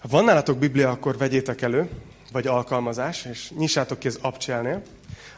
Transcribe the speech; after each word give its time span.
Ha 0.00 0.08
van 0.08 0.24
nálatok 0.24 0.58
Biblia, 0.58 0.90
akkor 0.90 1.16
vegyétek 1.16 1.62
elő, 1.62 1.88
vagy 2.32 2.46
alkalmazás, 2.46 3.24
és 3.24 3.50
nyissátok 3.56 3.98
ki 3.98 4.08
az 4.08 4.18
Abcselnél, 4.22 4.82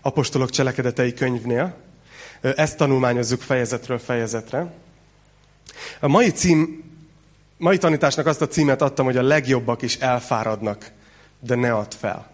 Apostolok 0.00 0.50
cselekedetei 0.50 1.14
könyvnél. 1.14 1.76
Ezt 2.40 2.76
tanulmányozzuk 2.76 3.40
fejezetről 3.40 3.98
fejezetre. 3.98 4.72
A 6.00 6.08
mai 6.08 6.30
cím, 6.30 6.84
mai 7.56 7.78
tanításnak 7.78 8.26
azt 8.26 8.40
a 8.40 8.48
címet 8.48 8.82
adtam, 8.82 9.04
hogy 9.04 9.16
a 9.16 9.22
legjobbak 9.22 9.82
is 9.82 9.96
elfáradnak, 9.96 10.90
de 11.40 11.54
ne 11.54 11.74
add 11.74 11.90
fel. 11.98 12.30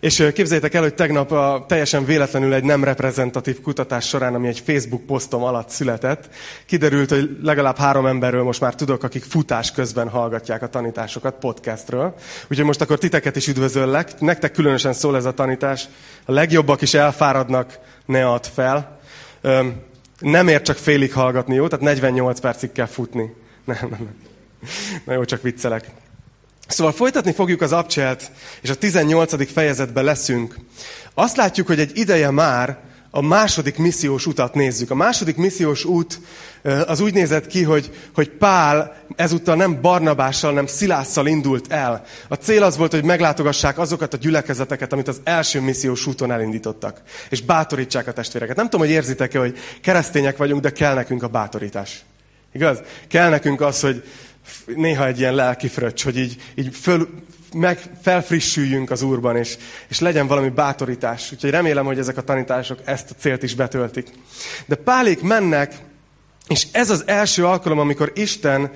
És 0.00 0.28
képzeljétek 0.34 0.74
el, 0.74 0.82
hogy 0.82 0.94
tegnap 0.94 1.32
a, 1.32 1.64
teljesen 1.68 2.04
véletlenül 2.04 2.54
egy 2.54 2.64
nem 2.64 2.84
reprezentatív 2.84 3.60
kutatás 3.60 4.08
során, 4.08 4.34
ami 4.34 4.48
egy 4.48 4.58
Facebook 4.58 5.06
posztom 5.06 5.42
alatt 5.42 5.68
született, 5.68 6.28
kiderült, 6.66 7.10
hogy 7.10 7.38
legalább 7.42 7.76
három 7.76 8.06
emberről 8.06 8.42
most 8.42 8.60
már 8.60 8.74
tudok, 8.74 9.02
akik 9.02 9.24
futás 9.24 9.72
közben 9.72 10.08
hallgatják 10.08 10.62
a 10.62 10.68
tanításokat 10.68 11.34
podcastről. 11.34 12.14
Úgyhogy 12.48 12.66
most 12.66 12.80
akkor 12.80 12.98
titeket 12.98 13.36
is 13.36 13.48
üdvözöllek. 13.48 14.20
Nektek 14.20 14.52
különösen 14.52 14.92
szól 14.92 15.16
ez 15.16 15.24
a 15.24 15.32
tanítás. 15.32 15.88
A 16.24 16.32
legjobbak 16.32 16.82
is 16.82 16.94
elfáradnak, 16.94 17.78
ne 18.06 18.28
add 18.28 18.44
fel. 18.54 18.98
Nem 20.18 20.48
ér 20.48 20.62
csak 20.62 20.76
félig 20.76 21.12
hallgatni, 21.12 21.54
jó? 21.54 21.68
Tehát 21.68 21.84
48 21.84 22.40
percig 22.40 22.72
kell 22.72 22.86
futni. 22.86 23.34
Nem, 23.64 23.76
nem, 23.80 23.88
nem. 23.90 24.26
Na 25.04 25.12
jó, 25.12 25.24
csak 25.24 25.42
viccelek. 25.42 25.90
Szóval 26.68 26.92
folytatni 26.92 27.32
fogjuk 27.32 27.60
az 27.60 27.72
abcselt, 27.72 28.30
és 28.62 28.70
a 28.70 28.74
18. 28.74 29.52
fejezetben 29.52 30.04
leszünk. 30.04 30.56
Azt 31.14 31.36
látjuk, 31.36 31.66
hogy 31.66 31.80
egy 31.80 31.98
ideje 31.98 32.30
már 32.30 32.78
a 33.10 33.20
második 33.20 33.76
missziós 33.76 34.26
utat 34.26 34.54
nézzük. 34.54 34.90
A 34.90 34.94
második 34.94 35.36
missziós 35.36 35.84
út 35.84 36.20
az 36.86 37.00
úgy 37.00 37.14
nézett 37.14 37.46
ki, 37.46 37.62
hogy, 37.62 37.90
hogy 38.14 38.30
Pál 38.30 38.96
ezúttal 39.16 39.56
nem 39.56 39.80
Barnabással, 39.80 40.52
nem 40.52 40.66
Szilásszal 40.66 41.26
indult 41.26 41.72
el. 41.72 42.04
A 42.28 42.34
cél 42.34 42.62
az 42.62 42.76
volt, 42.76 42.92
hogy 42.92 43.04
meglátogassák 43.04 43.78
azokat 43.78 44.14
a 44.14 44.16
gyülekezeteket, 44.16 44.92
amit 44.92 45.08
az 45.08 45.20
első 45.24 45.60
missziós 45.60 46.06
úton 46.06 46.32
elindítottak. 46.32 47.02
És 47.28 47.42
bátorítsák 47.42 48.06
a 48.06 48.12
testvéreket. 48.12 48.56
Nem 48.56 48.64
tudom, 48.64 48.86
hogy 48.86 48.94
érzitek-e, 48.94 49.38
hogy 49.38 49.58
keresztények 49.82 50.36
vagyunk, 50.36 50.60
de 50.60 50.70
kell 50.70 50.94
nekünk 50.94 51.22
a 51.22 51.28
bátorítás. 51.28 52.04
Igaz? 52.52 52.82
Kell 53.08 53.28
nekünk 53.28 53.60
az, 53.60 53.80
hogy, 53.80 54.02
néha 54.66 55.06
egy 55.06 55.18
ilyen 55.18 55.34
lelki 55.34 55.68
fröccs, 55.68 56.04
hogy 56.04 56.18
így, 56.18 56.36
így 56.54 56.76
föl, 56.76 57.08
meg 57.54 57.78
felfrissüljünk 58.02 58.90
az 58.90 59.02
Úrban, 59.02 59.36
és, 59.36 59.56
és 59.88 60.00
legyen 60.00 60.26
valami 60.26 60.48
bátorítás. 60.48 61.32
Úgyhogy 61.32 61.50
remélem, 61.50 61.84
hogy 61.84 61.98
ezek 61.98 62.16
a 62.16 62.22
tanítások 62.22 62.78
ezt 62.84 63.10
a 63.10 63.14
célt 63.18 63.42
is 63.42 63.54
betöltik. 63.54 64.08
De 64.66 64.74
pálék 64.74 65.22
mennek, 65.22 65.74
és 66.48 66.66
ez 66.72 66.90
az 66.90 67.02
első 67.06 67.46
alkalom, 67.46 67.78
amikor 67.78 68.12
Isten 68.14 68.70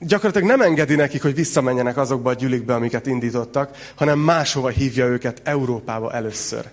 gyakorlatilag 0.00 0.48
nem 0.48 0.60
engedi 0.60 0.94
nekik, 0.94 1.22
hogy 1.22 1.34
visszamenjenek 1.34 1.96
azokba 1.96 2.30
a 2.30 2.34
gyülikbe, 2.34 2.74
amiket 2.74 3.06
indítottak, 3.06 3.92
hanem 3.94 4.18
máshova 4.18 4.68
hívja 4.68 5.06
őket 5.06 5.40
Európába 5.44 6.12
először. 6.12 6.64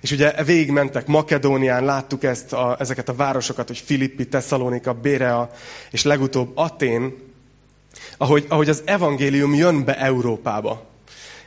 És 0.00 0.10
ugye 0.10 0.44
végigmentek 0.44 1.06
Makedónián, 1.06 1.84
láttuk 1.84 2.24
ezt 2.24 2.52
a, 2.52 2.76
ezeket 2.78 3.08
a 3.08 3.14
városokat, 3.14 3.66
hogy 3.66 3.78
Filippi, 3.78 4.28
Tesszalonika, 4.28 4.92
Bérea, 4.92 5.50
és 5.90 6.04
legutóbb 6.04 6.52
Atén, 6.54 7.14
ahogy, 8.16 8.46
ahogy 8.48 8.68
az 8.68 8.82
evangélium 8.84 9.54
jön 9.54 9.84
be 9.84 9.98
Európába. 9.98 10.86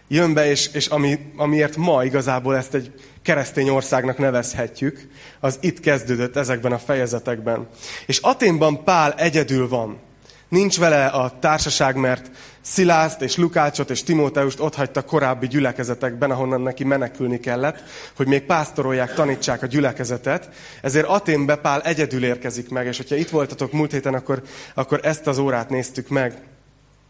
Jön 0.07 0.33
be, 0.33 0.49
és, 0.49 0.69
és 0.73 0.87
ami, 0.87 1.19
amiért 1.35 1.75
ma 1.75 2.03
igazából 2.03 2.55
ezt 2.55 2.73
egy 2.73 2.91
keresztény 3.21 3.69
országnak 3.69 4.17
nevezhetjük, 4.17 5.07
az 5.39 5.57
itt 5.61 5.79
kezdődött 5.79 6.35
ezekben 6.35 6.71
a 6.71 6.77
fejezetekben. 6.77 7.67
És 8.05 8.17
Aténban 8.17 8.83
Pál 8.83 9.13
egyedül 9.13 9.67
van. 9.67 9.99
Nincs 10.47 10.77
vele 10.77 11.05
a 11.05 11.39
társaság, 11.39 11.95
mert 11.95 12.31
Szilászt 12.61 13.21
és 13.21 13.37
Lukácsot 13.37 13.89
és 13.89 14.03
Timóteust 14.03 14.59
otthagyta 14.59 15.01
korábbi 15.01 15.47
gyülekezetekben, 15.47 16.31
ahonnan 16.31 16.61
neki 16.61 16.83
menekülni 16.83 17.39
kellett, 17.39 17.83
hogy 18.15 18.27
még 18.27 18.41
pásztorolják, 18.41 19.13
tanítsák 19.13 19.61
a 19.61 19.65
gyülekezetet. 19.65 20.49
Ezért 20.81 21.07
Aténbe 21.07 21.55
Pál 21.55 21.81
egyedül 21.81 22.23
érkezik 22.23 22.69
meg, 22.69 22.85
és 22.85 22.97
hogyha 22.97 23.15
itt 23.15 23.29
voltatok 23.29 23.71
múlt 23.71 23.91
héten, 23.91 24.13
akkor, 24.13 24.43
akkor 24.73 24.99
ezt 25.03 25.27
az 25.27 25.37
órát 25.37 25.69
néztük 25.69 26.07
meg 26.07 26.41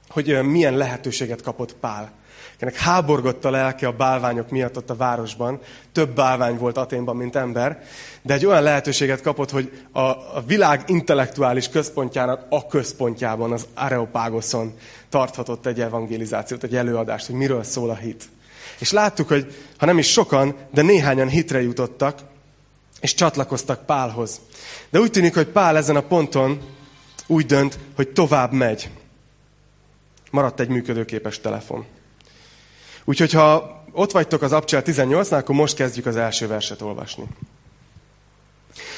hogy 0.09 0.44
milyen 0.44 0.78
lehetőséget 0.78 1.42
kapott 1.42 1.76
Pál. 1.76 2.12
Ennek 2.59 2.75
háborgott 2.75 3.46
a 3.46 3.50
lelke 3.50 3.88
a 3.88 3.92
bálványok 3.92 4.50
miatt 4.50 4.78
ott 4.78 4.90
a 4.90 4.96
városban. 4.96 5.59
Több 5.92 6.09
bálvány 6.16 6.58
volt 6.58 6.78
Aténban, 6.78 7.16
mint 7.16 7.36
ember. 7.36 7.84
De 8.22 8.34
egy 8.34 8.46
olyan 8.46 8.64
lehetőséget 8.64 9.22
kapott, 9.22 9.50
hogy 9.50 9.84
a, 9.92 10.00
a 10.00 10.44
világ 10.46 10.84
intellektuális 10.88 11.70
központjának 11.70 12.46
a 12.50 12.68
központjában, 12.68 13.52
az 13.52 13.68
Areopágoszon 13.74 14.74
tarthatott 15.09 15.66
egy 15.66 15.81
evangelizációt, 15.81 16.64
egy 16.64 16.75
előadást, 16.75 17.25
hogy 17.25 17.36
miről 17.36 17.64
szól 17.64 17.90
a 17.90 17.96
hit. 17.96 18.30
És 18.80 18.91
láttuk, 18.91 19.28
hogy 19.28 19.56
ha 19.78 19.86
nem 19.86 19.97
is 19.97 20.12
sokan, 20.12 20.56
de 20.74 20.81
néhányan 20.81 21.28
hitre 21.28 21.62
jutottak, 21.62 22.20
és 23.00 23.14
csatlakoztak 23.14 23.86
Pálhoz. 23.86 24.40
De 24.90 25.00
úgy 25.00 25.12
tűnik, 25.12 25.34
hogy 25.34 25.47
Pál 25.47 25.78
ezen 25.78 25.96
a 25.96 26.02
ponton 26.02 26.62
úgy 27.28 27.46
dönt, 27.46 27.80
hogy 27.96 28.09
tovább 28.09 28.52
megy. 28.52 28.90
Maradt 30.31 30.59
egy 30.59 30.70
működőképes 30.70 31.40
telefon. 31.40 31.86
Úgyhogy 33.09 33.31
ha 33.31 33.81
ott 33.92 34.12
vagytok 34.12 34.42
az 34.42 34.52
Abcsel 34.52 34.81
18-nál, 34.86 35.38
akkor 35.38 35.56
most 35.56 35.75
kezdjük 35.75 36.06
az 36.06 36.16
első 36.16 36.47
verset 36.47 36.81
olvasni. 36.81 37.24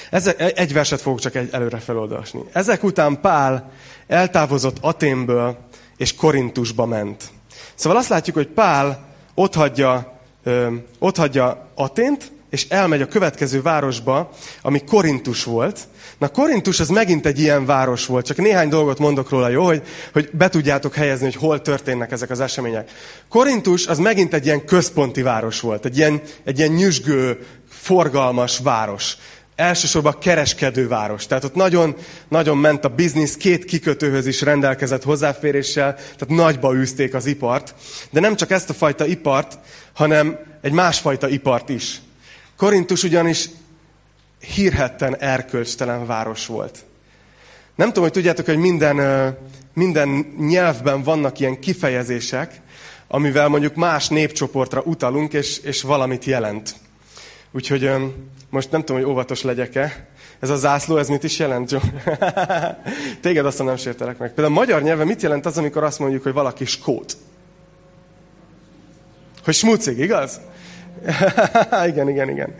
Ezek, 0.10 0.60
egy 0.60 0.74
verset 0.74 1.02
fogok 1.02 1.20
csak 1.20 1.36
egy 1.36 1.50
előre 1.52 1.78
felolvasni. 1.78 2.42
Ezek 2.52 2.84
után 2.84 3.22
Pál 3.22 3.72
eltávozott 4.08 4.78
Aténből, 4.82 5.58
és 5.98 6.16
Korintusba 6.16 6.86
ment. 6.86 7.24
Szóval 7.76 7.98
azt 7.98 8.10
látjuk, 8.10 8.36
hogy 8.36 8.48
Pál 8.48 9.08
otthagyja, 9.34 10.20
ö, 10.44 10.76
otthagyja 11.00 11.68
Atént, 11.76 12.32
és 12.50 12.68
elmegy 12.70 13.02
a 13.02 13.08
következő 13.08 13.62
városba, 13.62 14.30
ami 14.62 14.84
Korintus 14.84 15.44
volt. 15.44 15.80
Na 16.22 16.28
Korintus 16.28 16.80
az 16.80 16.90
megint 16.90 17.26
egy 17.26 17.40
ilyen 17.40 17.66
város 17.66 18.06
volt, 18.06 18.26
csak 18.26 18.38
néhány 18.38 18.70
dolgot 18.70 19.00
mondok 19.00 19.30
róla, 19.30 19.50
jó, 19.50 19.66
hogy, 19.66 19.82
hogy 20.14 20.30
be 20.34 20.50
tudjátok 20.50 20.94
helyezni, 20.96 21.26
hogy 21.26 21.36
hol 21.36 21.62
történnek 21.62 22.12
ezek 22.12 22.30
az 22.30 22.40
események. 22.40 22.92
Korintus 23.30 23.88
az 23.88 23.98
megint 23.98 24.34
egy 24.34 24.46
ilyen 24.46 24.66
központi 24.66 25.22
város 25.22 25.60
volt, 25.60 25.86
egy 25.86 25.98
ilyen, 25.98 26.22
egy 26.44 26.58
ilyen 26.58 26.72
nyüzsgő, 26.72 27.46
forgalmas 27.70 28.60
város. 28.60 29.18
Elsősorban 29.56 30.16
kereskedőváros. 30.20 31.28
Tehát 31.28 31.44
ott 31.44 31.56
nagyon, 31.56 31.96
nagyon 32.28 32.58
ment 32.58 32.86
a 32.86 32.90
biznisz, 32.90 33.38
két 33.38 33.66
kikötőhöz 33.66 34.26
is 34.26 34.42
rendelkezett 34.42 35.04
hozzáféréssel, 35.04 35.94
tehát 35.94 36.28
nagyba 36.28 36.76
űzték 36.76 37.14
az 37.14 37.26
ipart. 37.26 37.76
De 38.10 38.20
nem 38.20 38.36
csak 38.36 38.52
ezt 38.52 38.70
a 38.70 38.74
fajta 38.74 39.06
ipart, 39.06 39.58
hanem 39.94 40.38
egy 40.62 40.72
másfajta 40.72 41.28
ipart 41.30 41.70
is. 41.70 42.02
Korintus 42.58 43.04
ugyanis 43.04 43.50
hírhetten 44.42 45.18
erkölcstelen 45.18 46.06
város 46.06 46.46
volt. 46.46 46.80
Nem 47.76 47.88
tudom, 47.88 48.04
hogy 48.04 48.12
tudjátok, 48.12 48.46
hogy 48.46 48.58
minden, 48.58 48.98
minden 49.74 50.36
nyelvben 50.40 51.04
vannak 51.04 51.40
ilyen 51.40 51.60
kifejezések, 51.60 52.62
amivel 53.08 53.48
mondjuk 53.48 53.76
más 53.76 54.08
népcsoportra 54.08 54.82
utalunk, 54.82 55.34
és, 55.34 55.58
és 55.58 55.82
valamit 55.82 56.26
jelent. 56.26 56.76
Úgyhogy 57.52 57.92
most 58.50 58.72
nem 58.72 58.80
tudom, 58.80 59.02
hogy 59.02 59.12
óvatos 59.12 59.42
legyek-e. 59.42 60.10
Ez 60.40 60.50
a 60.50 60.56
zászló, 60.56 60.98
ez 60.98 61.08
mit 61.08 61.24
is 61.24 61.40
jelent, 61.40 61.72
Joe? 61.72 61.82
Téged 63.22 63.46
azt 63.46 63.64
nem 63.64 63.76
sértelek 63.76 64.18
meg. 64.18 64.34
Például 64.34 64.56
a 64.56 64.60
magyar 64.60 64.82
nyelven 64.82 65.08
mit 65.08 65.22
jelent 65.22 65.46
az, 65.46 65.58
amikor 65.58 65.84
azt 65.84 66.00
mondjuk, 66.00 66.24
hogy 66.24 66.34
valaki 66.34 66.66
skót? 66.66 67.18
Hogy 69.44 69.54
smucig, 69.54 70.00
igaz? 70.00 70.40
igen, 71.92 72.10
igen, 72.10 72.30
igen. 72.30 72.56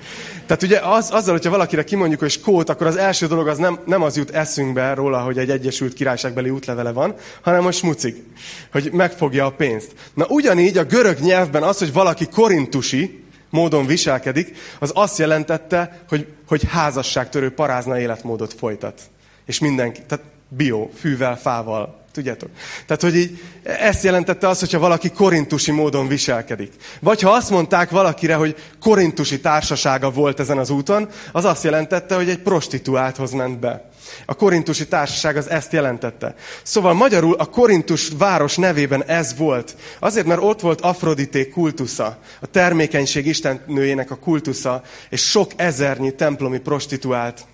Tehát 0.46 0.64
ugye 0.64 0.80
az, 0.80 1.10
azzal, 1.12 1.34
hogyha 1.34 1.50
valakire 1.50 1.84
kimondjuk, 1.84 2.20
hogy 2.20 2.30
skót, 2.30 2.70
akkor 2.70 2.88
az 2.88 2.96
első 2.96 3.28
dolog 3.28 3.48
az 3.48 3.58
nem, 3.58 3.80
nem 3.86 4.02
az 4.02 4.18
jut 4.18 4.30
eszünkbe 4.30 4.94
róla, 4.94 5.20
hogy 5.20 5.38
egy 5.38 5.50
Egyesült 5.50 5.94
Királyságbeli 5.94 6.50
útlevele 6.50 6.92
van, 6.92 7.16
hanem 7.42 7.64
hogy 7.64 7.74
smucig, 7.74 8.24
hogy 8.72 8.92
megfogja 8.92 9.46
a 9.46 9.52
pénzt. 9.52 9.92
Na 10.14 10.26
ugyanígy 10.28 10.78
a 10.78 10.84
görög 10.84 11.20
nyelvben 11.20 11.64
az, 11.64 11.78
hogy 11.78 11.94
valaki 11.94 12.28
korintusi 12.28 13.24
módon 13.50 13.86
viselkedik, 13.86 14.58
az 14.80 14.92
azt 14.94 15.18
jelentette, 15.18 16.02
hogy, 16.10 16.28
hogy 16.48 16.64
házasságtörő 16.68 17.52
parázna 17.54 18.00
életmódot 18.00 18.54
folytat. 18.54 19.02
És 19.46 19.60
mindenki, 19.60 20.02
tehát 20.08 20.26
bio, 20.48 20.90
fűvel, 21.00 21.38
fával, 21.38 22.01
Tudjátok? 22.12 22.50
Tehát, 22.86 23.02
hogy 23.02 23.16
így 23.16 23.42
ezt 23.64 24.04
jelentette 24.04 24.48
az, 24.48 24.60
hogyha 24.60 24.80
valaki 24.80 25.10
korintusi 25.10 25.72
módon 25.72 26.08
viselkedik. 26.08 26.74
Vagy 27.00 27.22
ha 27.22 27.30
azt 27.32 27.50
mondták 27.50 27.90
valakire, 27.90 28.36
hogy 28.36 28.56
korintusi 28.80 29.40
társasága 29.40 30.12
volt 30.12 30.40
ezen 30.40 30.58
az 30.58 30.70
úton, 30.70 31.10
az 31.32 31.46
azt 31.46 31.64
jelentette, 31.64 32.16
hogy 32.16 32.30
egy 32.30 32.40
prostituálthoz 32.40 33.32
ment 33.32 33.60
be. 33.60 33.90
A 34.26 34.34
korintusi 34.34 34.88
társaság 34.88 35.38
az 35.38 35.50
ezt 35.50 35.72
jelentette. 35.72 36.36
Szóval 36.64 36.94
magyarul 36.94 37.34
a 37.34 37.46
korintus 37.46 38.10
város 38.18 38.56
nevében 38.56 39.04
ez 39.04 39.38
volt. 39.38 39.76
Azért, 40.00 40.26
mert 40.26 40.42
ott 40.42 40.62
volt 40.62 40.82
Afrodité 40.82 41.50
kultusza, 41.50 42.18
a 42.42 42.48
termékenység 42.48 43.26
istennőjének 43.26 44.12
a 44.12 44.16
kultusza, 44.16 44.84
és 45.10 45.30
sok 45.30 45.52
ezernyi 45.56 46.16
templomi 46.16 46.60
prostituált 46.60 47.46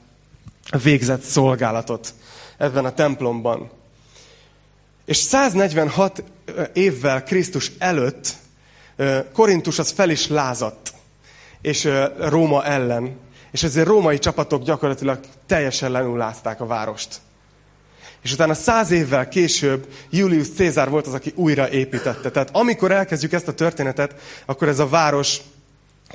végzett 0.84 1.22
szolgálatot 1.22 2.14
ebben 2.58 2.86
a 2.86 2.94
templomban. 2.94 3.70
És 5.08 5.18
146 5.18 6.24
évvel 6.74 7.24
Krisztus 7.24 7.72
előtt 7.78 8.36
Korintus 9.34 9.80
az 9.80 9.92
fel 9.92 10.10
is 10.10 10.28
lázadt, 10.28 10.94
és 11.62 11.90
Róma 12.20 12.66
ellen. 12.66 13.20
És 13.52 13.64
ezért 13.64 13.88
római 13.88 14.20
csapatok 14.20 14.64
gyakorlatilag 14.64 15.20
teljesen 15.46 15.92
lenullázták 15.92 16.62
a 16.62 16.66
várost. 16.66 17.20
És 18.22 18.34
utána 18.34 18.54
száz 18.54 18.92
évvel 18.92 19.28
később 19.28 19.88
Julius 20.10 20.48
Cézár 20.56 20.90
volt 20.90 21.08
az, 21.08 21.14
aki 21.14 21.32
újra 21.36 21.70
építette. 21.70 22.32
Tehát 22.32 22.50
amikor 22.52 22.92
elkezdjük 22.92 23.34
ezt 23.34 23.48
a 23.48 23.54
történetet, 23.54 24.16
akkor 24.46 24.68
ez 24.68 24.80
a 24.80 24.88
város 24.88 25.42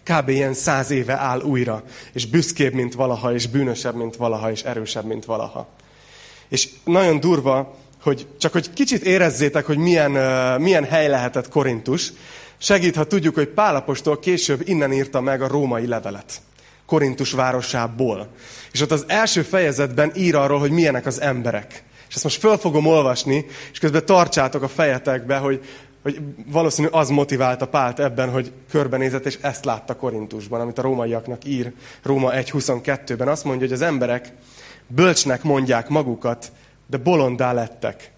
kb. 0.04 0.28
ilyen 0.28 0.54
száz 0.54 0.90
éve 0.90 1.18
áll 1.18 1.40
újra. 1.40 1.82
És 2.12 2.26
büszkébb, 2.26 2.72
mint 2.72 2.94
valaha, 2.94 3.34
és 3.34 3.46
bűnösebb, 3.46 3.94
mint 3.94 4.16
valaha, 4.16 4.50
és 4.50 4.62
erősebb, 4.62 5.04
mint 5.04 5.24
valaha. 5.24 5.68
És 6.48 6.68
nagyon 6.84 7.20
durva, 7.20 7.80
hogy 8.02 8.26
csak 8.38 8.52
hogy 8.52 8.72
kicsit 8.72 9.02
érezzétek, 9.02 9.66
hogy 9.66 9.78
milyen, 9.78 10.10
milyen 10.60 10.84
hely 10.84 11.08
lehetett 11.08 11.48
Korintus, 11.48 12.12
segít, 12.58 12.96
ha 12.96 13.04
tudjuk, 13.04 13.34
hogy 13.34 13.48
Pálapostól 13.48 14.18
később 14.18 14.68
innen 14.68 14.92
írta 14.92 15.20
meg 15.20 15.42
a 15.42 15.48
római 15.48 15.86
levelet. 15.86 16.32
Korintus 16.86 17.32
városából. 17.32 18.28
És 18.72 18.80
ott 18.80 18.90
az 18.90 19.04
első 19.06 19.42
fejezetben 19.42 20.12
ír 20.14 20.34
arról, 20.34 20.58
hogy 20.58 20.70
milyenek 20.70 21.06
az 21.06 21.20
emberek. 21.20 21.84
És 22.08 22.14
ezt 22.14 22.24
most 22.24 22.40
föl 22.40 22.56
fogom 22.56 22.86
olvasni, 22.86 23.46
és 23.72 23.78
közben 23.78 24.06
tartsátok 24.06 24.62
a 24.62 24.68
fejetekbe, 24.68 25.36
hogy, 25.36 25.60
hogy 26.02 26.20
valószínű 26.46 26.88
az 26.88 27.08
motiválta 27.08 27.68
Pált 27.68 28.00
ebben, 28.00 28.30
hogy 28.30 28.52
körbenézett, 28.70 29.26
és 29.26 29.38
ezt 29.40 29.64
látta 29.64 29.96
Korintusban, 29.96 30.60
amit 30.60 30.78
a 30.78 30.82
rómaiaknak 30.82 31.44
ír 31.44 31.72
Róma 32.02 32.30
1.22-ben. 32.32 33.28
Azt 33.28 33.44
mondja, 33.44 33.66
hogy 33.66 33.76
az 33.76 33.82
emberek 33.82 34.32
bölcsnek 34.86 35.42
mondják 35.42 35.88
magukat, 35.88 36.52
de 36.86 36.96
bolondá 36.96 37.52
lettek. 37.52 38.12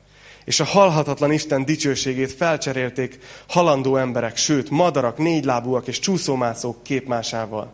És 0.45 0.61
a 0.61 0.65
halhatatlan 0.65 1.33
Isten 1.33 1.65
dicsőségét 1.65 2.33
felcserélték 2.33 3.19
halandó 3.49 3.97
emberek, 3.97 4.37
sőt, 4.37 4.71
madarak, 4.71 5.19
négylábúak 5.19 5.87
és 5.87 5.99
csúszómászók 5.99 6.83
képmásával. 6.83 7.73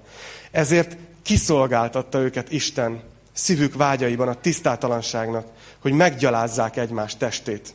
Ezért 0.51 0.97
kiszolgáltatta 1.23 2.19
őket 2.19 2.53
Isten 2.53 3.03
szívük 3.33 3.75
vágyaiban 3.75 4.29
a 4.29 4.41
tisztátalanságnak, 4.41 5.47
hogy 5.81 5.93
meggyalázzák 5.93 6.77
egymás 6.77 7.17
testét. 7.17 7.75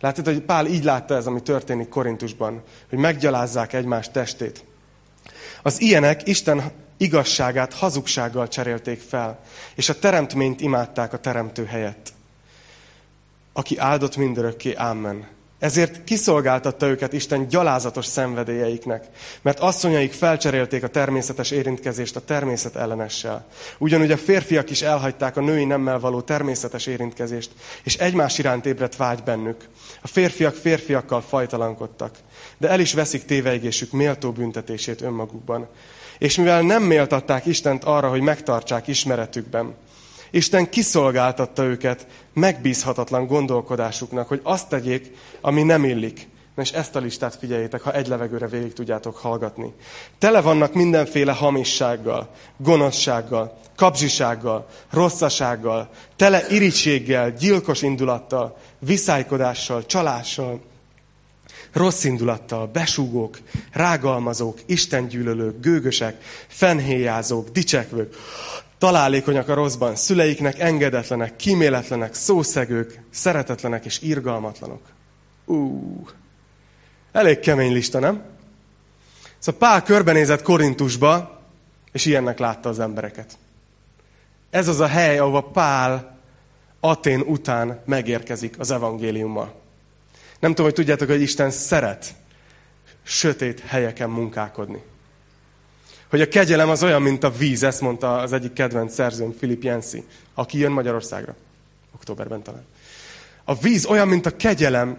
Látod, 0.00 0.24
hogy 0.24 0.40
Pál 0.40 0.66
így 0.66 0.84
látta 0.84 1.16
ez, 1.16 1.26
ami 1.26 1.42
történik 1.42 1.88
Korintusban, 1.88 2.62
hogy 2.88 2.98
meggyalázzák 2.98 3.72
egymás 3.72 4.10
testét. 4.10 4.64
Az 5.62 5.80
ilyenek 5.80 6.28
Isten 6.28 6.72
igazságát 6.96 7.74
hazugsággal 7.74 8.48
cserélték 8.48 9.00
fel, 9.00 9.40
és 9.74 9.88
a 9.88 9.98
teremtményt 9.98 10.60
imádták 10.60 11.12
a 11.12 11.18
teremtő 11.18 11.64
helyett. 11.64 12.12
Aki 13.56 13.78
áldott 13.78 14.16
mindörökké, 14.16 14.74
ámen. 14.74 15.26
Ezért 15.58 16.04
kiszolgáltatta 16.04 16.86
őket 16.86 17.12
Isten 17.12 17.48
gyalázatos 17.48 18.06
szenvedélyeiknek, 18.06 19.04
mert 19.42 19.60
asszonyaik 19.60 20.12
felcserélték 20.12 20.82
a 20.82 20.88
természetes 20.88 21.50
érintkezést 21.50 22.16
a 22.16 22.24
természet 22.24 22.76
ellenessel. 22.76 23.46
Ugyanúgy 23.78 24.10
a 24.10 24.16
férfiak 24.16 24.70
is 24.70 24.82
elhagyták 24.82 25.36
a 25.36 25.40
női 25.40 25.64
nemmel 25.64 25.98
való 25.98 26.20
természetes 26.20 26.86
érintkezést, 26.86 27.50
és 27.82 27.96
egymás 27.96 28.38
iránt 28.38 28.66
ébredt 28.66 28.96
vágy 28.96 29.22
bennük. 29.22 29.68
A 30.02 30.08
férfiak 30.08 30.54
férfiakkal 30.54 31.20
fajtalankodtak, 31.20 32.14
de 32.58 32.68
el 32.68 32.80
is 32.80 32.92
veszik 32.94 33.24
téveigésük 33.24 33.92
méltó 33.92 34.32
büntetését 34.32 35.02
önmagukban. 35.02 35.68
És 36.18 36.36
mivel 36.36 36.62
nem 36.62 36.82
méltatták 36.82 37.46
Istent 37.46 37.84
arra, 37.84 38.08
hogy 38.08 38.20
megtartsák 38.20 38.86
ismeretükben, 38.86 39.74
Isten 40.34 40.68
kiszolgáltatta 40.68 41.64
őket 41.64 42.06
megbízhatatlan 42.32 43.26
gondolkodásuknak, 43.26 44.28
hogy 44.28 44.40
azt 44.42 44.68
tegyék, 44.68 45.16
ami 45.40 45.62
nem 45.62 45.84
illik. 45.84 46.28
Na 46.54 46.62
és 46.62 46.70
ezt 46.70 46.96
a 46.96 46.98
listát 46.98 47.34
figyeljétek, 47.34 47.80
ha 47.80 47.92
egy 47.92 48.06
levegőre 48.06 48.46
végig 48.46 48.72
tudjátok 48.72 49.16
hallgatni. 49.16 49.72
Tele 50.18 50.40
vannak 50.40 50.74
mindenféle 50.74 51.32
hamissággal, 51.32 52.30
gonoszsággal, 52.56 53.58
kapzsisággal, 53.76 54.68
rosszasággal, 54.90 55.90
tele 56.16 56.46
irítséggel, 56.48 57.30
gyilkos 57.30 57.82
indulattal, 57.82 58.56
viszálykodással, 58.78 59.86
csalással, 59.86 60.60
rossz 61.72 62.04
indulattal, 62.04 62.66
besúgók, 62.66 63.38
rágalmazók, 63.72 64.58
istengyűlölők, 64.66 65.60
gőgösek, 65.60 66.22
fenhéjázók, 66.48 67.48
dicsekvők, 67.48 68.14
találékonyak 68.84 69.48
a 69.48 69.54
rosszban, 69.54 69.96
szüleiknek 69.96 70.58
engedetlenek, 70.58 71.36
kíméletlenek, 71.36 72.14
szószegők, 72.14 73.00
szeretetlenek 73.10 73.84
és 73.84 74.00
irgalmatlanok. 74.02 74.80
Ú, 75.44 76.06
elég 77.12 77.38
kemény 77.38 77.72
lista, 77.72 77.98
nem? 77.98 78.22
Szóval 79.38 79.60
Pál 79.60 79.82
körbenézett 79.82 80.42
Korintusba, 80.42 81.40
és 81.92 82.06
ilyennek 82.06 82.38
látta 82.38 82.68
az 82.68 82.78
embereket. 82.78 83.38
Ez 84.50 84.68
az 84.68 84.80
a 84.80 84.86
hely, 84.86 85.18
ahova 85.18 85.42
Pál 85.42 86.18
Atén 86.80 87.20
után 87.20 87.80
megérkezik 87.84 88.58
az 88.58 88.70
evangéliummal. 88.70 89.54
Nem 90.40 90.50
tudom, 90.50 90.66
hogy 90.66 90.74
tudjátok, 90.74 91.08
hogy 91.08 91.22
Isten 91.22 91.50
szeret 91.50 92.14
sötét 93.02 93.60
helyeken 93.60 94.10
munkálkodni 94.10 94.82
hogy 96.10 96.20
a 96.20 96.28
kegyelem 96.28 96.68
az 96.68 96.82
olyan, 96.82 97.02
mint 97.02 97.24
a 97.24 97.30
víz, 97.30 97.62
ezt 97.62 97.80
mondta 97.80 98.16
az 98.16 98.32
egyik 98.32 98.52
kedvenc 98.52 98.94
szerzőm, 98.94 99.34
Filip 99.38 99.62
Jensi, 99.62 100.04
aki 100.34 100.58
jön 100.58 100.72
Magyarországra. 100.72 101.34
Októberben 101.94 102.42
talán. 102.42 102.64
A 103.44 103.54
víz 103.54 103.86
olyan, 103.86 104.08
mint 104.08 104.26
a 104.26 104.36
kegyelem, 104.36 104.98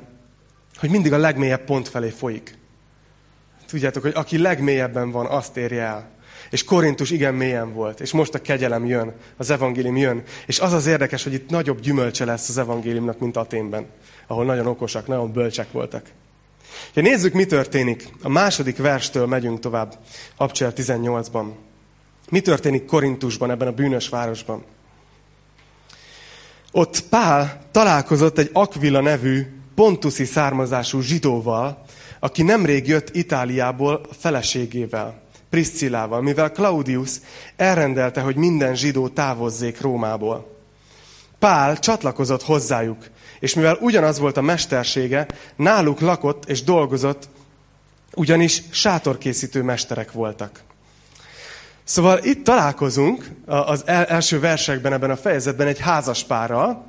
hogy 0.79 0.89
mindig 0.89 1.13
a 1.13 1.17
legmélyebb 1.17 1.63
pont 1.63 1.87
felé 1.87 2.09
folyik. 2.09 2.57
Tudjátok, 3.67 4.01
hogy 4.01 4.11
aki 4.15 4.37
legmélyebben 4.37 5.11
van, 5.11 5.25
azt 5.25 5.57
érje 5.57 5.81
el. 5.81 6.09
És 6.49 6.63
Korintus 6.63 7.11
igen 7.11 7.33
mélyen 7.33 7.73
volt, 7.73 7.99
és 7.99 8.11
most 8.11 8.33
a 8.33 8.41
kegyelem 8.41 8.85
jön, 8.85 9.13
az 9.37 9.49
evangélium 9.49 9.97
jön. 9.97 10.23
És 10.45 10.59
az 10.59 10.73
az 10.73 10.85
érdekes, 10.85 11.23
hogy 11.23 11.33
itt 11.33 11.49
nagyobb 11.49 11.79
gyümölcse 11.79 12.25
lesz 12.25 12.49
az 12.49 12.57
evangéliumnak, 12.57 13.19
mint 13.19 13.37
Aténben, 13.37 13.85
ahol 14.27 14.45
nagyon 14.45 14.67
okosak, 14.67 15.07
nagyon 15.07 15.31
bölcsek 15.31 15.71
voltak. 15.71 16.05
Ja, 16.93 17.01
nézzük, 17.01 17.33
mi 17.33 17.45
történik. 17.45 18.09
A 18.21 18.29
második 18.29 18.77
verstől 18.77 19.25
megyünk 19.25 19.59
tovább, 19.59 19.97
Abcsel 20.37 20.73
18-ban. 20.75 21.45
Mi 22.29 22.41
történik 22.41 22.85
Korintusban, 22.85 23.51
ebben 23.51 23.67
a 23.67 23.71
bűnös 23.71 24.09
városban? 24.09 24.63
Ott 26.71 27.03
Pál 27.09 27.61
találkozott 27.71 28.37
egy 28.37 28.49
Aquila 28.53 29.01
nevű, 29.01 29.45
pontuszi 29.75 30.25
származású 30.25 30.99
zsidóval, 30.99 31.85
aki 32.19 32.43
nemrég 32.43 32.87
jött 32.87 33.15
Itáliából 33.15 34.01
a 34.09 34.13
feleségével, 34.13 35.21
Priscillával, 35.49 36.21
mivel 36.21 36.51
Claudius 36.51 37.11
elrendelte, 37.55 38.21
hogy 38.21 38.35
minden 38.35 38.75
zsidó 38.75 39.07
távozzék 39.07 39.81
Rómából. 39.81 40.57
Pál 41.39 41.79
csatlakozott 41.79 42.43
hozzájuk, 42.43 43.09
és 43.39 43.53
mivel 43.53 43.77
ugyanaz 43.81 44.19
volt 44.19 44.37
a 44.37 44.41
mestersége, 44.41 45.25
náluk 45.55 45.99
lakott 45.99 46.49
és 46.49 46.63
dolgozott, 46.63 47.29
ugyanis 48.13 48.61
sátorkészítő 48.71 49.63
mesterek 49.63 50.11
voltak. 50.11 50.59
Szóval 51.83 52.19
itt 52.23 52.43
találkozunk 52.43 53.29
az 53.45 53.83
első 53.87 54.39
versekben, 54.39 54.93
ebben 54.93 55.11
a 55.11 55.15
fejezetben 55.15 55.67
egy 55.67 55.79
házaspárral, 55.79 56.85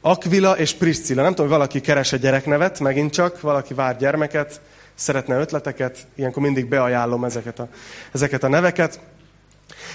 Aquila 0.00 0.58
és 0.58 0.72
Priscilla. 0.72 1.22
Nem 1.22 1.34
tudom, 1.34 1.50
valaki 1.50 1.80
keres 1.80 2.12
egy 2.12 2.20
gyereknevet, 2.20 2.80
megint 2.80 3.12
csak, 3.12 3.40
valaki 3.40 3.74
vár 3.74 3.96
gyermeket, 3.96 4.60
szeretne 4.94 5.38
ötleteket, 5.38 6.06
ilyenkor 6.14 6.42
mindig 6.42 6.68
beajánlom 6.68 7.24
ezeket 7.24 7.58
a, 7.58 7.68
ezeket 8.12 8.42
a 8.42 8.48
neveket. 8.48 9.00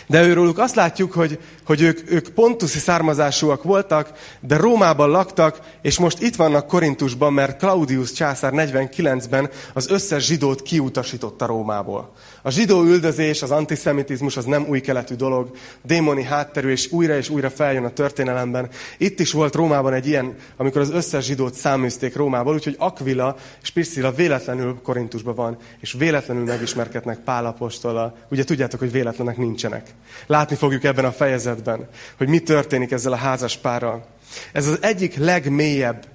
De 0.08 0.24
őróluk 0.24 0.58
azt 0.58 0.76
látjuk, 0.76 1.12
hogy, 1.12 1.40
hogy 1.66 1.82
ők, 1.82 2.12
ők 2.12 2.30
pontuszi 2.30 2.80
származásúak 2.80 3.64
voltak, 3.64 4.12
de 4.40 4.58
Rómában 4.58 5.10
laktak, 5.10 5.60
és 5.82 6.00
most 6.00 6.22
itt 6.22 6.36
vannak 6.36 6.68
Korintusban, 6.68 7.34
mert 7.34 7.58
Claudius 7.58 8.12
császár 8.12 8.52
49-ben 8.56 9.50
az 9.74 9.90
összes 9.90 10.26
zsidót 10.26 10.62
kiutasította 10.62 11.46
Rómából. 11.46 12.12
A 12.46 12.52
zsidó 12.52 12.84
üldözés, 12.84 13.42
az 13.42 13.52
antiszemitizmus 13.52 14.38
az 14.38 14.46
nem 14.46 14.66
új 14.68 14.82
keletű 14.82 15.16
dolog, 15.16 15.52
démoni 15.82 16.24
hátterű, 16.24 16.70
és 16.70 16.92
újra 16.92 17.18
és 17.18 17.30
újra 17.30 17.50
feljön 17.50 17.84
a 17.84 17.90
történelemben. 17.90 18.70
Itt 18.98 19.20
is 19.20 19.32
volt 19.32 19.56
Rómában 19.56 19.94
egy 19.94 20.08
ilyen, 20.08 20.36
amikor 20.58 20.82
az 20.82 20.90
összes 20.90 21.26
zsidót 21.26 21.54
száműzték 21.54 22.16
Rómából, 22.16 22.54
úgyhogy 22.54 22.76
Aquila 22.78 23.36
és 23.62 23.70
Priscilla 23.70 24.12
véletlenül 24.12 24.80
Korintusban 24.84 25.36
van, 25.36 25.58
és 25.80 25.96
véletlenül 25.98 26.44
megismerkednek 26.44 27.20
Pálapostollal. 27.20 28.18
Ugye 28.30 28.44
tudjátok, 28.44 28.80
hogy 28.80 28.92
véletlenek 28.92 29.38
nincsenek. 29.38 29.90
Látni 30.28 30.56
fogjuk 30.56 30.84
ebben 30.84 31.06
a 31.06 31.12
fejezetben, 31.12 31.88
hogy 32.18 32.28
mi 32.28 32.40
történik 32.40 32.92
ezzel 32.92 33.12
a 33.12 33.16
házas 33.16 33.58
párral. 33.58 34.06
Ez 34.52 34.68
az 34.68 34.78
egyik 34.82 35.16
legmélyebb 35.16 36.06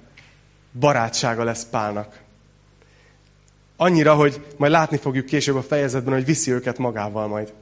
barátsága 0.79 1.43
lesz 1.43 1.65
Pálnak. 1.71 2.27
Annyira, 3.81 4.13
hogy 4.13 4.41
majd 4.57 4.71
látni 4.71 4.97
fogjuk 4.97 5.25
később 5.25 5.55
a 5.55 5.61
fejezetben, 5.61 6.13
hogy 6.13 6.25
viszi 6.25 6.51
őket 6.51 6.77
magával 6.77 7.27
majd. 7.27 7.53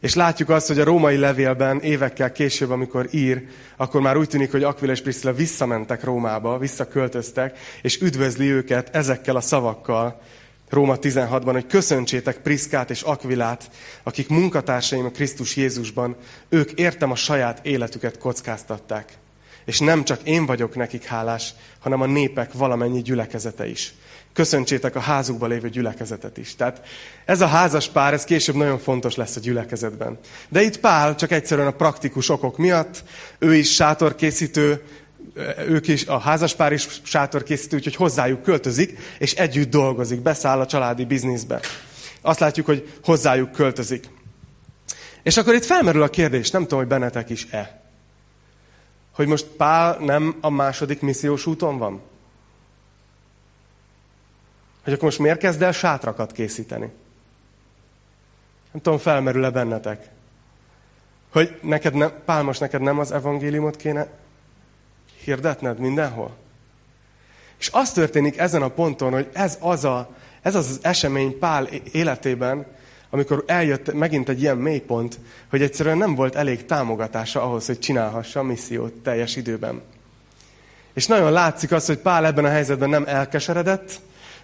És 0.00 0.14
látjuk 0.14 0.48
azt, 0.48 0.66
hogy 0.66 0.78
a 0.78 0.84
római 0.84 1.16
levélben 1.16 1.80
évekkel 1.80 2.32
később, 2.32 2.70
amikor 2.70 3.08
ír, 3.10 3.42
akkor 3.76 4.00
már 4.00 4.16
úgy 4.16 4.28
tűnik, 4.28 4.50
hogy 4.50 4.62
Aquila 4.62 4.92
és 4.92 5.02
Priscilla 5.02 5.34
visszamentek 5.34 6.04
Rómába, 6.04 6.58
visszaköltöztek, 6.58 7.58
és 7.82 8.00
üdvözli 8.00 8.50
őket 8.50 8.96
ezekkel 8.96 9.36
a 9.36 9.40
szavakkal, 9.40 10.20
Róma 10.68 10.96
16-ban, 11.00 11.50
hogy 11.52 11.66
köszöntsétek 11.66 12.38
Priszkát 12.38 12.90
és 12.90 13.02
Akvilát, 13.02 13.70
akik 14.02 14.28
munkatársaim 14.28 15.04
a 15.04 15.10
Krisztus 15.10 15.56
Jézusban, 15.56 16.16
ők 16.48 16.72
értem 16.72 17.10
a 17.10 17.16
saját 17.16 17.66
életüket 17.66 18.18
kockáztatták. 18.18 19.12
És 19.64 19.78
nem 19.78 20.04
csak 20.04 20.20
én 20.22 20.46
vagyok 20.46 20.74
nekik 20.74 21.04
hálás, 21.04 21.54
hanem 21.78 22.00
a 22.00 22.06
népek 22.06 22.52
valamennyi 22.52 23.02
gyülekezete 23.02 23.66
is. 23.66 23.94
Köszöntsétek 24.32 24.96
a 24.96 25.00
házukban 25.00 25.48
lévő 25.48 25.68
gyülekezetet 25.68 26.36
is. 26.36 26.56
Tehát 26.56 26.80
ez 27.24 27.40
a 27.40 27.46
házas 27.46 27.88
pár, 27.88 28.12
ez 28.12 28.24
később 28.24 28.54
nagyon 28.54 28.78
fontos 28.78 29.16
lesz 29.16 29.36
a 29.36 29.40
gyülekezetben. 29.40 30.18
De 30.48 30.62
itt 30.62 30.78
Pál 30.78 31.14
csak 31.14 31.30
egyszerűen 31.30 31.66
a 31.66 31.70
praktikus 31.70 32.28
okok 32.28 32.58
miatt, 32.58 33.04
ő 33.38 33.54
is 33.54 33.74
sátorkészítő, 33.74 34.82
ők 35.68 35.88
is, 35.88 36.06
a 36.06 36.18
házaspár 36.18 36.72
is 36.72 36.88
sátorkészítő, 37.02 37.76
úgyhogy 37.76 37.94
hozzájuk 37.94 38.42
költözik, 38.42 38.98
és 39.18 39.34
együtt 39.34 39.70
dolgozik, 39.70 40.20
beszáll 40.20 40.60
a 40.60 40.66
családi 40.66 41.04
bizniszbe. 41.04 41.60
Azt 42.20 42.40
látjuk, 42.40 42.66
hogy 42.66 42.92
hozzájuk 43.04 43.52
költözik. 43.52 44.08
És 45.22 45.36
akkor 45.36 45.54
itt 45.54 45.64
felmerül 45.64 46.02
a 46.02 46.08
kérdés, 46.08 46.50
nem 46.50 46.62
tudom, 46.62 46.78
hogy 46.78 46.88
bennetek 46.88 47.30
is-e, 47.30 47.82
hogy 49.14 49.26
most 49.26 49.44
Pál 49.44 49.96
nem 50.00 50.36
a 50.40 50.50
második 50.50 51.00
missziós 51.00 51.46
úton 51.46 51.78
van? 51.78 52.00
Hogy 54.84 54.92
akkor 54.92 55.04
most 55.04 55.18
miért 55.18 55.38
kezd 55.38 55.62
el 55.62 55.72
sátrakat 55.72 56.32
készíteni? 56.32 56.90
Nem 58.72 58.82
tudom, 58.82 58.98
felmerül-e 58.98 59.50
bennetek? 59.50 60.08
Hogy 61.32 61.58
neked 61.62 61.94
nem, 61.94 62.12
Pál, 62.24 62.42
most 62.42 62.60
neked 62.60 62.80
nem 62.80 62.98
az 62.98 63.12
evangéliumot 63.12 63.76
kéne 63.76 64.08
hirdetned 65.24 65.78
mindenhol? 65.78 66.36
És 67.58 67.70
az 67.72 67.92
történik 67.92 68.38
ezen 68.38 68.62
a 68.62 68.68
ponton, 68.68 69.12
hogy 69.12 69.28
ez 69.32 69.58
az, 69.60 69.84
a, 69.84 70.10
ez 70.42 70.54
az, 70.54 70.68
az 70.68 70.78
esemény 70.82 71.38
Pál 71.38 71.66
életében, 71.92 72.66
amikor 73.10 73.44
eljött 73.46 73.92
megint 73.92 74.28
egy 74.28 74.40
ilyen 74.40 74.56
mélypont, 74.56 75.18
hogy 75.50 75.62
egyszerűen 75.62 75.98
nem 75.98 76.14
volt 76.14 76.34
elég 76.34 76.66
támogatása 76.66 77.42
ahhoz, 77.42 77.66
hogy 77.66 77.78
csinálhassa 77.78 78.40
a 78.40 78.42
missziót 78.42 78.92
teljes 78.92 79.36
időben. 79.36 79.82
És 80.92 81.06
nagyon 81.06 81.32
látszik 81.32 81.72
az, 81.72 81.86
hogy 81.86 81.98
Pál 81.98 82.26
ebben 82.26 82.44
a 82.44 82.48
helyzetben 82.48 82.88
nem 82.88 83.04
elkeseredett, 83.06 84.00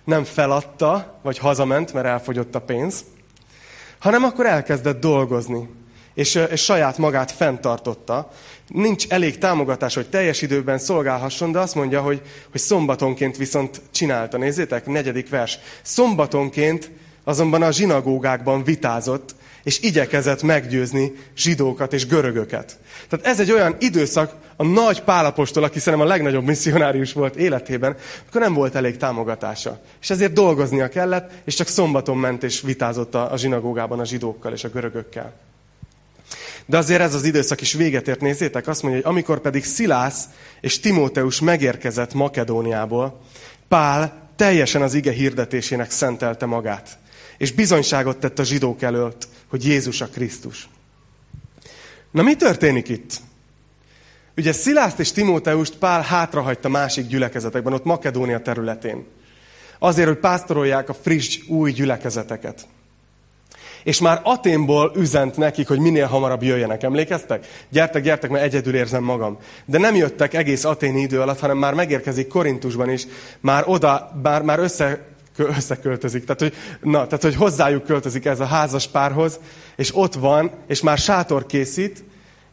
nem 0.08 0.24
feladta, 0.24 1.18
vagy 1.22 1.38
hazament, 1.38 1.92
mert 1.92 2.06
elfogyott 2.06 2.54
a 2.54 2.60
pénz, 2.60 3.04
hanem 3.98 4.24
akkor 4.24 4.46
elkezdett 4.46 5.00
dolgozni, 5.00 5.68
és, 6.14 6.34
és 6.34 6.64
saját 6.64 6.98
magát 6.98 7.30
fenntartotta. 7.30 8.30
Nincs 8.68 9.08
elég 9.08 9.38
támogatás, 9.38 9.94
hogy 9.94 10.08
teljes 10.08 10.42
időben 10.42 10.78
szolgálhasson, 10.78 11.52
de 11.52 11.58
azt 11.58 11.74
mondja, 11.74 12.00
hogy, 12.00 12.22
hogy 12.50 12.60
szombatonként 12.60 13.36
viszont 13.36 13.80
csinálta. 13.90 14.36
Nézzétek, 14.36 14.86
negyedik 14.86 15.28
vers. 15.28 15.58
Szombatonként 15.82 16.90
azonban 17.24 17.62
a 17.62 17.72
zsinagógákban 17.72 18.64
vitázott, 18.64 19.34
és 19.62 19.80
igyekezett 19.80 20.42
meggyőzni 20.42 21.12
zsidókat 21.36 21.92
és 21.92 22.06
görögöket. 22.06 22.78
Tehát 23.08 23.26
ez 23.26 23.40
egy 23.40 23.52
olyan 23.52 23.76
időszak, 23.78 24.34
a 24.60 24.64
nagy 24.64 25.02
pálapostól, 25.02 25.62
aki 25.62 25.78
szerintem 25.78 26.08
a 26.08 26.10
legnagyobb 26.10 26.44
misszionárius 26.44 27.12
volt 27.12 27.36
életében, 27.36 27.96
akkor 28.28 28.40
nem 28.40 28.54
volt 28.54 28.74
elég 28.74 28.96
támogatása. 28.96 29.80
És 30.00 30.10
ezért 30.10 30.32
dolgoznia 30.32 30.88
kellett, 30.88 31.30
és 31.44 31.54
csak 31.54 31.66
szombaton 31.66 32.16
ment 32.16 32.42
és 32.42 32.60
vitázott 32.60 33.14
a, 33.14 33.32
a 33.32 33.36
zsinagógában 33.36 34.00
a 34.00 34.04
zsidókkal 34.04 34.52
és 34.52 34.64
a 34.64 34.68
görögökkel. 34.68 35.32
De 36.66 36.76
azért 36.76 37.00
ez 37.00 37.14
az 37.14 37.24
időszak 37.24 37.60
is 37.60 37.72
véget 37.72 38.08
ért, 38.08 38.20
nézzétek, 38.20 38.66
azt 38.66 38.82
mondja, 38.82 39.00
hogy 39.00 39.10
amikor 39.12 39.40
pedig 39.40 39.64
Szilász 39.64 40.24
és 40.60 40.80
Timóteus 40.80 41.40
megérkezett 41.40 42.14
Makedóniából, 42.14 43.20
Pál 43.68 44.30
teljesen 44.36 44.82
az 44.82 44.94
ige 44.94 45.12
hirdetésének 45.12 45.90
szentelte 45.90 46.46
magát, 46.46 46.98
és 47.38 47.52
bizonyságot 47.52 48.16
tett 48.16 48.38
a 48.38 48.44
zsidók 48.44 48.82
előtt, 48.82 49.28
hogy 49.48 49.64
Jézus 49.64 50.00
a 50.00 50.06
Krisztus. 50.06 50.68
Na 52.10 52.22
mi 52.22 52.36
történik 52.36 52.88
itt? 52.88 53.12
Ugye 54.36 54.52
Szilászt 54.52 55.00
és 55.00 55.12
Timóteust 55.12 55.76
Pál 55.76 56.02
hátrahagyta 56.02 56.68
másik 56.68 57.06
gyülekezetekben, 57.06 57.72
ott 57.72 57.84
Makedónia 57.84 58.40
területén. 58.40 59.06
Azért, 59.78 60.08
hogy 60.08 60.18
pásztorolják 60.18 60.88
a 60.88 60.94
friss, 60.94 61.38
új 61.48 61.72
gyülekezeteket. 61.72 62.66
És 63.82 64.00
már 64.00 64.20
Aténból 64.22 64.92
üzent 64.96 65.36
nekik, 65.36 65.68
hogy 65.68 65.78
minél 65.78 66.06
hamarabb 66.06 66.42
jöjjenek. 66.42 66.82
Emlékeztek? 66.82 67.46
Gyertek, 67.68 68.02
gyertek, 68.02 68.30
mert 68.30 68.44
egyedül 68.44 68.74
érzem 68.74 69.02
magam. 69.02 69.38
De 69.64 69.78
nem 69.78 69.94
jöttek 69.94 70.34
egész 70.34 70.64
aténi 70.64 71.00
idő 71.00 71.20
alatt, 71.20 71.38
hanem 71.38 71.58
már 71.58 71.74
megérkezik 71.74 72.28
Korintusban 72.28 72.90
is. 72.90 73.06
Már 73.40 73.62
oda, 73.66 74.10
már, 74.22 74.42
már 74.42 74.58
össze, 74.58 75.06
összeköltözik. 75.46 76.24
Tehát 76.24 76.40
hogy, 76.40 76.54
na, 76.90 77.06
tehát, 77.06 77.22
hogy 77.22 77.34
hozzájuk 77.34 77.84
költözik 77.84 78.24
ez 78.24 78.40
a 78.40 78.44
házas 78.44 78.88
párhoz, 78.88 79.40
és 79.76 79.96
ott 79.96 80.14
van, 80.14 80.50
és 80.66 80.80
már 80.80 80.98
sátor 80.98 81.46
készít, 81.46 82.04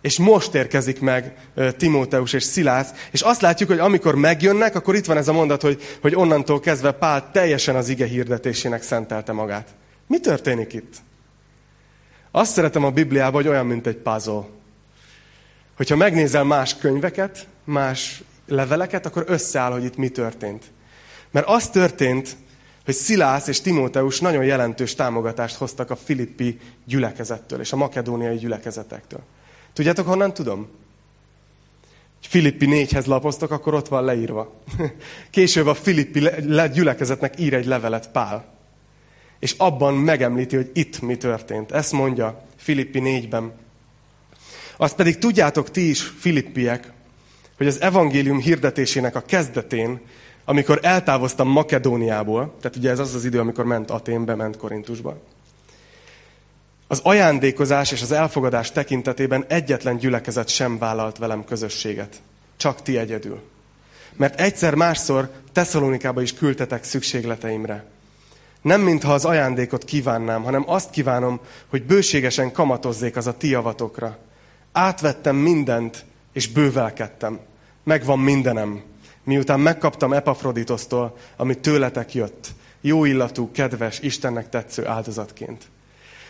és 0.02 0.18
most 0.18 0.54
érkezik 0.54 1.00
meg 1.00 1.36
Timóteus 1.78 2.34
és 2.34 2.44
Szilász, 2.44 2.90
és 3.12 3.22
azt 3.22 3.42
látjuk, 3.42 3.70
hogy 3.70 3.80
amikor 3.80 4.16
megjönnek, 4.16 4.76
akkor 4.76 4.96
itt 4.96 5.06
van 5.06 5.18
ez 5.18 5.28
a 5.28 5.34
mondat, 5.34 5.62
hogy, 5.62 5.82
hogy 6.02 6.16
onnantól 6.16 6.60
kezdve 6.60 6.92
Pál 6.92 7.32
teljesen 7.32 7.76
az 7.76 7.90
ige 7.90 8.06
hirdetésének 8.06 8.84
szentelte 8.84 9.32
magát. 9.32 9.68
Mi 10.08 10.20
történik 10.20 10.74
itt? 10.74 10.96
Azt 12.32 12.52
szeretem 12.52 12.84
a 12.84 12.92
Bibliában, 12.92 13.42
hogy 13.42 13.52
olyan, 13.52 13.66
mint 13.66 13.88
egy 13.88 13.96
puzzle. 13.96 14.44
Hogyha 15.78 15.96
megnézel 15.96 16.44
más 16.44 16.76
könyveket, 16.76 17.48
más 17.64 18.24
leveleket, 18.48 19.06
akkor 19.06 19.24
összeáll, 19.28 19.72
hogy 19.72 19.84
itt 19.84 19.98
mi 19.98 20.10
történt. 20.10 20.64
Mert 21.32 21.48
az 21.48 21.70
történt, 21.70 22.36
hogy 22.86 22.94
Szilász 22.94 23.48
és 23.48 23.62
Timóteus 23.62 24.20
nagyon 24.20 24.44
jelentős 24.44 24.96
támogatást 24.96 25.56
hoztak 25.56 25.90
a 25.90 25.96
filippi 25.96 26.60
gyülekezettől 26.86 27.60
és 27.60 27.72
a 27.72 27.76
makedóniai 27.76 28.38
gyülekezetektől. 28.38 29.20
Tudjátok, 29.74 30.08
honnan 30.08 30.34
tudom? 30.34 30.68
Filippi 32.22 32.66
négyhez 32.66 33.06
lapoztok, 33.06 33.52
akkor 33.52 33.74
ott 33.74 33.88
van 33.88 34.04
leírva. 34.04 34.62
Később 35.30 35.68
a 35.68 35.74
Filippi 35.74 36.30
gyülekezetnek 36.74 37.40
ír 37.40 37.54
egy 37.54 37.66
levelet 37.66 38.12
Pál. 38.12 38.54
És 39.40 39.56
abban 39.58 39.94
megemlíti, 39.94 40.56
hogy 40.56 40.72
itt 40.74 41.02
mi 41.02 41.18
történt. 41.18 41.72
Ezt 41.72 41.92
mondja 41.92 42.46
Filippi 42.56 43.00
négyben. 43.00 43.54
Azt 44.78 44.96
pedig 44.96 45.18
tudjátok 45.18 45.72
ti 45.72 45.90
is, 45.90 46.02
filippiek, 46.02 46.92
hogy 47.58 47.68
az 47.68 47.82
evangélium 47.82 48.40
hirdetésének 48.40 49.16
a 49.16 49.22
kezdetén, 49.22 50.02
amikor 50.46 50.80
eltávoztam 50.82 51.48
Makedóniából, 51.48 52.54
tehát 52.62 52.78
ugye 52.78 52.90
ez 52.90 53.00
az 53.00 53.16
az 53.16 53.26
idő, 53.26 53.40
amikor 53.40 53.66
ment 53.66 53.92
Aténbe, 53.92 54.36
ment 54.36 54.58
Korintusba, 54.58 55.18
az 56.88 57.00
ajándékozás 57.04 57.92
és 57.92 58.02
az 58.02 58.12
elfogadás 58.12 58.72
tekintetében 58.72 59.46
egyetlen 59.48 59.98
gyülekezet 59.98 60.48
sem 60.48 60.78
vállalt 60.78 61.18
velem 61.18 61.44
közösséget. 61.44 62.22
Csak 62.58 62.82
ti 62.82 62.98
egyedül. 62.98 63.42
Mert 64.14 64.40
egyszer 64.40 64.76
másszor 64.76 65.30
Tesszalonikába 65.52 66.22
is 66.22 66.34
küldtetek 66.34 66.84
szükségleteimre. 66.84 67.86
Nem 68.62 68.82
mintha 68.82 69.14
az 69.14 69.26
ajándékot 69.26 69.84
kívánnám, 69.84 70.44
hanem 70.44 70.64
azt 70.70 70.90
kívánom, 70.90 71.40
hogy 71.68 71.84
bőségesen 71.84 72.52
kamatozzék 72.52 73.16
az 73.16 73.28
a 73.28 73.38
ti 73.38 73.50
javatokra. 73.50 74.18
Átvettem 74.72 75.36
mindent, 75.36 76.06
és 76.34 76.48
bővelkedtem. 76.48 77.40
Megvan 77.84 78.20
mindenem. 78.20 78.82
Miután 79.26 79.60
megkaptam 79.60 80.14
Epafroditosztól, 80.14 81.18
ami 81.38 81.58
tőletek 81.58 82.14
jött. 82.14 82.48
Jó 82.82 83.06
illatú, 83.06 83.52
kedves, 83.52 84.00
Istennek 84.00 84.50
tetsző 84.50 84.88
áldozatként. 84.88 85.64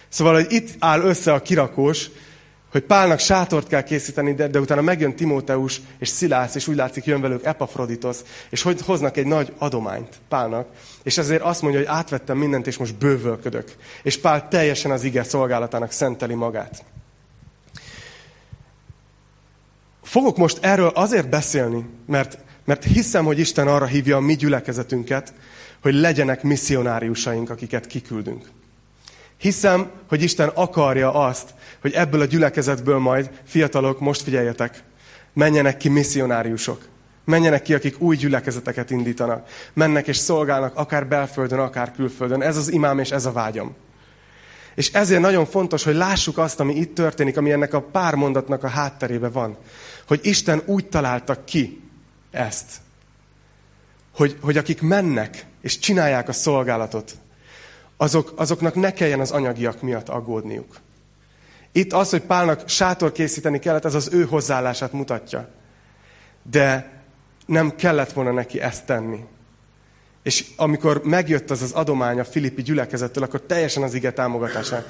Szóval, 0.10 0.34
hogy 0.34 0.52
itt 0.52 0.70
áll 0.80 1.02
össze 1.02 1.34
a 1.34 1.42
kirakós, 1.42 2.10
hogy 2.72 2.84
Pálnak 2.84 3.20
sátort 3.20 3.68
kell 3.68 3.82
készíteni, 3.82 4.34
de, 4.34 4.48
de 4.48 4.60
utána 4.60 4.82
megjön 4.82 5.16
Timóteus 5.16 5.82
és 6.00 6.08
Szilász, 6.08 6.56
és 6.56 6.68
úgy 6.68 6.76
látszik, 6.76 7.06
jön 7.06 7.22
velük 7.22 7.44
Epafroditos, 7.44 8.18
és 8.50 8.62
hogy 8.62 8.82
hoznak 8.82 9.18
egy 9.18 9.26
nagy 9.26 9.54
adományt 9.58 10.20
Pálnak. 10.30 10.68
És 11.04 11.18
ezért 11.18 11.42
azt 11.42 11.62
mondja, 11.62 11.80
hogy 11.80 11.90
átvettem 11.90 12.38
mindent, 12.38 12.68
és 12.68 12.78
most 12.78 12.96
bővölködök. 12.96 13.76
És 14.04 14.18
Pál 14.18 14.48
teljesen 14.48 14.92
az 14.92 15.04
ige 15.04 15.24
szolgálatának 15.24 15.92
szenteli 15.92 16.34
magát. 16.34 16.84
Fogok 20.04 20.38
most 20.38 20.58
erről 20.62 20.92
azért 20.96 21.30
beszélni, 21.30 21.86
mert, 22.06 22.38
mert 22.66 22.84
hiszem, 22.84 23.26
hogy 23.26 23.40
Isten 23.40 23.68
arra 23.68 23.86
hívja 23.86 24.16
a 24.16 24.20
mi 24.20 24.36
gyülekezetünket, 24.36 25.34
hogy 25.82 25.94
legyenek 25.94 26.44
misszionáriusaink, 26.44 27.50
akiket 27.50 27.88
kiküldünk. 27.88 28.46
Hiszem, 29.38 29.90
hogy 30.08 30.22
Isten 30.22 30.48
akarja 30.48 31.14
azt, 31.14 31.54
hogy 31.82 31.94
ebből 31.94 32.22
a 32.22 32.26
gyülekezetből 32.26 32.98
majd, 32.98 33.30
fiatalok, 33.44 34.00
most 34.00 34.22
figyeljetek, 34.22 34.84
menjenek 35.34 35.78
ki 35.78 35.90
misszionáriusok. 35.90 36.88
Menjenek 37.26 37.62
ki, 37.62 37.74
akik 37.74 38.02
új 38.02 38.16
gyülekezeteket 38.16 38.90
indítanak. 38.90 39.48
Mennek 39.74 40.08
és 40.08 40.18
szolgálnak, 40.18 40.76
akár 40.76 41.08
belföldön, 41.08 41.60
akár 41.60 41.92
külföldön. 41.92 42.42
Ez 42.42 42.58
az 42.58 42.72
imám 42.72 43.00
és 43.00 43.12
ez 43.12 43.26
a 43.26 43.32
vágyam. 43.32 43.76
És 44.76 44.92
ezért 44.94 45.22
nagyon 45.22 45.46
fontos, 45.46 45.84
hogy 45.84 45.96
lássuk 45.96 46.38
azt, 46.38 46.60
ami 46.60 46.76
itt 46.76 46.96
történik, 46.96 47.38
ami 47.38 47.52
ennek 47.52 47.74
a 47.74 47.82
pár 47.82 48.16
mondatnak 48.16 48.64
a 48.64 48.68
hátterébe 48.68 49.30
van. 49.30 49.58
Hogy 50.08 50.20
Isten 50.24 50.62
úgy 50.66 50.88
találta 50.88 51.44
ki 51.44 51.85
ezt, 52.36 52.72
hogy, 54.16 54.38
hogy 54.42 54.58
akik 54.58 54.82
mennek 54.82 55.46
és 55.62 55.80
csinálják 55.80 56.28
a 56.28 56.34
szolgálatot, 56.34 57.18
azok, 57.98 58.34
azoknak 58.36 58.76
ne 58.76 58.94
kelljen 58.94 59.20
az 59.20 59.32
anyagiak 59.32 59.82
miatt 59.82 60.10
aggódniuk. 60.10 60.80
Itt 61.72 61.94
az, 61.94 62.10
hogy 62.10 62.22
Pálnak 62.22 62.70
sátor 62.70 63.12
készíteni 63.12 63.60
kellett, 63.60 63.86
ez 63.86 63.94
az 63.94 64.10
ő 64.14 64.26
hozzáállását 64.26 64.92
mutatja. 64.92 65.50
De 66.52 66.94
nem 67.46 67.76
kellett 67.76 68.12
volna 68.12 68.32
neki 68.32 68.62
ezt 68.62 68.86
tenni. 68.86 69.24
És 70.26 70.46
amikor 70.56 71.02
megjött 71.04 71.52
az 71.52 71.62
az 71.62 71.72
adomány 71.72 72.20
a 72.20 72.24
Filippi 72.24 72.62
gyülekezettől, 72.62 73.24
akkor 73.24 73.42
teljesen 73.42 73.84
az 73.84 73.94
ige 73.94 74.12
támogatásának, 74.12 74.88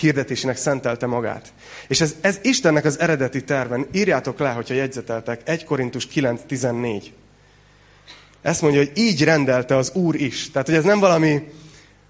hirdetésének 0.00 0.56
szentelte 0.56 1.06
magát. 1.06 1.52
És 1.88 2.00
ez, 2.00 2.14
ez 2.20 2.38
Istennek 2.42 2.84
az 2.84 2.98
eredeti 2.98 3.44
terven. 3.44 3.86
Írjátok 3.92 4.38
le, 4.38 4.50
hogyha 4.50 4.74
jegyzeteltek, 4.74 5.40
1 5.44 5.64
Korintus 5.64 6.08
9.14. 6.14 7.04
Ezt 8.42 8.62
mondja, 8.62 8.80
hogy 8.80 8.90
így 8.94 9.24
rendelte 9.24 9.76
az 9.76 9.90
Úr 9.94 10.14
is. 10.14 10.50
Tehát, 10.50 10.66
hogy 10.66 10.76
ez 10.76 10.84
nem 10.84 10.98
valami 10.98 11.48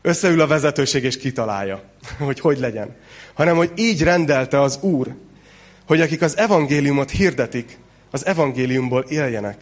összeül 0.02 0.40
a 0.40 0.46
vezetőség 0.46 1.04
és 1.04 1.16
kitalálja, 1.16 1.82
hogy 2.18 2.40
hogy 2.40 2.58
legyen. 2.58 2.96
Hanem, 3.34 3.56
hogy 3.56 3.72
így 3.76 4.02
rendelte 4.02 4.60
az 4.60 4.78
Úr, 4.80 5.14
hogy 5.86 6.00
akik 6.00 6.22
az 6.22 6.36
evangéliumot 6.36 7.10
hirdetik, 7.10 7.78
az 8.10 8.26
evangéliumból 8.26 9.04
éljenek. 9.08 9.56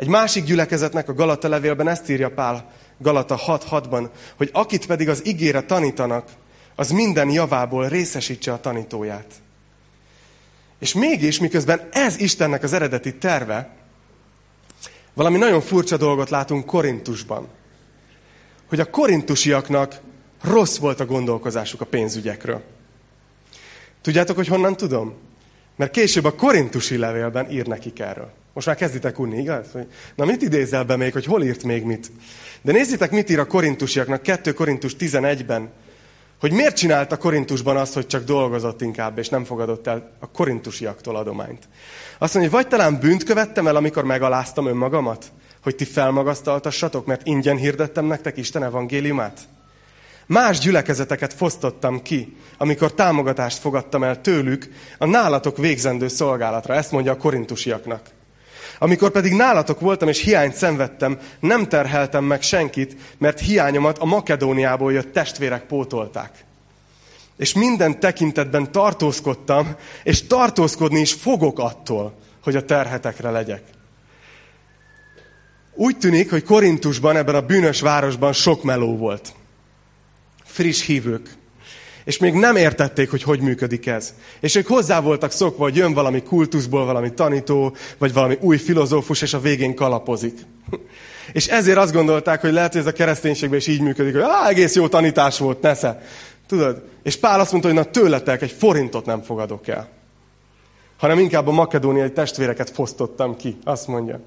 Egy 0.00 0.08
másik 0.08 0.44
gyülekezetnek 0.44 1.08
a 1.08 1.14
Galata 1.14 1.48
levélben 1.48 1.88
ezt 1.88 2.08
írja 2.08 2.30
Pál 2.30 2.70
Galata 2.98 3.40
6.6-ban, 3.46 4.08
hogy 4.36 4.50
akit 4.52 4.86
pedig 4.86 5.08
az 5.08 5.26
ígére 5.26 5.60
tanítanak, 5.60 6.28
az 6.74 6.90
minden 6.90 7.30
javából 7.30 7.88
részesítse 7.88 8.52
a 8.52 8.60
tanítóját. 8.60 9.26
És 10.78 10.94
mégis, 10.94 11.38
miközben 11.38 11.88
ez 11.92 12.18
Istennek 12.18 12.62
az 12.62 12.72
eredeti 12.72 13.14
terve, 13.14 13.70
valami 15.14 15.38
nagyon 15.38 15.60
furcsa 15.60 15.96
dolgot 15.96 16.30
látunk 16.30 16.66
Korintusban. 16.66 17.48
Hogy 18.68 18.80
a 18.80 18.90
korintusiaknak 18.90 20.00
rossz 20.42 20.76
volt 20.76 21.00
a 21.00 21.06
gondolkozásuk 21.06 21.80
a 21.80 21.86
pénzügyekről. 21.86 22.62
Tudjátok, 24.00 24.36
hogy 24.36 24.48
honnan 24.48 24.76
tudom? 24.76 25.14
Mert 25.76 25.90
később 25.90 26.24
a 26.24 26.34
korintusi 26.34 26.96
levélben 26.96 27.50
ír 27.50 27.66
nekik 27.66 27.98
erről. 27.98 28.38
Most 28.60 28.72
már 28.72 28.80
kezditek 28.80 29.18
unni, 29.18 29.38
igaz? 29.38 29.66
Na 30.14 30.24
mit 30.24 30.42
idézel 30.42 30.84
be 30.84 30.96
még, 30.96 31.12
hogy 31.12 31.24
hol 31.24 31.42
írt 31.42 31.62
még 31.62 31.84
mit? 31.84 32.10
De 32.62 32.72
nézzétek, 32.72 33.10
mit 33.10 33.30
ír 33.30 33.38
a 33.38 33.46
korintusiaknak 33.46 34.22
2 34.22 34.52
Korintus 34.52 34.96
11-ben, 34.98 35.70
hogy 36.40 36.52
miért 36.52 36.76
csinálta 36.76 37.16
Korintusban 37.16 37.76
azt, 37.76 37.94
hogy 37.94 38.06
csak 38.06 38.24
dolgozott 38.24 38.80
inkább, 38.80 39.18
és 39.18 39.28
nem 39.28 39.44
fogadott 39.44 39.86
el 39.86 40.10
a 40.18 40.30
korintusiaktól 40.30 41.16
adományt. 41.16 41.68
Azt 42.18 42.34
mondja, 42.34 42.52
hogy 42.52 42.62
vagy 42.62 42.70
talán 42.70 43.00
bűnt 43.00 43.24
követtem 43.24 43.66
el, 43.66 43.76
amikor 43.76 44.04
megaláztam 44.04 44.66
önmagamat, 44.66 45.24
hogy 45.62 45.76
ti 45.76 45.84
felmagasztaltassatok, 45.84 47.06
mert 47.06 47.26
ingyen 47.26 47.56
hirdettem 47.56 48.04
nektek 48.04 48.36
Isten 48.36 48.62
evangéliumát? 48.62 49.40
Más 50.26 50.58
gyülekezeteket 50.58 51.32
fosztottam 51.32 52.02
ki, 52.02 52.36
amikor 52.58 52.94
támogatást 52.94 53.58
fogadtam 53.58 54.02
el 54.02 54.20
tőlük 54.20 54.68
a 54.98 55.06
nálatok 55.06 55.56
végzendő 55.56 56.08
szolgálatra. 56.08 56.74
Ezt 56.74 56.92
mondja 56.92 57.12
a 57.12 57.16
korintusiaknak. 57.16 58.18
Amikor 58.82 59.10
pedig 59.10 59.32
nálatok 59.32 59.80
voltam 59.80 60.08
és 60.08 60.22
hiányt 60.22 60.54
szenvedtem, 60.54 61.18
nem 61.40 61.68
terheltem 61.68 62.24
meg 62.24 62.42
senkit, 62.42 62.96
mert 63.18 63.40
hiányomat 63.40 63.98
a 63.98 64.04
Makedóniából 64.04 64.92
jött 64.92 65.12
testvérek 65.12 65.62
pótolták. 65.62 66.44
És 67.36 67.54
minden 67.54 68.00
tekintetben 68.00 68.72
tartózkodtam, 68.72 69.76
és 70.02 70.26
tartózkodni 70.26 71.00
is 71.00 71.12
fogok 71.12 71.58
attól, 71.58 72.14
hogy 72.42 72.56
a 72.56 72.64
terhetekre 72.64 73.30
legyek. 73.30 73.62
Úgy 75.74 75.98
tűnik, 75.98 76.30
hogy 76.30 76.44
Korintusban, 76.44 77.16
ebben 77.16 77.34
a 77.34 77.46
bűnös 77.46 77.80
városban 77.80 78.32
sok 78.32 78.62
meló 78.62 78.96
volt. 78.96 79.34
Friss 80.44 80.86
hívők, 80.86 81.36
és 82.10 82.18
még 82.18 82.34
nem 82.34 82.56
értették, 82.56 83.10
hogy 83.10 83.22
hogy 83.22 83.40
működik 83.40 83.86
ez. 83.86 84.14
És 84.40 84.54
ők 84.54 84.66
hozzá 84.66 85.00
voltak 85.00 85.30
szokva, 85.30 85.62
hogy 85.62 85.76
jön 85.76 85.92
valami 85.92 86.22
kultuszból 86.22 86.84
valami 86.84 87.12
tanító, 87.12 87.76
vagy 87.98 88.12
valami 88.12 88.36
új 88.40 88.56
filozófus, 88.56 89.22
és 89.22 89.34
a 89.34 89.40
végén 89.40 89.74
kalapozik. 89.74 90.38
És 91.32 91.46
ezért 91.46 91.78
azt 91.78 91.92
gondolták, 91.92 92.40
hogy 92.40 92.52
lehet, 92.52 92.72
hogy 92.72 92.80
ez 92.80 92.86
a 92.86 92.92
kereszténységben 92.92 93.58
is 93.58 93.66
így 93.66 93.80
működik, 93.80 94.12
hogy 94.12 94.22
Á, 94.22 94.48
egész 94.48 94.74
jó 94.74 94.88
tanítás 94.88 95.38
volt, 95.38 95.60
nesze. 95.60 96.02
Tudod? 96.46 96.82
És 97.02 97.16
Pál 97.16 97.40
azt 97.40 97.50
mondta, 97.50 97.68
hogy 97.68 97.78
na 97.78 97.84
tőletek 97.84 98.42
egy 98.42 98.54
forintot 98.58 99.06
nem 99.06 99.22
fogadok 99.22 99.68
el. 99.68 99.88
Hanem 100.98 101.18
inkább 101.18 101.46
a 101.46 101.52
makedóniai 101.52 102.12
testvéreket 102.12 102.70
fosztottam 102.70 103.36
ki, 103.36 103.58
azt 103.64 103.86
mondja. 103.86 104.20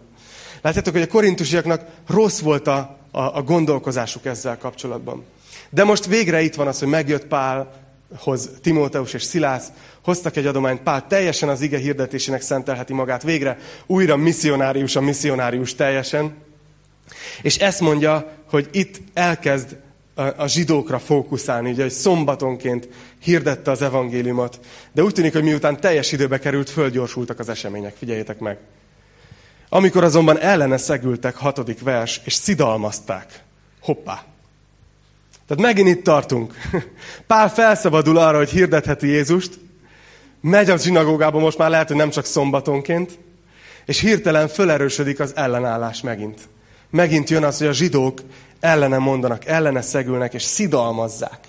Látjátok, 0.62 0.93
hogy 0.93 1.02
a 1.02 1.08
korintusiaknak 1.08 1.82
rossz 2.08 2.39
volt 2.39 2.67
a, 2.67 2.98
a, 3.12 3.22
a 3.22 3.41
gondolkozásuk 3.41 4.26
ezzel 4.26 4.58
kapcsolatban. 4.58 5.24
De 5.73 5.83
most 5.83 6.05
végre 6.05 6.41
itt 6.41 6.55
van 6.55 6.67
az, 6.67 6.79
hogy 6.79 6.88
megjött 6.88 7.25
Pálhoz 7.25 8.49
Timóteus 8.62 9.13
és 9.13 9.23
Szilász, 9.23 9.67
hoztak 10.03 10.36
egy 10.36 10.45
adományt, 10.45 10.81
Pál 10.81 11.07
teljesen 11.07 11.49
az 11.49 11.62
ige 11.62 11.77
hirdetésének 11.77 12.41
szentelheti 12.41 12.93
magát, 12.93 13.23
végre 13.23 13.57
újra 13.86 14.17
misszionárius 14.17 14.95
a 14.95 15.01
misszionárius 15.01 15.75
teljesen. 15.75 16.33
És 17.41 17.57
ezt 17.57 17.79
mondja, 17.79 18.31
hogy 18.49 18.69
itt 18.71 19.01
elkezd 19.13 19.77
a, 20.15 20.47
zsidókra 20.47 20.99
fókuszálni, 20.99 21.71
ugye, 21.71 21.81
hogy 21.81 21.91
szombatonként 21.91 22.89
hirdette 23.21 23.71
az 23.71 23.81
evangéliumot, 23.81 24.59
de 24.91 25.03
úgy 25.03 25.13
tűnik, 25.13 25.33
hogy 25.33 25.43
miután 25.43 25.79
teljes 25.79 26.12
időbe 26.12 26.39
került, 26.39 26.69
fölgyorsultak 26.69 27.39
az 27.39 27.49
események, 27.49 27.95
figyeljétek 27.95 28.39
meg. 28.39 28.57
Amikor 29.69 30.03
azonban 30.03 30.39
ellene 30.39 30.77
szegültek, 30.77 31.36
hatodik 31.36 31.81
vers, 31.81 32.21
és 32.23 32.33
szidalmazták. 32.33 33.43
Hoppá! 33.81 34.33
Tehát 35.55 35.73
megint 35.73 35.97
itt 35.97 36.03
tartunk. 36.03 36.53
Pál 37.27 37.49
felszabadul 37.49 38.17
arra, 38.17 38.37
hogy 38.37 38.49
hirdetheti 38.49 39.07
Jézust, 39.07 39.59
megy 40.41 40.69
a 40.69 40.77
zsinagógába 40.77 41.39
most 41.39 41.57
már 41.57 41.69
lehet, 41.69 41.87
hogy 41.87 41.95
nem 41.95 42.09
csak 42.09 42.25
szombatonként, 42.25 43.19
és 43.85 43.99
hirtelen 43.99 44.47
fölerősödik 44.47 45.19
az 45.19 45.35
ellenállás 45.35 46.01
megint. 46.01 46.39
Megint 46.89 47.29
jön 47.29 47.43
az, 47.43 47.57
hogy 47.57 47.67
a 47.67 47.73
zsidók 47.73 48.21
ellene 48.59 48.97
mondanak, 48.97 49.45
ellene 49.45 49.81
szegülnek, 49.81 50.33
és 50.33 50.43
szidalmazzák. 50.43 51.39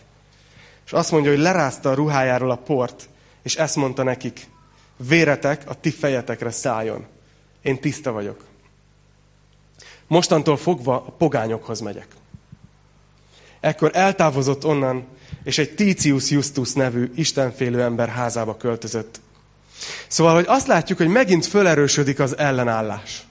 És 0.86 0.92
azt 0.92 1.10
mondja, 1.10 1.30
hogy 1.30 1.40
lerázta 1.40 1.90
a 1.90 1.94
ruhájáról 1.94 2.50
a 2.50 2.56
port, 2.56 3.08
és 3.42 3.56
ezt 3.56 3.76
mondta 3.76 4.02
nekik, 4.02 4.46
véretek 4.96 5.62
a 5.66 5.74
ti 5.80 5.90
fejetekre 5.90 6.50
szálljon. 6.50 7.06
Én 7.62 7.80
tiszta 7.80 8.12
vagyok. 8.12 8.44
Mostantól 10.06 10.56
fogva 10.56 10.94
a 10.94 11.10
pogányokhoz 11.18 11.80
megyek. 11.80 12.06
Ekkor 13.64 13.90
eltávozott 13.94 14.64
onnan, 14.64 15.06
és 15.44 15.58
egy 15.58 15.74
Tícius 15.74 16.30
Justus 16.30 16.72
nevű 16.72 17.10
istenfélő 17.14 17.82
ember 17.82 18.08
házába 18.08 18.56
költözött. 18.56 19.20
Szóval, 20.06 20.34
hogy 20.34 20.44
azt 20.48 20.66
látjuk, 20.66 20.98
hogy 20.98 21.08
megint 21.08 21.46
fölerősödik 21.46 22.20
az 22.20 22.38
ellenállás. 22.38 23.26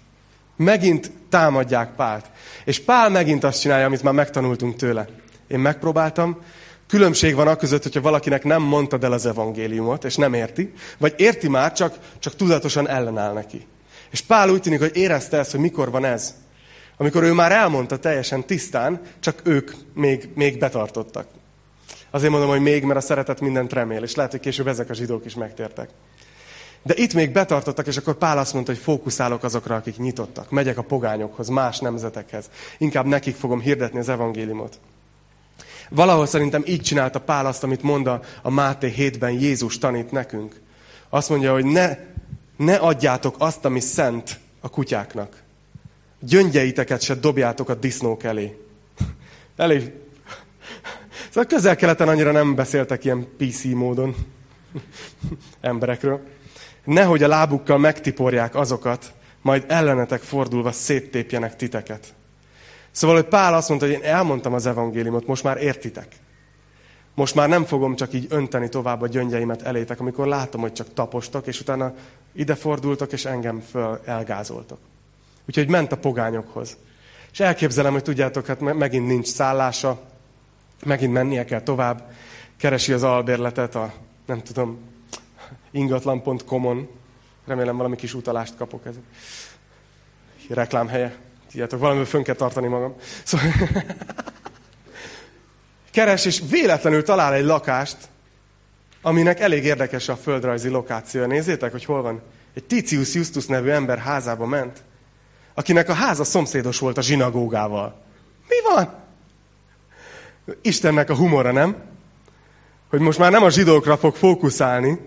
Megint 0.56 1.12
támadják 1.30 1.96
Pált. 1.96 2.26
És 2.65 2.80
Pál 2.80 3.10
megint 3.10 3.43
azt 3.43 3.60
csinálja, 3.60 3.86
amit 3.86 4.04
már 4.04 4.13
megtanultunk 4.13 4.76
tőle. 4.76 5.08
Én 5.48 5.60
megpróbáltam, 5.60 6.38
Különbség 6.88 7.36
van 7.36 7.48
a 7.48 7.56
között, 7.56 7.84
hogyha 7.84 8.02
valakinek 8.02 8.43
nem 8.43 8.62
mondtad 8.62 9.04
el 9.04 9.12
az 9.12 9.26
evangéliumot, 9.26 10.04
és 10.04 10.15
nem 10.15 10.34
érti, 10.34 10.74
vagy 10.98 11.13
érti 11.17 11.50
már, 11.50 11.74
csak, 11.74 11.98
csak 12.19 12.36
tudatosan 12.36 12.89
ellenáll 12.89 13.34
neki. 13.34 13.67
És 14.12 14.22
Pál 14.22 14.50
úgy 14.50 14.62
tűnik, 14.62 14.80
hogy 14.80 14.96
érezte 14.96 15.38
ezt, 15.38 15.52
hogy 15.52 15.60
mikor 15.60 15.91
van 15.91 16.06
ez. 16.06 16.34
Amikor 16.97 17.23
ő 17.23 17.34
már 17.34 17.51
elmondta 17.51 17.99
teljesen 17.99 18.43
tisztán, 18.43 19.01
csak 19.19 19.41
ők 19.43 19.71
még, 19.93 20.29
még 20.36 20.60
betartottak. 20.60 21.27
Azért 22.10 22.32
mondom, 22.32 22.49
hogy 22.49 22.62
még, 22.62 22.84
mert 22.84 22.99
a 22.99 23.01
szeretet 23.01 23.41
mindent 23.41 23.73
remél, 23.73 24.03
és 24.03 24.15
lehet, 24.15 24.32
hogy 24.32 24.39
később 24.39 24.67
ezek 24.67 24.89
a 24.89 24.93
zsidók 24.93 25.25
is 25.25 25.36
megtértek. 25.36 25.89
De 26.84 26.93
itt 26.95 27.13
még 27.13 27.32
betartottak, 27.32 27.88
és 27.88 27.97
akkor 27.97 28.13
Pál 28.13 28.38
azt 28.38 28.53
mondta, 28.53 28.71
hogy 28.71 28.82
fókuszálok 28.82 29.43
azokra, 29.43 29.75
akik 29.75 29.97
nyitottak. 29.97 30.49
Megyek 30.49 30.77
a 30.77 30.82
pogányokhoz, 30.82 31.47
más 31.47 31.79
nemzetekhez. 31.79 32.49
Inkább 32.77 33.06
nekik 33.06 33.36
fogom 33.36 33.60
hirdetni 33.60 33.99
az 33.99 34.10
evangéliumot. 34.10 34.79
Valahol 35.89 36.25
szerintem 36.25 36.63
így 36.65 36.82
csinálta 36.82 37.19
Pál 37.19 37.45
azt, 37.45 37.63
amit 37.63 37.82
mond 37.84 38.08
a, 38.08 38.21
a 38.41 38.49
Máté 38.49 38.93
7-ben 38.97 39.32
Jézus 39.32 39.77
tanít 39.77 40.12
nekünk. 40.12 40.62
Azt 41.10 41.29
mondja, 41.29 41.53
hogy 41.53 41.65
ne, 41.65 41.97
ne 42.58 42.75
adjátok 42.75 43.36
azt, 43.38 43.65
ami 43.65 43.79
szent 43.79 44.39
a 44.62 44.69
kutyáknak 44.69 45.42
gyöngyeiteket 46.25 47.01
se 47.01 47.15
dobjátok 47.15 47.69
a 47.69 47.75
disznók 47.75 48.23
elé. 48.23 48.57
Elég. 49.55 49.91
Szóval 51.27 51.45
közel-keleten 51.45 52.07
annyira 52.07 52.31
nem 52.31 52.55
beszéltek 52.55 53.05
ilyen 53.05 53.27
PC 53.38 53.63
módon 53.63 54.15
emberekről. 55.62 56.21
Nehogy 56.83 57.23
a 57.23 57.27
lábukkal 57.27 57.77
megtiporják 57.77 58.55
azokat, 58.55 59.13
majd 59.41 59.65
ellenetek 59.67 60.21
fordulva 60.21 60.71
széttépjenek 60.71 61.55
titeket. 61.55 62.13
Szóval, 62.91 63.15
hogy 63.15 63.25
Pál 63.25 63.53
azt 63.53 63.69
mondta, 63.69 63.88
hogy 63.88 63.95
én 63.95 64.03
elmondtam 64.03 64.53
az 64.53 64.65
evangéliumot, 64.65 65.27
most 65.27 65.43
már 65.43 65.57
értitek. 65.57 66.07
most 67.15 67.36
már 67.36 67.49
nem 67.49 67.65
fogom 67.65 67.95
csak 67.95 68.13
így 68.13 68.25
önteni 68.29 68.69
tovább 68.69 69.01
a 69.01 69.07
gyöngyeimet 69.07 69.62
elétek, 69.62 69.99
amikor 69.99 70.27
látom, 70.27 70.62
hogy 70.62 70.73
csak 70.73 70.93
tapostok, 70.93 71.47
és 71.47 71.59
utána 71.59 71.93
ide 72.33 72.55
fordultok, 72.55 73.12
és 73.12 73.25
engem 73.25 73.59
föl 73.59 73.99
elgázoltok. 74.05 74.79
Úgyhogy 75.47 75.67
ment 75.67 75.91
a 75.91 75.97
pogányokhoz. 75.97 76.77
És 77.32 77.39
elképzelem, 77.39 77.91
hogy 77.91 78.03
tudjátok, 78.03 78.45
hát 78.45 78.60
megint 78.60 79.08
nincs 79.08 79.27
szállása, 79.27 80.01
megint 80.86 81.13
mennie 81.13 81.45
kell 81.45 81.62
tovább, 81.62 82.12
keresi 82.58 82.93
az 82.93 83.03
albérletet 83.03 83.75
a, 83.75 83.93
nem 84.25 84.41
tudom, 84.41 84.79
ingatlan.com-on. 85.71 86.89
Remélem 87.45 87.77
valami 87.77 87.95
kis 87.95 88.13
utalást 88.13 88.56
kapok. 88.58 88.86
Ez 88.86 88.93
reklámhelye. 90.49 91.15
Tudjátok, 91.51 91.79
valamiből 91.79 92.08
fönn 92.08 92.23
kell 92.23 92.36
tartani 92.36 92.67
magam. 92.67 92.95
Szóval 93.23 93.47
keres, 95.91 96.25
és 96.25 96.41
véletlenül 96.49 97.03
talál 97.03 97.34
egy 97.34 97.45
lakást, 97.45 97.97
aminek 99.01 99.39
elég 99.39 99.63
érdekes 99.63 100.10
a 100.10 100.15
földrajzi 100.15 100.69
lokációja. 100.69 101.27
Nézzétek, 101.27 101.71
hogy 101.71 101.86
hol 101.86 102.01
van. 102.01 102.21
Egy 102.53 102.63
Titius 102.63 103.13
Justus 103.13 103.45
nevű 103.45 103.69
ember 103.69 103.97
házába 103.97 104.45
ment, 104.45 104.84
akinek 105.54 105.89
a 105.89 105.94
háza 105.94 106.24
szomszédos 106.24 106.80
volt 106.80 106.98
a 106.98 107.02
zsinagógával. 107.02 108.02
Mi 108.48 108.56
van? 108.74 108.94
Istennek 110.62 111.10
a 111.10 111.16
humora, 111.16 111.52
nem? 111.52 111.76
Hogy 112.89 113.00
most 113.00 113.18
már 113.18 113.32
nem 113.32 113.44
a 113.44 113.50
zsidókra 113.50 113.98
fog 113.98 114.16
fókuszálni, 114.16 115.00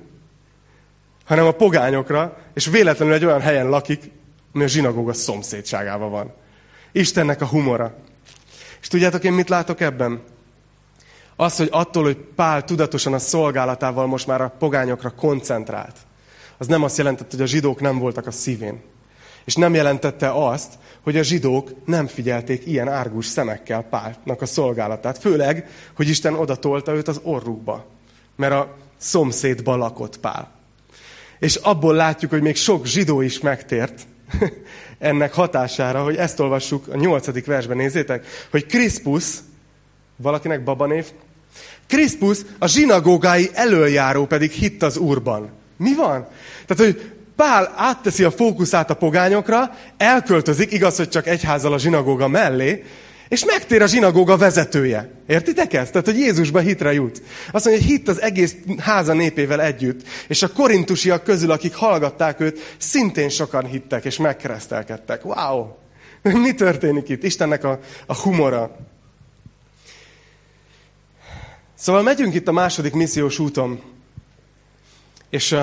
hanem 1.25 1.47
a 1.47 1.51
pogányokra, 1.51 2.37
és 2.55 2.67
véletlenül 2.67 3.15
egy 3.15 3.25
olyan 3.25 3.41
helyen 3.41 3.69
lakik, 3.69 4.11
ami 4.55 4.65
a 4.65 4.67
zsinagóga 4.67 5.13
szomszédságában 5.13 6.11
van. 6.11 6.33
Istennek 6.93 7.41
a 7.41 7.47
humora. 7.47 7.95
És 8.81 8.89
tudjátok 8.89 9.25
én 9.25 9.33
mit 9.33 9.49
látok 9.49 9.81
ebben? 9.81 10.23
Az, 11.37 11.57
hogy 11.57 11.69
attól, 11.71 12.03
hogy 12.03 12.17
Pál 12.17 12.65
tudatosan 12.65 13.13
a 13.13 13.19
szolgálatával 13.19 14.07
most 14.07 14.27
már 14.27 14.41
a 14.41 14.55
pogányokra 14.59 15.11
koncentrált, 15.11 15.97
az 16.59 16.67
nem 16.67 16.83
azt 16.83 16.97
jelentette, 16.97 17.37
hogy 17.37 17.45
a 17.45 17.49
zsidók 17.49 17.81
nem 17.81 17.99
voltak 17.99 18.27
a 18.27 18.31
szívén. 18.31 18.83
És 19.47 19.55
nem 19.55 19.75
jelentette 19.75 20.31
azt, 20.31 20.73
hogy 21.03 21.17
a 21.17 21.23
zsidók 21.23 21.71
nem 21.85 22.07
figyelték 22.07 22.67
ilyen 22.67 22.89
árgus 22.89 23.27
szemekkel 23.27 23.83
Pálnak 23.83 24.43
a 24.43 24.47
szolgálatát. 24.47 25.19
Főleg, 25.19 25.69
hogy 25.97 26.09
Isten 26.09 26.35
oda 26.35 26.57
tolta 26.57 26.95
őt 26.95 27.09
az 27.09 27.21
orrukba. 27.23 27.87
Mert 28.37 28.53
a 28.53 28.77
szomszédba 28.97 29.77
lakott 29.77 30.21
Pál. 30.21 30.51
És 31.39 31.55
abból 31.55 31.95
látjuk, 31.95 32.31
hogy 32.31 32.43
még 32.43 32.57
sok 32.57 32.87
zsidó 32.87 33.21
is 33.21 33.41
megtért 33.41 34.07
ennek 34.99 35.35
hatására, 35.35 36.03
hogy 36.03 36.17
ezt 36.17 36.41
olvassuk 36.41 36.89
a 36.89 36.97
nyolcadik 36.97 37.47
versben, 37.47 37.77
nézzétek, 37.77 38.27
hogy 38.51 38.67
Kriszpus, 38.67 39.25
valakinek 40.17 40.65
babanév, 40.65 41.07
Kriszpus 41.87 42.39
a 42.59 42.67
zsinagógái 42.67 43.51
előjáró 43.53 44.27
pedig 44.27 44.51
hitt 44.51 44.83
az 44.83 44.97
Úrban. 44.97 45.51
Mi 45.77 45.95
van? 45.95 46.27
Tehát, 46.67 46.93
hogy 46.93 47.15
Pál 47.37 47.72
átteszi 47.77 48.25
a 48.25 48.31
fókuszát 48.31 48.90
a 48.90 48.94
pogányokra, 48.94 49.77
elköltözik, 49.96 50.72
igaz, 50.72 50.96
hogy 50.96 51.09
csak 51.09 51.27
egyházal 51.27 51.72
a 51.72 51.79
zsinagóga 51.79 52.29
mellé, 52.29 52.85
és 53.29 53.44
megtér 53.44 53.83
a 53.83 53.87
zsinagóga 53.87 54.37
vezetője. 54.37 55.11
Értitek 55.27 55.72
ezt? 55.72 55.92
Tehát, 55.92 56.07
hogy 56.07 56.18
Jézusba 56.18 56.59
hitre 56.59 56.92
jut. 56.92 57.22
Azt 57.53 57.64
mondja, 57.64 57.83
hogy 57.83 57.92
hitt 57.92 58.09
az 58.09 58.20
egész 58.20 58.57
háza 58.79 59.12
népével 59.12 59.61
együtt. 59.61 60.01
És 60.29 60.42
a 60.42 60.53
korintusiak 60.53 61.25
közül, 61.25 61.51
akik 61.51 61.75
hallgatták 61.75 62.40
őt, 62.40 62.75
szintén 62.79 63.29
sokan 63.29 63.66
hittek 63.66 64.05
és 64.05 64.16
megkeresztelkedtek. 64.16 65.25
Wow! 65.25 65.66
Mi 66.44 66.55
történik 66.55 67.09
itt? 67.09 67.22
Istennek 67.22 67.64
a, 67.64 67.79
a 68.07 68.14
humora. 68.14 68.77
Szóval 71.75 72.03
megyünk 72.03 72.35
itt 72.35 72.49
a 72.49 72.53
második 72.53 72.92
missziós 72.92 73.38
úton, 73.38 73.81
és 75.31 75.57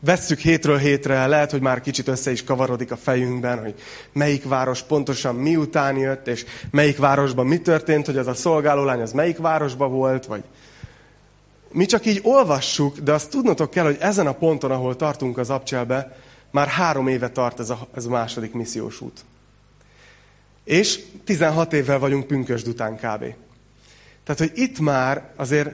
vesszük 0.00 0.38
hétről 0.38 0.78
hétre, 0.78 1.26
lehet, 1.26 1.50
hogy 1.50 1.60
már 1.60 1.80
kicsit 1.80 2.08
össze 2.08 2.30
is 2.30 2.44
kavarodik 2.44 2.90
a 2.90 2.96
fejünkben, 2.96 3.60
hogy 3.60 3.74
melyik 4.12 4.44
város 4.44 4.82
pontosan 4.82 5.34
miután 5.34 5.96
jött, 5.96 6.26
és 6.26 6.44
melyik 6.70 6.98
városban 6.98 7.46
mi 7.46 7.60
történt, 7.60 8.06
hogy 8.06 8.16
az 8.16 8.26
a 8.26 8.34
szolgálólány 8.34 9.00
az 9.00 9.12
melyik 9.12 9.38
városban 9.38 9.90
volt, 9.90 10.26
vagy 10.26 10.42
mi 11.72 11.86
csak 11.86 12.06
így 12.06 12.20
olvassuk, 12.22 12.98
de 12.98 13.12
azt 13.12 13.30
tudnotok 13.30 13.70
kell, 13.70 13.84
hogy 13.84 13.96
ezen 14.00 14.26
a 14.26 14.32
ponton, 14.32 14.70
ahol 14.70 14.96
tartunk 14.96 15.38
az 15.38 15.50
abcselbe, 15.50 16.16
már 16.50 16.66
három 16.66 17.08
éve 17.08 17.30
tart 17.30 17.60
ez 17.60 17.70
a, 17.70 17.88
ez 17.94 18.04
a 18.04 18.10
második 18.10 18.52
missziós 18.52 19.00
út. 19.00 19.24
És 20.64 21.00
16 21.24 21.72
évvel 21.72 21.98
vagyunk 21.98 22.26
pünkösd 22.26 22.68
után 22.68 22.94
kb. 22.94 23.24
Tehát, 24.24 24.38
hogy 24.38 24.52
itt 24.54 24.78
már 24.78 25.30
azért 25.36 25.70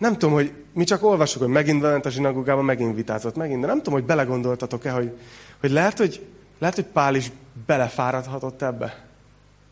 nem 0.00 0.12
tudom, 0.12 0.32
hogy 0.32 0.52
mi 0.72 0.84
csak 0.84 1.04
olvasjuk, 1.04 1.42
hogy 1.42 1.52
megint 1.52 1.82
ment 1.82 2.06
a 2.06 2.10
zsinagógában, 2.10 2.64
megint 2.64 2.94
vitázott, 2.94 3.36
megint, 3.36 3.60
de 3.60 3.66
nem 3.66 3.76
tudom, 3.76 3.94
hogy 3.94 4.04
belegondoltatok-e, 4.04 4.90
hogy, 4.90 5.18
hogy 5.60 5.70
lehet, 5.70 5.98
hogy 5.98 6.26
lehet, 6.58 6.74
hogy 6.74 6.84
Pál 6.84 7.14
is 7.14 7.30
belefáradhatott 7.66 8.62
ebbe 8.62 9.04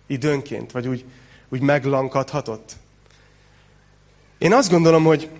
időnként, 0.07 0.73
vagy 0.73 0.89
úgy, 0.89 1.05
úgy 1.49 1.61
meglankadhatott. 1.61 2.77
Én 4.39 4.53
azt 4.53 4.71
gondolom, 4.71 5.05
hogy, 5.05 5.31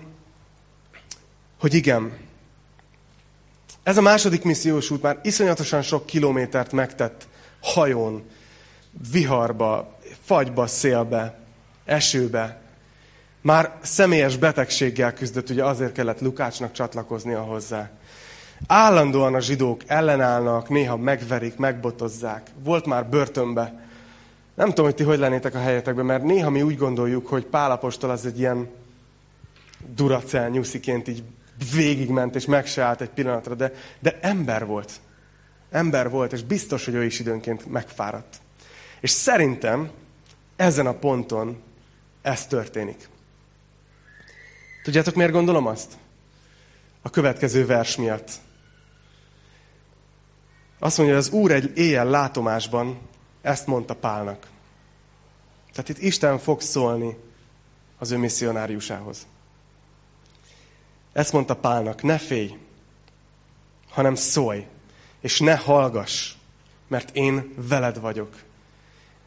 hogy 1.61 1.75
igen. 1.75 2.13
Ez 3.83 3.97
a 3.97 4.03
második 4.03 4.43
missziós 4.43 4.91
út 4.91 5.03
már 5.03 5.19
iszonyatosan 5.23 5.83
sok 5.83 6.07
kilométert 6.07 6.73
megtett 6.73 7.29
hajón, 7.61 8.23
viharba, 9.13 9.99
fagyba, 10.25 10.67
szélbe, 10.67 11.39
esőbe, 11.85 12.61
már 13.41 13.79
személyes 13.83 14.37
betegséggel 14.37 15.15
küzdött, 15.15 15.51
ugye 15.51 15.65
azért 15.65 15.93
kellett 15.93 16.21
Lukácsnak 16.21 16.73
csatlakoznia 16.73 17.41
hozzá. 17.41 17.91
Állandóan 18.67 19.35
a 19.35 19.41
zsidók 19.41 19.83
ellenállnak, 19.87 20.69
néha 20.69 20.97
megverik, 20.97 21.57
megbotozzák. 21.57 22.51
Volt 22.63 22.87
már 22.87 23.09
börtönbe. 23.09 23.87
Nem 24.55 24.69
tudom, 24.69 24.85
hogy 24.85 24.95
ti 24.95 25.03
hogy 25.03 25.19
lennétek 25.19 25.55
a 25.55 25.59
helyetekben, 25.59 26.05
mert 26.05 26.23
néha 26.23 26.51
mi 26.51 26.63
úgy 26.63 26.77
gondoljuk, 26.77 27.27
hogy 27.27 27.45
Pálapostól 27.45 28.11
az 28.11 28.27
egy 28.27 28.39
ilyen 28.39 28.69
duracel 29.95 30.49
nyusziként 30.49 31.09
így 31.09 31.23
végigment, 31.75 32.35
és 32.35 32.47
meg 32.47 32.67
se 32.67 32.83
állt 32.83 33.01
egy 33.01 33.09
pillanatra, 33.09 33.55
de, 33.55 33.73
de 34.01 34.19
ember 34.21 34.67
volt. 34.67 34.93
Ember 35.71 36.11
volt, 36.11 36.33
és 36.33 36.43
biztos, 36.43 36.85
hogy 36.85 36.95
ő 36.95 37.05
is 37.05 37.21
időnként 37.21 37.71
megfáradt. 37.71 38.37
És 39.01 39.11
szerintem 39.11 39.91
ezen 40.57 40.87
a 40.87 40.95
ponton 40.95 41.63
ez 42.23 42.47
történik. 42.47 43.09
Tudjátok, 44.89 45.15
miért 45.15 45.33
gondolom 45.33 45.67
azt? 45.67 45.99
A 47.03 47.11
következő 47.11 47.67
vers 47.67 47.97
miatt. 47.97 48.31
Azt 50.79 50.97
mondja, 50.97 51.17
hogy 51.17 51.25
az 51.25 51.31
Úr 51.33 51.51
egy 51.51 51.77
éjjel 51.77 52.07
látomásban 52.07 52.99
ezt 53.43 53.67
mondta 53.67 53.95
Pálnak. 53.95 54.47
Tehát 55.73 55.89
itt 55.89 55.99
Isten 55.99 56.39
fog 56.39 56.61
szólni 56.61 57.17
az 57.99 58.11
ő 58.11 58.17
misszionáriusához. 58.17 59.27
Ezt 61.13 61.33
mondta 61.33 61.57
Pálnak, 61.57 62.03
ne 62.03 62.19
félj, 62.19 62.59
hanem 63.89 64.15
szólj, 64.15 64.67
és 65.21 65.41
ne 65.41 65.57
hallgass, 65.57 66.33
mert 66.87 67.17
én 67.17 67.55
veled 67.57 68.01
vagyok. 68.01 68.43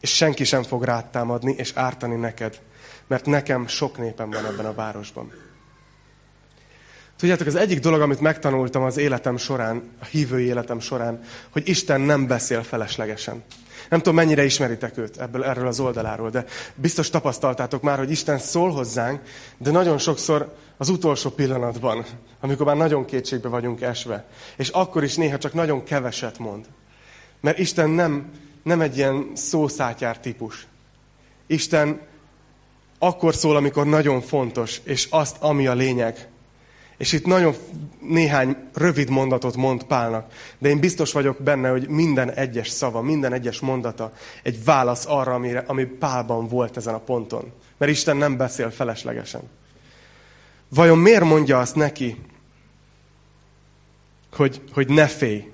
És 0.00 0.14
senki 0.14 0.44
sem 0.44 0.62
fog 0.62 0.84
rád 0.84 1.10
támadni 1.10 1.52
és 1.52 1.72
ártani 1.74 2.16
neked, 2.16 2.60
mert 3.06 3.26
nekem 3.26 3.66
sok 3.66 3.98
népem 3.98 4.30
van 4.30 4.46
ebben 4.46 4.66
a 4.66 4.74
városban. 4.74 5.50
Tudjátok, 7.22 7.46
az 7.46 7.54
egyik 7.54 7.80
dolog, 7.80 8.00
amit 8.00 8.20
megtanultam 8.20 8.82
az 8.82 8.96
életem 8.96 9.36
során, 9.36 9.82
a 10.00 10.04
hívői 10.04 10.44
életem 10.44 10.80
során, 10.80 11.20
hogy 11.50 11.68
Isten 11.68 12.00
nem 12.00 12.26
beszél 12.26 12.62
feleslegesen. 12.62 13.42
Nem 13.88 13.98
tudom, 13.98 14.14
mennyire 14.14 14.44
ismeritek 14.44 14.98
őt 14.98 15.16
ebből, 15.16 15.44
erről 15.44 15.66
az 15.66 15.80
oldaláról, 15.80 16.30
de 16.30 16.44
biztos 16.74 17.10
tapasztaltátok 17.10 17.82
már, 17.82 17.98
hogy 17.98 18.10
Isten 18.10 18.38
szól 18.38 18.70
hozzánk, 18.70 19.20
de 19.58 19.70
nagyon 19.70 19.98
sokszor 19.98 20.54
az 20.76 20.88
utolsó 20.88 21.30
pillanatban, 21.30 22.04
amikor 22.40 22.66
már 22.66 22.76
nagyon 22.76 23.04
kétségbe 23.04 23.48
vagyunk 23.48 23.80
esve, 23.80 24.24
és 24.56 24.68
akkor 24.68 25.04
is 25.04 25.16
néha 25.16 25.38
csak 25.38 25.52
nagyon 25.52 25.84
keveset 25.84 26.38
mond. 26.38 26.64
Mert 27.40 27.58
Isten 27.58 27.90
nem, 27.90 28.30
nem 28.62 28.80
egy 28.80 28.96
ilyen 28.96 29.30
szószátyár 29.34 30.18
típus. 30.18 30.66
Isten 31.46 32.00
akkor 32.98 33.34
szól, 33.34 33.56
amikor 33.56 33.86
nagyon 33.86 34.20
fontos, 34.20 34.80
és 34.84 35.06
azt, 35.10 35.36
ami 35.40 35.66
a 35.66 35.74
lényeg. 35.74 36.30
És 36.96 37.12
itt 37.12 37.26
nagyon 37.26 37.54
néhány 38.00 38.56
rövid 38.74 39.10
mondatot 39.10 39.56
mond 39.56 39.84
Pálnak, 39.84 40.32
de 40.58 40.68
én 40.68 40.80
biztos 40.80 41.12
vagyok 41.12 41.42
benne, 41.42 41.68
hogy 41.68 41.88
minden 41.88 42.30
egyes 42.30 42.68
szava, 42.68 43.02
minden 43.02 43.32
egyes 43.32 43.60
mondata 43.60 44.12
egy 44.42 44.64
válasz 44.64 45.06
arra, 45.06 45.34
amire, 45.34 45.64
ami 45.66 45.84
Pálban 45.84 46.48
volt 46.48 46.76
ezen 46.76 46.94
a 46.94 46.98
ponton. 46.98 47.52
Mert 47.76 47.92
Isten 47.92 48.16
nem 48.16 48.36
beszél 48.36 48.70
feleslegesen. 48.70 49.42
Vajon 50.68 50.98
miért 50.98 51.24
mondja 51.24 51.58
azt 51.58 51.74
neki, 51.74 52.16
hogy, 54.32 54.62
hogy 54.72 54.88
ne 54.88 55.06
félj? 55.06 55.50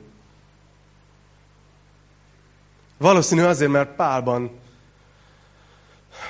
Valószínű 2.99 3.43
azért, 3.43 3.71
mert 3.71 3.95
Pálban 3.95 4.51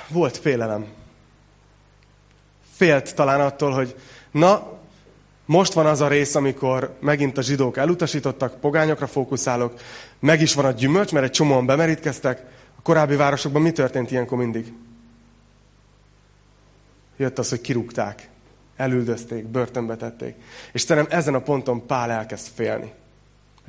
volt 0.07 0.37
félelem. 0.37 0.85
félt 2.75 3.15
talán 3.15 3.41
attól, 3.41 3.71
hogy 3.71 3.95
na, 4.31 4.78
most 5.49 5.73
van 5.73 5.85
az 5.85 6.01
a 6.01 6.07
rész, 6.07 6.35
amikor 6.35 6.97
megint 6.99 7.37
a 7.37 7.41
zsidók 7.41 7.77
elutasítottak, 7.77 8.59
pogányokra 8.59 9.07
fókuszálok, 9.07 9.79
meg 10.19 10.41
is 10.41 10.53
van 10.53 10.65
a 10.65 10.71
gyümölcs, 10.71 11.11
mert 11.11 11.25
egy 11.25 11.31
csomóan 11.31 11.65
bemerítkeztek. 11.65 12.45
A 12.75 12.81
korábbi 12.81 13.15
városokban 13.15 13.61
mi 13.61 13.71
történt 13.71 14.11
ilyenkor 14.11 14.37
mindig? 14.37 14.73
Jött 17.17 17.39
az, 17.39 17.49
hogy 17.49 17.61
kirúgták, 17.61 18.29
elüldözték, 18.75 19.45
börtönbe 19.45 19.95
tették. 19.95 20.35
És 20.71 20.81
szerintem 20.81 21.17
ezen 21.17 21.33
a 21.33 21.41
ponton 21.41 21.85
Pál 21.85 22.11
elkezd 22.11 22.47
félni 22.55 22.91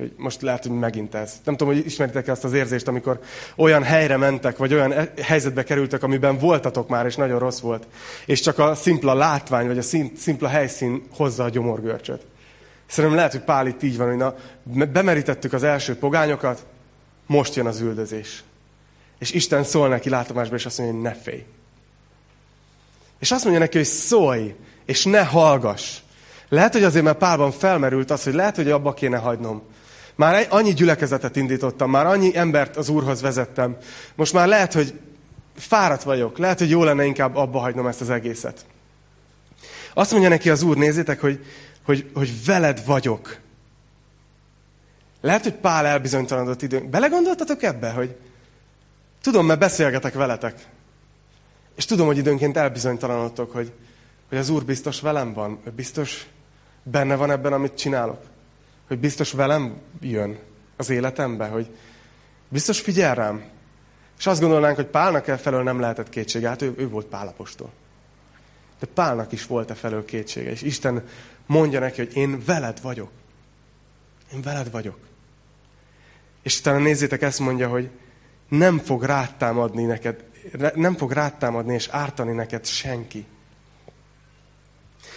hogy 0.01 0.13
most 0.17 0.41
lehet, 0.41 0.63
hogy 0.63 0.79
megint 0.79 1.15
ez. 1.15 1.33
Nem 1.43 1.55
tudom, 1.57 1.73
hogy 1.73 1.85
ismeritek-e 1.85 2.31
azt 2.31 2.43
az 2.43 2.53
érzést, 2.53 2.87
amikor 2.87 3.19
olyan 3.55 3.83
helyre 3.83 4.17
mentek, 4.17 4.57
vagy 4.57 4.73
olyan 4.73 4.91
e- 4.91 5.13
helyzetbe 5.21 5.63
kerültek, 5.63 6.03
amiben 6.03 6.37
voltatok 6.37 6.89
már, 6.89 7.05
és 7.05 7.15
nagyon 7.15 7.39
rossz 7.39 7.59
volt. 7.59 7.87
És 8.25 8.39
csak 8.39 8.59
a 8.59 8.75
szimpla 8.75 9.13
látvány, 9.13 9.67
vagy 9.67 9.77
a 9.77 10.09
szimpla 10.15 10.47
helyszín 10.47 11.03
hozza 11.15 11.43
a 11.43 11.49
gyomorgörcsöt. 11.49 12.25
Szerintem 12.85 13.15
lehet, 13.19 13.31
hogy 13.31 13.43
Pál 13.43 13.67
itt 13.67 13.83
így 13.83 13.97
van, 13.97 14.07
hogy 14.07 14.17
na, 14.17 14.35
bemerítettük 14.85 15.53
az 15.53 15.63
első 15.63 15.95
pogányokat, 15.95 16.65
most 17.25 17.55
jön 17.55 17.65
az 17.65 17.79
üldözés. 17.79 18.43
És 19.19 19.31
Isten 19.31 19.63
szól 19.63 19.87
neki 19.87 20.09
látomásba, 20.09 20.55
és 20.55 20.65
azt 20.65 20.77
mondja, 20.77 20.95
hogy 20.95 21.05
ne 21.05 21.13
félj. 21.21 21.45
És 23.19 23.31
azt 23.31 23.43
mondja 23.43 23.61
neki, 23.61 23.77
hogy 23.77 23.87
szólj, 23.87 24.55
és 24.85 25.05
ne 25.05 25.23
hallgass. 25.23 25.97
Lehet, 26.49 26.73
hogy 26.73 26.83
azért, 26.83 27.03
mert 27.03 27.17
Pálban 27.17 27.51
felmerült 27.51 28.11
az, 28.11 28.23
hogy 28.23 28.33
lehet, 28.33 28.55
hogy 28.55 28.71
abba 28.71 28.93
kéne 28.93 29.17
hagynom. 29.17 29.61
Már 30.15 30.47
annyi 30.49 30.73
gyülekezetet 30.73 31.35
indítottam, 31.35 31.89
már 31.89 32.05
annyi 32.05 32.37
embert 32.37 32.77
az 32.77 32.89
Úrhoz 32.89 33.21
vezettem. 33.21 33.77
Most 34.15 34.33
már 34.33 34.47
lehet, 34.47 34.73
hogy 34.73 34.99
fáradt 35.55 36.03
vagyok. 36.03 36.37
Lehet, 36.37 36.59
hogy 36.59 36.69
jó 36.69 36.83
lenne 36.83 37.05
inkább 37.05 37.35
abba 37.35 37.59
hagynom 37.59 37.87
ezt 37.87 38.01
az 38.01 38.09
egészet. 38.09 38.65
Azt 39.93 40.11
mondja 40.11 40.29
neki 40.29 40.49
az 40.49 40.61
Úr, 40.61 40.77
nézzétek, 40.77 41.21
hogy, 41.21 41.45
hogy, 41.83 42.09
hogy 42.13 42.45
veled 42.45 42.85
vagyok. 42.85 43.39
Lehet, 45.21 45.43
hogy 45.43 45.53
Pál 45.53 45.85
elbizonytalanodott 45.85 46.61
időn. 46.61 46.89
Belegondoltatok 46.89 47.63
ebbe, 47.63 47.89
hogy 47.89 48.15
tudom, 49.21 49.45
mert 49.45 49.59
beszélgetek 49.59 50.13
veletek. 50.13 50.67
És 51.75 51.85
tudom, 51.85 52.05
hogy 52.05 52.17
időnként 52.17 52.57
elbizonytalanodtok, 52.57 53.51
hogy, 53.51 53.71
hogy 54.29 54.37
az 54.37 54.49
Úr 54.49 54.65
biztos 54.65 55.01
velem 55.01 55.33
van, 55.33 55.59
biztos 55.75 56.27
benne 56.83 57.15
van 57.15 57.31
ebben, 57.31 57.53
amit 57.53 57.77
csinálok 57.77 58.30
hogy 58.91 58.99
biztos 58.99 59.31
velem 59.31 59.77
jön 60.01 60.39
az 60.77 60.89
életembe, 60.89 61.47
hogy 61.47 61.69
biztos 62.49 62.79
figyel 62.79 63.15
rám. 63.15 63.43
És 64.17 64.27
azt 64.27 64.41
gondolnánk, 64.41 64.75
hogy 64.75 64.85
Pálnak 64.85 65.27
e 65.27 65.37
felől 65.37 65.63
nem 65.63 65.79
lehetett 65.79 66.09
kétsége, 66.09 66.47
hát 66.47 66.61
ő, 66.61 66.73
ő 66.77 66.89
volt 66.89 67.05
Pálapostól. 67.05 67.71
De 68.79 68.85
Pálnak 68.93 69.31
is 69.31 69.45
volt 69.45 69.69
e 69.69 69.73
felől 69.73 70.05
kétsége, 70.05 70.51
és 70.51 70.61
Isten 70.61 71.07
mondja 71.45 71.79
neki, 71.79 72.01
hogy 72.01 72.15
én 72.15 72.43
veled 72.45 72.81
vagyok. 72.81 73.11
Én 74.33 74.41
veled 74.41 74.71
vagyok. 74.71 74.97
És 76.41 76.61
talán 76.61 76.81
nézzétek, 76.81 77.21
ezt 77.21 77.39
mondja, 77.39 77.69
hogy 77.69 77.89
nem 78.47 78.77
fog 78.77 79.03
rátámadni 79.03 79.83
neked, 79.83 80.23
nem 80.75 80.95
fog 80.95 81.11
rátámadni 81.11 81.73
és 81.73 81.87
ártani 81.87 82.31
neked 82.31 82.65
senki. 82.65 83.25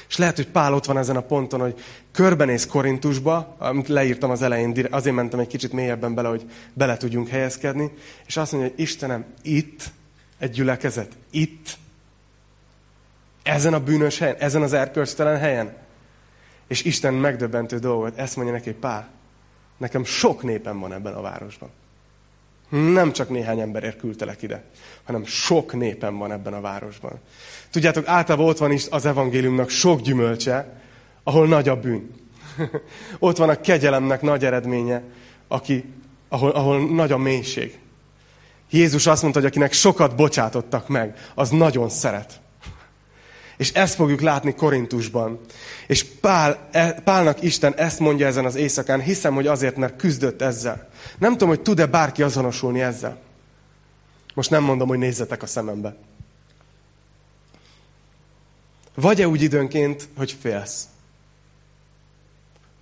És 0.09 0.17
lehet, 0.17 0.37
hogy 0.37 0.49
Pál 0.49 0.75
ott 0.75 0.85
van 0.85 0.99
ezen 0.99 1.17
a 1.17 1.21
ponton, 1.21 1.61
hogy 1.61 1.81
körbenéz 2.13 2.67
Korintusba, 2.67 3.55
amit 3.59 3.89
leírtam 3.89 4.31
az 4.31 4.43
elején, 4.43 4.87
azért 4.91 5.15
mentem 5.15 5.41
egy 5.41 5.47
kicsit 5.47 5.73
mélyebben 5.73 6.15
bele, 6.15 6.29
hogy 6.29 6.51
bele 6.73 6.97
tudjunk 6.97 7.29
helyezkedni, 7.29 7.91
és 8.27 8.37
azt 8.37 8.53
mondja, 8.53 8.71
hogy 8.71 8.81
Istenem, 8.81 9.25
itt 9.43 9.83
egy 10.39 10.51
gyülekezet, 10.51 11.17
itt, 11.31 11.77
ezen 13.43 13.75
a 13.75 13.81
bűnös 13.81 14.19
helyen, 14.19 14.37
ezen 14.39 14.63
az 14.63 14.73
erkölcstelen 14.73 15.39
helyen. 15.39 15.77
És 16.69 16.83
Isten 16.83 17.15
megdöbbentő 17.15 17.79
dolgot, 17.79 18.19
ezt 18.19 18.37
mondja 18.37 18.55
neki, 18.55 18.73
Pál, 18.73 19.09
nekem 19.77 20.05
sok 20.05 20.43
népem 20.43 20.81
van 20.81 20.93
ebben 20.93 21.15
a 21.15 21.21
városban. 21.21 21.71
Nem 22.75 23.13
csak 23.13 23.29
néhány 23.29 23.61
emberért 23.61 23.99
küldtelek 23.99 24.43
ide, 24.43 24.65
hanem 25.05 25.25
sok 25.25 25.73
népem 25.75 26.19
van 26.19 26.33
ebben 26.33 26.53
a 26.53 26.61
városban. 26.61 27.21
Tudjátok, 27.71 28.09
általában 28.09 28.49
ott 28.49 28.59
van 28.59 28.73
is 28.73 28.87
az 28.91 29.07
evangéliumnak 29.07 29.69
sok 29.69 30.01
gyümölcse, 30.01 30.81
ahol 31.23 31.47
nagy 31.47 31.69
a 31.69 31.81
bűn. 31.81 32.11
ott 33.19 33.37
van 33.37 33.49
a 33.49 33.61
kegyelemnek 33.61 34.23
nagy 34.23 34.45
eredménye, 34.45 35.03
aki, 35.49 35.85
ahol, 36.29 36.51
ahol 36.51 36.91
nagy 36.91 37.13
a 37.13 37.19
mélység. 37.19 37.79
Jézus 38.71 39.07
azt 39.07 39.23
mondta, 39.23 39.41
hogy 39.41 39.49
akinek 39.49 39.73
sokat 39.73 40.17
bocsátottak 40.17 40.89
meg, 40.89 41.19
az 41.35 41.51
nagyon 41.51 41.89
szeret. 41.89 42.41
És 43.57 43.73
ezt 43.73 43.95
fogjuk 43.95 44.21
látni 44.21 44.55
Korintusban. 44.55 45.41
És 45.87 46.05
Pál, 46.05 46.69
e, 46.71 46.93
Pálnak 46.93 47.43
Isten 47.43 47.75
ezt 47.75 47.99
mondja 47.99 48.27
ezen 48.27 48.45
az 48.45 48.55
éjszakán, 48.55 49.01
hiszem, 49.01 49.35
hogy 49.35 49.47
azért, 49.47 49.77
mert 49.77 49.97
küzdött 49.97 50.43
ezzel. 50.43 50.89
Nem 51.19 51.33
tudom, 51.33 51.49
hogy 51.49 51.61
tud-e 51.63 51.87
bárki 51.87 52.23
azonosulni 52.23 52.83
ezzel. 52.83 53.19
Most 54.35 54.51
nem 54.51 54.63
mondom, 54.63 54.89
hogy 54.89 54.99
nézzetek 54.99 55.43
a 55.43 55.47
szemembe. 55.47 55.97
Vagy-e 58.95 59.29
úgy 59.29 59.43
időnként, 59.43 60.09
hogy 60.17 60.37
félsz? 60.41 60.85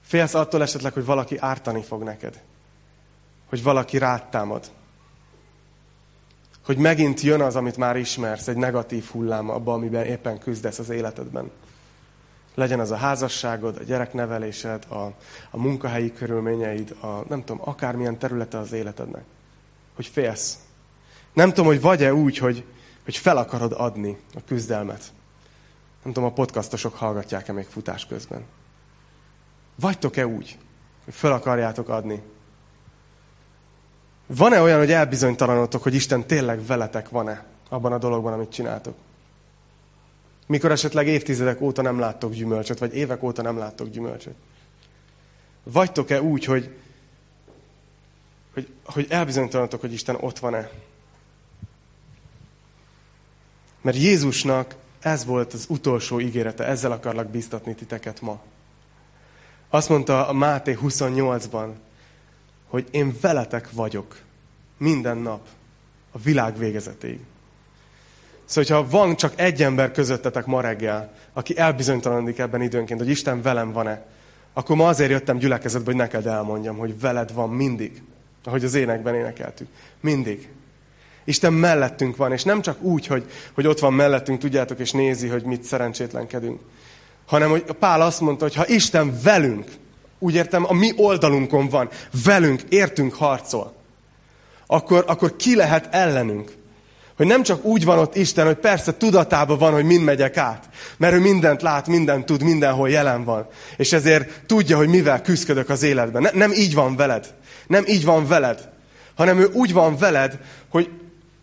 Félsz 0.03 0.35
attól 0.35 0.63
esetleg, 0.63 0.93
hogy 0.93 1.05
valaki 1.05 1.39
ártani 1.39 1.83
fog 1.83 2.03
neked? 2.03 2.41
Hogy 3.49 3.63
valaki 3.63 3.99
rád 3.99 4.29
támad? 4.29 4.71
Hogy 6.65 6.77
megint 6.77 7.21
jön 7.21 7.41
az, 7.41 7.57
amit 7.57 7.77
már 7.77 7.97
ismersz, 7.97 8.49
egy 8.49 8.57
negatív 8.57 9.05
hullám 9.05 9.51
abban, 9.51 9.75
amiben 9.75 10.05
éppen 10.05 10.39
küzdesz 10.39 10.79
az 10.79 10.91
életedben. 10.91 11.51
Legyen 12.55 12.81
az 12.81 12.91
a 12.91 12.97
házasságod, 12.97 13.77
a 13.77 13.83
gyereknevelésed, 13.83 14.85
a, 14.89 15.01
a 15.51 15.57
munkahelyi 15.57 16.13
körülményeid, 16.13 16.97
a 17.01 17.07
nem 17.29 17.45
tudom, 17.45 17.61
akármilyen 17.65 18.19
területe 18.19 18.59
az 18.59 18.73
életednek. 18.73 19.25
Hogy 19.95 20.07
félsz. 20.07 20.59
Nem 21.33 21.49
tudom, 21.49 21.67
hogy 21.67 21.81
vagy-e 21.81 22.15
úgy, 22.15 22.39
hogy, 22.39 22.65
hogy 23.05 23.17
fel 23.17 23.37
akarod 23.37 23.73
adni 23.77 24.17
a 24.35 24.45
küzdelmet. 24.47 25.13
Nem 26.03 26.13
tudom, 26.13 26.29
a 26.29 26.33
podcastosok 26.33 26.95
hallgatják-e 26.95 27.53
még 27.53 27.67
futás 27.67 28.07
közben. 28.07 28.45
Vagytok-e 29.75 30.27
úgy, 30.27 30.59
hogy 31.05 31.15
fel 31.15 31.33
akarjátok 31.33 31.89
adni? 31.89 32.23
Van-e 34.37 34.61
olyan, 34.61 34.79
hogy 34.79 34.93
elbizonytalanodtok, 34.93 35.83
hogy 35.83 35.95
Isten 35.95 36.27
tényleg 36.27 36.67
veletek 36.67 37.09
van-e 37.09 37.45
abban 37.69 37.93
a 37.93 37.99
dologban, 37.99 38.33
amit 38.33 38.53
csináltok? 38.53 38.95
Mikor 40.47 40.71
esetleg 40.71 41.07
évtizedek 41.07 41.61
óta 41.61 41.83
nem 41.83 41.99
láttok 41.99 42.33
gyümölcsöt, 42.33 42.79
vagy 42.79 42.95
évek 42.95 43.23
óta 43.23 43.43
nem 43.43 43.59
láttok 43.59 43.89
gyümölcsöt? 43.89 44.35
Vagytok-e 45.63 46.23
úgy, 46.23 46.45
hogy, 46.45 46.77
hogy, 48.55 48.69
hogy 48.85 49.07
elbizonytalanodtok, 49.09 49.81
hogy 49.81 49.93
Isten 49.93 50.17
ott 50.21 50.39
van-e? 50.39 50.71
Mert 53.81 53.97
Jézusnak 53.97 54.75
ez 55.01 55.25
volt 55.25 55.53
az 55.53 55.65
utolsó 55.69 56.21
ígérete, 56.21 56.65
ezzel 56.65 56.93
akarlak 56.93 57.31
biztatni 57.31 57.75
titeket 57.75 58.21
ma. 58.21 58.41
Azt 59.69 59.89
mondta 59.89 60.29
a 60.29 60.33
Máté 60.33 60.79
28-ban, 60.83 61.69
hogy 62.73 62.87
én 62.91 63.17
veletek 63.21 63.73
vagyok 63.73 64.17
minden 64.79 65.17
nap, 65.17 65.41
a 66.13 66.19
világ 66.19 66.59
végezetéig. 66.59 67.21
Szóval, 68.45 68.65
hogyha 68.65 68.99
van 68.99 69.17
csak 69.17 69.33
egy 69.37 69.63
ember 69.63 69.91
közöttetek 69.91 70.47
ma 70.47 70.61
reggel, 70.61 71.13
aki 71.33 71.59
elbizonytalanodik 71.59 72.39
ebben 72.39 72.63
időnként, 72.63 73.01
hogy 73.01 73.09
Isten 73.09 73.43
velem 73.43 73.73
van-e, 73.73 74.07
akkor 74.53 74.77
ma 74.77 74.89
azért 74.89 75.11
jöttem 75.11 75.39
gyülekezetbe, 75.39 75.87
hogy 75.87 76.01
neked 76.01 76.27
elmondjam, 76.27 76.77
hogy 76.77 77.01
veled 77.01 77.33
van 77.33 77.51
mindig. 77.51 78.03
Ahogy 78.45 78.65
az 78.65 78.75
énekben 78.75 79.15
énekeltük. 79.15 79.69
Mindig. 80.01 80.49
Isten 81.25 81.53
mellettünk 81.53 82.17
van, 82.17 82.33
és 82.33 82.43
nem 82.43 82.61
csak 82.63 82.83
úgy, 82.83 83.07
hogy, 83.07 83.31
hogy 83.53 83.67
ott 83.67 83.79
van 83.79 83.93
mellettünk, 83.93 84.39
tudjátok, 84.39 84.79
és 84.79 84.93
nézi, 84.93 85.29
hogy 85.29 85.43
mit 85.43 85.63
szerencsétlenkedünk, 85.63 86.61
hanem 87.27 87.51
hogy 87.51 87.63
Pál 87.63 88.01
azt 88.01 88.21
mondta, 88.21 88.45
hogy 88.45 88.55
ha 88.55 88.69
Isten 88.69 89.19
velünk, 89.23 89.81
úgy 90.23 90.35
értem, 90.35 90.65
a 90.69 90.73
mi 90.73 90.93
oldalunkon 90.97 91.69
van, 91.69 91.89
velünk, 92.25 92.63
értünk 92.69 93.15
harcol, 93.15 93.75
akkor, 94.67 95.05
akkor 95.07 95.37
ki 95.37 95.57
lehet 95.57 95.95
ellenünk? 95.95 96.53
Hogy 97.17 97.27
nem 97.27 97.43
csak 97.43 97.65
úgy 97.65 97.85
van 97.85 97.99
ott 97.99 98.17
Isten, 98.17 98.47
hogy 98.47 98.57
persze 98.57 98.97
tudatában 98.97 99.59
van, 99.59 99.73
hogy 99.73 99.85
mind 99.85 100.05
megyek 100.05 100.37
át. 100.37 100.69
Mert 100.97 101.15
ő 101.15 101.19
mindent 101.19 101.63
lát, 101.63 101.87
mindent 101.87 102.27
tud, 102.27 102.43
mindenhol 102.43 102.91
jelen 102.91 103.25
van. 103.25 103.47
És 103.77 103.93
ezért 103.93 104.47
tudja, 104.47 104.77
hogy 104.77 104.89
mivel 104.89 105.23
küzdök 105.23 105.69
az 105.69 105.83
életben. 105.83 106.23
Ne, 106.23 106.31
nem 106.33 106.53
így 106.53 106.75
van 106.75 106.97
veled. 106.97 107.35
Nem 107.67 107.85
így 107.87 108.05
van 108.05 108.27
veled. 108.27 108.71
Hanem 109.15 109.39
ő 109.39 109.51
úgy 109.53 109.73
van 109.73 109.97
veled, 109.99 110.39
hogy 110.69 110.91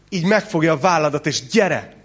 így 0.09 0.25
megfogja 0.25 0.73
a 0.73 0.79
válladat, 0.79 1.27
és 1.27 1.47
gyere, 1.47 1.95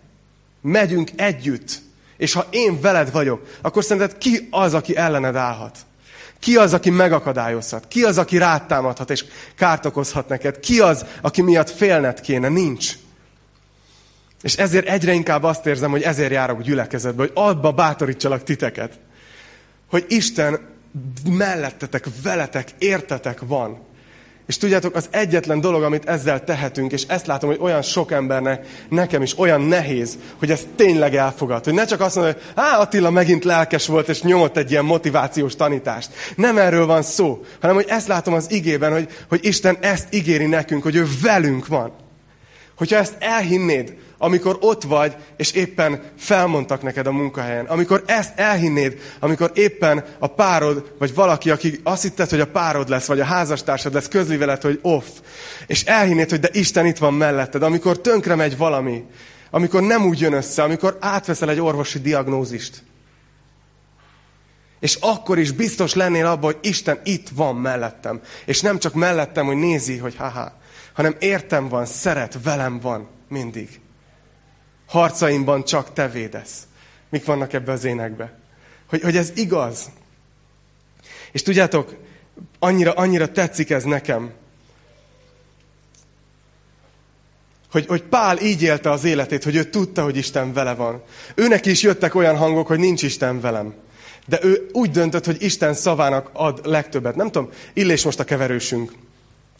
megyünk 0.62 1.10
együtt. 1.16 1.82
És 2.16 2.32
ha 2.32 2.46
én 2.50 2.80
veled 2.80 3.12
vagyok, 3.12 3.42
akkor 3.60 3.84
szerinted 3.84 4.18
ki 4.18 4.48
az, 4.50 4.74
aki 4.74 4.96
ellened 4.96 5.36
állhat? 5.36 5.78
Ki 6.44 6.56
az, 6.56 6.72
aki 6.72 6.90
megakadályozhat? 6.90 7.88
Ki 7.88 8.02
az, 8.02 8.18
aki 8.18 8.38
rátámadhat 8.38 9.10
és 9.10 9.24
kárt 9.56 9.86
okozhat 9.86 10.28
neked? 10.28 10.60
Ki 10.60 10.80
az, 10.80 11.04
aki 11.20 11.42
miatt 11.42 11.70
félned 11.70 12.20
kéne? 12.20 12.48
Nincs. 12.48 12.92
És 14.42 14.56
ezért 14.56 14.86
egyre 14.86 15.12
inkább 15.12 15.42
azt 15.42 15.66
érzem, 15.66 15.90
hogy 15.90 16.02
ezért 16.02 16.32
járok 16.32 16.62
gyülekezetbe, 16.62 17.22
hogy 17.22 17.30
abba 17.34 17.72
bátorítsalak 17.72 18.42
titeket. 18.42 18.98
Hogy 19.90 20.04
Isten 20.08 20.60
mellettetek, 21.30 22.06
veletek, 22.22 22.68
értetek 22.78 23.40
van. 23.46 23.78
És 24.46 24.56
tudjátok, 24.56 24.94
az 24.94 25.08
egyetlen 25.10 25.60
dolog, 25.60 25.82
amit 25.82 26.04
ezzel 26.04 26.44
tehetünk, 26.44 26.92
és 26.92 27.04
ezt 27.08 27.26
látom, 27.26 27.50
hogy 27.50 27.58
olyan 27.60 27.82
sok 27.82 28.12
embernek, 28.12 28.66
nekem 28.88 29.22
is 29.22 29.38
olyan 29.38 29.60
nehéz, 29.60 30.18
hogy 30.38 30.50
ez 30.50 30.66
tényleg 30.76 31.14
elfogad. 31.14 31.64
Hogy 31.64 31.74
ne 31.74 31.84
csak 31.84 32.00
azt 32.00 32.16
mondja, 32.16 32.32
hogy 32.32 32.42
á, 32.54 32.78
Attila 32.78 33.10
megint 33.10 33.44
lelkes 33.44 33.86
volt, 33.86 34.08
és 34.08 34.22
nyomott 34.22 34.56
egy 34.56 34.70
ilyen 34.70 34.84
motivációs 34.84 35.56
tanítást. 35.56 36.10
Nem 36.36 36.58
erről 36.58 36.86
van 36.86 37.02
szó, 37.02 37.44
hanem 37.60 37.76
hogy 37.76 37.86
ezt 37.88 38.06
látom 38.06 38.34
az 38.34 38.50
igében, 38.50 38.92
hogy, 38.92 39.08
hogy 39.28 39.44
Isten 39.44 39.76
ezt 39.80 40.14
ígéri 40.14 40.46
nekünk, 40.46 40.82
hogy 40.82 40.96
ő 40.96 41.06
velünk 41.22 41.66
van. 41.66 41.92
Hogyha 42.76 42.96
ezt 42.96 43.14
elhinnéd, 43.18 43.94
amikor 44.24 44.58
ott 44.60 44.82
vagy, 44.82 45.16
és 45.36 45.52
éppen 45.52 46.02
felmondtak 46.18 46.82
neked 46.82 47.06
a 47.06 47.12
munkahelyen. 47.12 47.64
Amikor 47.64 48.02
ezt 48.06 48.38
elhinnéd, 48.38 48.98
amikor 49.20 49.50
éppen 49.54 50.04
a 50.18 50.26
párod, 50.26 50.94
vagy 50.98 51.14
valaki, 51.14 51.50
aki 51.50 51.80
azt 51.82 52.02
hitted, 52.02 52.30
hogy 52.30 52.40
a 52.40 52.46
párod 52.46 52.88
lesz, 52.88 53.06
vagy 53.06 53.20
a 53.20 53.24
házastársad 53.24 53.94
lesz, 53.94 54.08
közli 54.08 54.36
veled, 54.36 54.62
hogy 54.62 54.78
off. 54.82 55.04
És 55.66 55.84
elhinnéd, 55.84 56.30
hogy 56.30 56.40
de 56.40 56.48
Isten 56.52 56.86
itt 56.86 56.98
van 56.98 57.14
melletted. 57.14 57.62
Amikor 57.62 58.00
tönkre 58.00 58.34
megy 58.34 58.56
valami, 58.56 59.04
amikor 59.50 59.82
nem 59.82 60.06
úgy 60.06 60.20
jön 60.20 60.32
össze, 60.32 60.62
amikor 60.62 60.96
átveszel 61.00 61.50
egy 61.50 61.60
orvosi 61.60 62.00
diagnózist. 62.00 62.82
És 64.80 64.98
akkor 65.00 65.38
is 65.38 65.50
biztos 65.50 65.94
lennél 65.94 66.26
abban, 66.26 66.52
hogy 66.52 66.68
Isten 66.68 66.98
itt 67.04 67.28
van 67.34 67.56
mellettem. 67.56 68.20
És 68.44 68.60
nem 68.60 68.78
csak 68.78 68.94
mellettem, 68.94 69.46
hogy 69.46 69.56
nézi, 69.56 69.96
hogy 69.96 70.16
haha, 70.16 70.52
hanem 70.92 71.16
értem 71.18 71.68
van, 71.68 71.86
szeret, 71.86 72.38
velem 72.42 72.80
van 72.80 73.08
mindig. 73.28 73.82
Harcaimban 74.86 75.64
csak 75.64 75.92
te 75.92 76.08
védesz. 76.08 76.66
Mik 77.08 77.24
vannak 77.24 77.52
ebbe 77.52 77.72
az 77.72 77.84
énekbe? 77.84 78.38
Hogy, 78.86 79.02
hogy 79.02 79.16
ez 79.16 79.32
igaz. 79.34 79.90
És 81.32 81.42
tudjátok, 81.42 81.94
annyira, 82.58 82.92
annyira 82.92 83.32
tetszik 83.32 83.70
ez 83.70 83.84
nekem, 83.84 84.32
hogy, 87.70 87.86
hogy 87.86 88.02
Pál 88.02 88.40
így 88.40 88.62
élte 88.62 88.90
az 88.90 89.04
életét, 89.04 89.44
hogy 89.44 89.56
ő 89.56 89.64
tudta, 89.64 90.02
hogy 90.02 90.16
Isten 90.16 90.52
vele 90.52 90.74
van. 90.74 91.02
Őnek 91.34 91.66
is 91.66 91.82
jöttek 91.82 92.14
olyan 92.14 92.36
hangok, 92.36 92.66
hogy 92.66 92.78
nincs 92.78 93.02
Isten 93.02 93.40
velem. 93.40 93.74
De 94.26 94.38
ő 94.42 94.68
úgy 94.72 94.90
döntött, 94.90 95.24
hogy 95.24 95.42
Isten 95.42 95.74
szavának 95.74 96.30
ad 96.32 96.60
legtöbbet. 96.66 97.16
Nem 97.16 97.30
tudom, 97.30 97.50
Illés 97.72 98.04
most 98.04 98.20
a 98.20 98.24
keverősünk. 98.24 98.92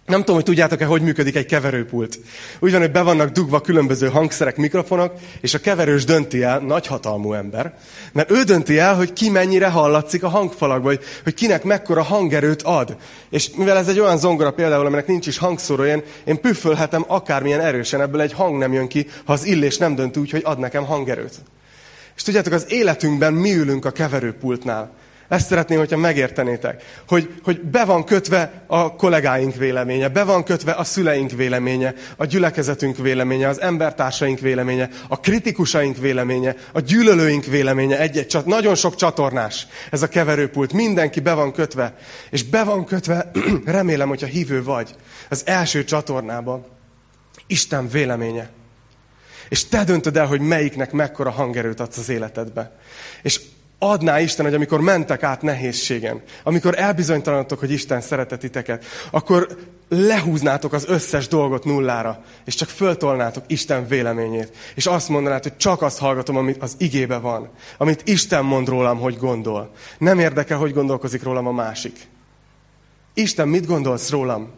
Nem 0.07 0.19
tudom, 0.19 0.35
hogy 0.35 0.45
tudjátok-e, 0.45 0.85
hogy 0.85 1.03
működik 1.03 1.37
egy 1.37 1.47
keverőpult. 1.47 2.19
Úgy 2.59 2.71
van, 2.71 2.81
hogy 2.81 2.91
be 2.91 3.03
vannak 3.03 3.31
dugva 3.31 3.61
különböző 3.61 4.09
hangszerek, 4.09 4.57
mikrofonok, 4.57 5.13
és 5.41 5.55
a 5.55 5.59
keverős 5.59 6.05
dönti 6.05 6.43
el, 6.43 6.59
nagyhatalmú 6.59 7.33
ember, 7.33 7.75
mert 8.13 8.31
ő 8.31 8.43
dönti 8.43 8.79
el, 8.79 8.95
hogy 8.95 9.13
ki 9.13 9.31
mennyire 9.31 9.69
hallatszik 9.69 10.23
a 10.23 10.29
hangfalakba, 10.29 10.89
hogy, 10.89 11.01
hogy 11.23 11.35
kinek 11.35 11.63
mekkora 11.63 12.03
hangerőt 12.03 12.63
ad. 12.63 12.97
És 13.31 13.51
mivel 13.57 13.77
ez 13.77 13.89
egy 13.89 14.01
olyan 14.01 14.19
zongora 14.19 14.53
például, 14.53 14.87
aminek 14.87 15.07
nincs 15.07 15.27
is 15.27 15.39
hangszóró, 15.39 15.85
én, 15.85 16.03
én 16.25 16.41
püfölhetem 16.41 17.05
akármilyen 17.09 17.61
erősen, 17.61 18.01
ebből 18.01 18.21
egy 18.21 18.33
hang 18.33 18.59
nem 18.59 18.73
jön 18.73 18.89
ki, 18.89 19.07
ha 19.25 19.33
az 19.33 19.45
illés 19.45 19.79
nem 19.79 19.95
dönt 19.95 20.17
úgy, 20.17 20.31
hogy 20.31 20.43
ad 20.45 20.59
nekem 20.59 20.85
hangerőt. 20.85 21.35
És 22.17 22.23
tudjátok, 22.23 22.53
az 22.53 22.67
életünkben 22.69 23.33
mi 23.33 23.55
ülünk 23.55 23.85
a 23.85 23.91
keverőpultnál. 23.91 24.91
Ezt 25.35 25.47
szeretném, 25.47 25.79
hogyha 25.79 25.97
megértenétek. 25.97 26.83
Hogy, 27.09 27.35
hogy 27.43 27.61
be 27.61 27.85
van 27.85 28.05
kötve 28.05 28.65
a 28.67 28.95
kollégáink 28.95 29.55
véleménye, 29.55 30.09
be 30.09 30.25
van 30.25 30.45
kötve 30.45 30.73
a 30.73 30.85
szüleink 30.85 31.31
véleménye, 31.31 31.95
a 32.17 32.25
gyülekezetünk 32.25 32.97
véleménye, 32.97 33.49
az 33.49 33.61
embertársaink 33.61 34.39
véleménye, 34.39 34.89
a 35.09 35.21
kritikusaink 35.21 35.97
véleménye, 35.97 36.55
a 36.73 36.81
gyűlölőink 36.81 37.45
véleménye, 37.45 37.99
egy-egy 37.99 38.27
csat, 38.27 38.47
nagyon 38.47 38.75
sok 38.75 38.95
csatornás 38.95 39.67
ez 39.91 40.03
a 40.03 40.09
keverőpult. 40.09 40.73
Mindenki 40.73 41.21
be 41.21 41.33
van 41.33 41.53
kötve. 41.53 41.95
És 42.31 42.45
be 42.45 42.65
van 42.65 42.85
kötve, 42.85 43.31
remélem, 43.65 44.09
hogyha 44.09 44.27
hívő 44.27 44.63
vagy, 44.63 44.95
az 45.29 45.43
első 45.47 45.85
csatornában 45.85 46.67
Isten 47.47 47.89
véleménye. 47.89 48.49
És 49.49 49.69
te 49.69 49.85
döntöd 49.85 50.17
el, 50.17 50.27
hogy 50.27 50.41
melyiknek 50.41 50.93
mekkora 50.93 51.31
hangerőt 51.31 51.81
adsz 51.81 51.99
az 51.99 52.09
életedbe. 52.09 52.77
És 53.23 53.41
adná 53.79 54.21
Isten, 54.21 54.45
hogy 54.45 54.55
amikor 54.55 54.81
mentek 54.81 55.23
át 55.23 55.43
nehézségen, 55.43 56.23
amikor 56.43 56.79
elbizonytalanodtok, 56.79 57.59
hogy 57.59 57.71
Isten 57.71 58.01
szeretett 58.01 58.41
titeket, 58.41 58.85
akkor 59.11 59.57
lehúznátok 59.89 60.73
az 60.73 60.89
összes 60.89 61.29
dolgot 61.29 61.65
nullára, 61.65 62.25
és 62.45 62.55
csak 62.55 62.69
föltolnátok 62.69 63.45
Isten 63.47 63.87
véleményét. 63.87 64.57
És 64.75 64.87
azt 64.87 65.09
mondanád, 65.09 65.43
hogy 65.43 65.57
csak 65.57 65.83
azt 65.83 65.99
hallgatom, 65.99 66.37
amit 66.37 66.63
az 66.63 66.75
igébe 66.79 67.19
van. 67.19 67.49
Amit 67.79 68.03
Isten 68.09 68.45
mond 68.45 68.69
rólam, 68.69 68.99
hogy 68.99 69.17
gondol. 69.17 69.71
Nem 69.99 70.19
érdekel, 70.19 70.59
hogy 70.59 70.73
gondolkozik 70.73 71.23
rólam 71.23 71.47
a 71.47 71.53
másik. 71.53 71.99
Isten, 73.15 73.49
mit 73.49 73.67
gondolsz 73.67 74.11
rólam? 74.11 74.51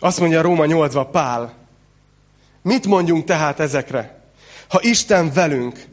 Azt 0.00 0.20
mondja 0.20 0.42
Róma 0.42 0.66
8 0.66 1.10
Pál. 1.10 1.54
Mit 2.62 2.86
mondjunk 2.86 3.24
tehát 3.24 3.60
ezekre? 3.60 4.20
Ha 4.68 4.78
Isten 4.82 5.32
velünk, 5.32 5.84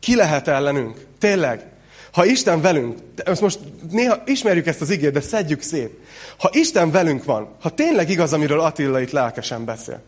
ki 0.00 0.16
lehet 0.16 0.48
ellenünk? 0.48 1.06
Tényleg. 1.18 1.66
Ha 2.12 2.24
Isten 2.24 2.60
velünk, 2.60 2.98
ezt 3.16 3.40
most 3.40 3.58
néha 3.90 4.22
ismerjük 4.26 4.66
ezt 4.66 4.80
az 4.80 4.90
igét, 4.90 5.12
de 5.12 5.20
szedjük 5.20 5.62
szét. 5.62 5.98
Ha 6.38 6.50
Isten 6.52 6.90
velünk 6.90 7.24
van, 7.24 7.48
ha 7.60 7.70
tényleg 7.70 8.10
igaz, 8.10 8.32
amiről 8.32 8.60
Attila 8.60 9.00
itt 9.00 9.10
lelkesen 9.10 9.64
beszél, 9.64 10.02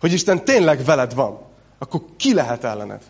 hogy 0.00 0.12
Isten 0.12 0.44
tényleg 0.44 0.84
veled 0.84 1.14
van, 1.14 1.40
akkor 1.78 2.00
ki 2.16 2.34
lehet 2.34 2.64
ellened? 2.64 3.02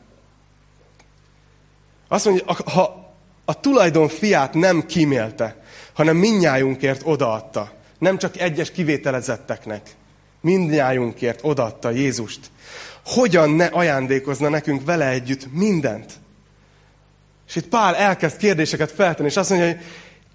Azt 2.09 2.25
mondja, 2.25 2.45
ha 2.73 3.13
a 3.45 3.61
tulajdon 3.61 4.09
fiát 4.09 4.55
nem 4.55 4.87
kímélte, 4.87 5.63
hanem 5.93 6.17
mindnyájunkért 6.17 7.03
odaadta, 7.05 7.73
nem 7.99 8.19
csak 8.19 8.39
egyes 8.39 8.71
kivételezetteknek, 8.71 9.91
mindnyájunkért 10.41 11.41
odaadta 11.43 11.91
Jézust, 11.91 12.41
hogyan 13.09 13.51
ne 13.51 13.65
ajándékozna 13.65 14.49
nekünk 14.49 14.85
vele 14.85 15.09
együtt 15.09 15.53
mindent? 15.53 16.13
És 17.49 17.57
itt 17.57 17.69
Pál 17.69 17.97
elkezd 17.97 18.37
kérdéseket 18.37 18.91
feltenni, 18.91 19.29
és 19.29 19.37
azt 19.37 19.51
mondja, 19.51 19.67
hogy 19.67 19.85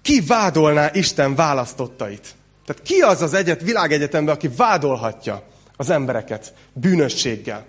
ki 0.02 0.20
vádolná 0.20 0.90
Isten 0.92 1.34
választottait? 1.34 2.34
Tehát 2.66 2.82
ki 2.82 3.00
az 3.00 3.22
az 3.22 3.34
egyet, 3.34 3.62
világegyetemben, 3.62 4.34
aki 4.34 4.48
vádolhatja 4.48 5.42
az 5.76 5.90
embereket 5.90 6.54
bűnösséggel? 6.72 7.64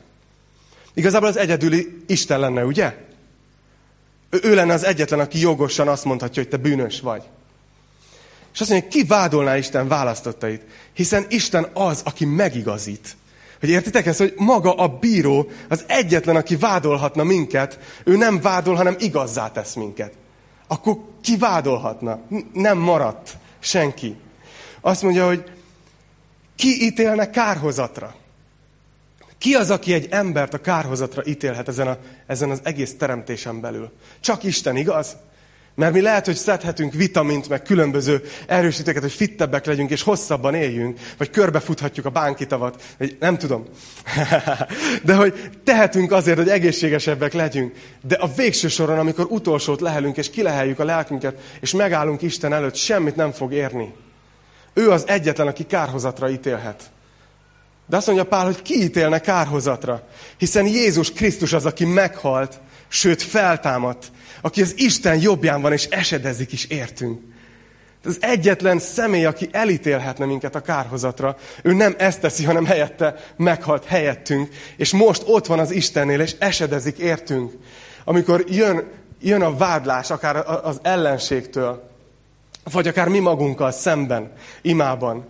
Igazából 0.93 1.27
az 1.27 1.37
egyedüli 1.37 2.03
Isten 2.07 2.39
lenne, 2.39 2.65
ugye? 2.65 2.95
Ő, 4.29 4.39
ő 4.43 4.55
lenne 4.55 4.73
az 4.73 4.83
egyetlen, 4.83 5.19
aki 5.19 5.39
jogosan 5.39 5.87
azt 5.87 6.05
mondhatja, 6.05 6.41
hogy 6.41 6.51
te 6.51 6.57
bűnös 6.57 6.99
vagy. 6.99 7.23
És 8.53 8.61
azt 8.61 8.69
mondja, 8.69 8.89
ki 8.89 9.03
vádolná 9.03 9.57
Isten 9.57 9.87
választottait? 9.87 10.61
Hiszen 10.93 11.25
Isten 11.29 11.67
az, 11.73 12.01
aki 12.05 12.25
megigazít. 12.25 13.15
Hogy 13.65 13.73
értitek 13.73 14.05
ezt, 14.05 14.19
hogy 14.19 14.33
maga 14.37 14.73
a 14.73 14.87
bíró 14.87 15.49
az 15.69 15.83
egyetlen, 15.87 16.35
aki 16.35 16.55
vádolhatna 16.55 17.23
minket, 17.23 17.79
ő 18.03 18.17
nem 18.17 18.41
vádol, 18.41 18.75
hanem 18.75 18.95
igazzá 18.99 19.51
tesz 19.51 19.73
minket. 19.73 20.13
Akkor 20.67 20.97
ki 21.21 21.37
vádolhatna? 21.37 22.19
Nem 22.53 22.77
maradt 22.77 23.37
senki. 23.59 24.15
Azt 24.81 25.01
mondja, 25.01 25.25
hogy 25.25 25.43
ki 26.55 26.85
ítélne 26.85 27.29
kárhozatra? 27.29 28.15
Ki 29.37 29.53
az, 29.53 29.69
aki 29.69 29.93
egy 29.93 30.07
embert 30.09 30.53
a 30.53 30.61
kárhozatra 30.61 31.25
ítélhet 31.25 31.67
ezen, 31.67 31.87
a, 31.87 31.97
ezen 32.27 32.49
az 32.49 32.59
egész 32.63 32.95
teremtésen 32.97 33.61
belül? 33.61 33.91
Csak 34.19 34.43
Isten, 34.43 34.75
igaz? 34.75 35.15
Mert 35.75 35.93
mi 35.93 36.01
lehet, 36.01 36.25
hogy 36.25 36.35
szedhetünk 36.35 36.93
vitamint, 36.93 37.49
meg 37.49 37.61
különböző 37.61 38.23
erősítőket, 38.47 39.01
hogy 39.01 39.11
fittebbek 39.11 39.65
legyünk, 39.65 39.89
és 39.89 40.01
hosszabban 40.01 40.53
éljünk, 40.53 40.99
vagy 41.17 41.29
körbefuthatjuk 41.29 42.05
a 42.05 42.09
bánkitavat, 42.09 42.83
vagy 42.97 43.17
nem 43.19 43.37
tudom. 43.37 43.65
De 45.03 45.15
hogy 45.15 45.49
tehetünk 45.63 46.11
azért, 46.11 46.37
hogy 46.37 46.49
egészségesebbek 46.49 47.33
legyünk. 47.33 47.75
De 48.07 48.15
a 48.15 48.27
végső 48.35 48.67
soron, 48.67 48.99
amikor 48.99 49.25
utolsót 49.29 49.81
lehelünk, 49.81 50.17
és 50.17 50.29
kileheljük 50.29 50.79
a 50.79 50.83
lelkünket, 50.83 51.41
és 51.61 51.71
megállunk 51.71 52.21
Isten 52.21 52.53
előtt, 52.53 52.75
semmit 52.75 53.15
nem 53.15 53.31
fog 53.31 53.53
érni. 53.53 53.93
Ő 54.73 54.91
az 54.91 55.07
egyetlen, 55.07 55.47
aki 55.47 55.65
kárhozatra 55.65 56.29
ítélhet. 56.29 56.83
De 57.87 57.97
azt 57.97 58.07
mondja 58.07 58.25
Pál, 58.25 58.45
hogy 58.45 58.61
ki 58.61 58.83
ítélne 58.83 59.19
kárhozatra? 59.19 60.07
Hiszen 60.37 60.65
Jézus 60.65 61.11
Krisztus 61.11 61.53
az, 61.53 61.65
aki 61.65 61.85
meghalt, 61.85 62.59
sőt 62.87 63.21
feltámadt, 63.21 64.11
aki 64.41 64.61
az 64.61 64.73
Isten 64.77 65.21
jobbján 65.21 65.61
van, 65.61 65.71
és 65.71 65.85
esedezik 65.85 66.51
is 66.51 66.65
értünk. 66.65 67.21
Az 68.05 68.17
egyetlen 68.21 68.79
személy, 68.79 69.25
aki 69.25 69.49
elítélhetne 69.51 70.25
minket 70.25 70.55
a 70.55 70.61
kárhozatra, 70.61 71.37
ő 71.61 71.73
nem 71.73 71.95
ezt 71.97 72.21
teszi, 72.21 72.43
hanem 72.43 72.65
helyette 72.65 73.15
meghalt 73.35 73.85
helyettünk, 73.85 74.53
és 74.77 74.91
most 74.91 75.23
ott 75.25 75.45
van 75.45 75.59
az 75.59 75.71
Istennél, 75.71 76.19
és 76.19 76.35
esedezik 76.39 76.97
értünk. 76.97 77.53
Amikor 78.03 78.43
jön, 78.47 78.87
jön 79.21 79.41
a 79.41 79.57
vádlás, 79.57 80.09
akár 80.09 80.35
az 80.63 80.79
ellenségtől, 80.81 81.89
vagy 82.71 82.87
akár 82.87 83.07
mi 83.07 83.19
magunkkal 83.19 83.71
szemben, 83.71 84.31
imában. 84.61 85.25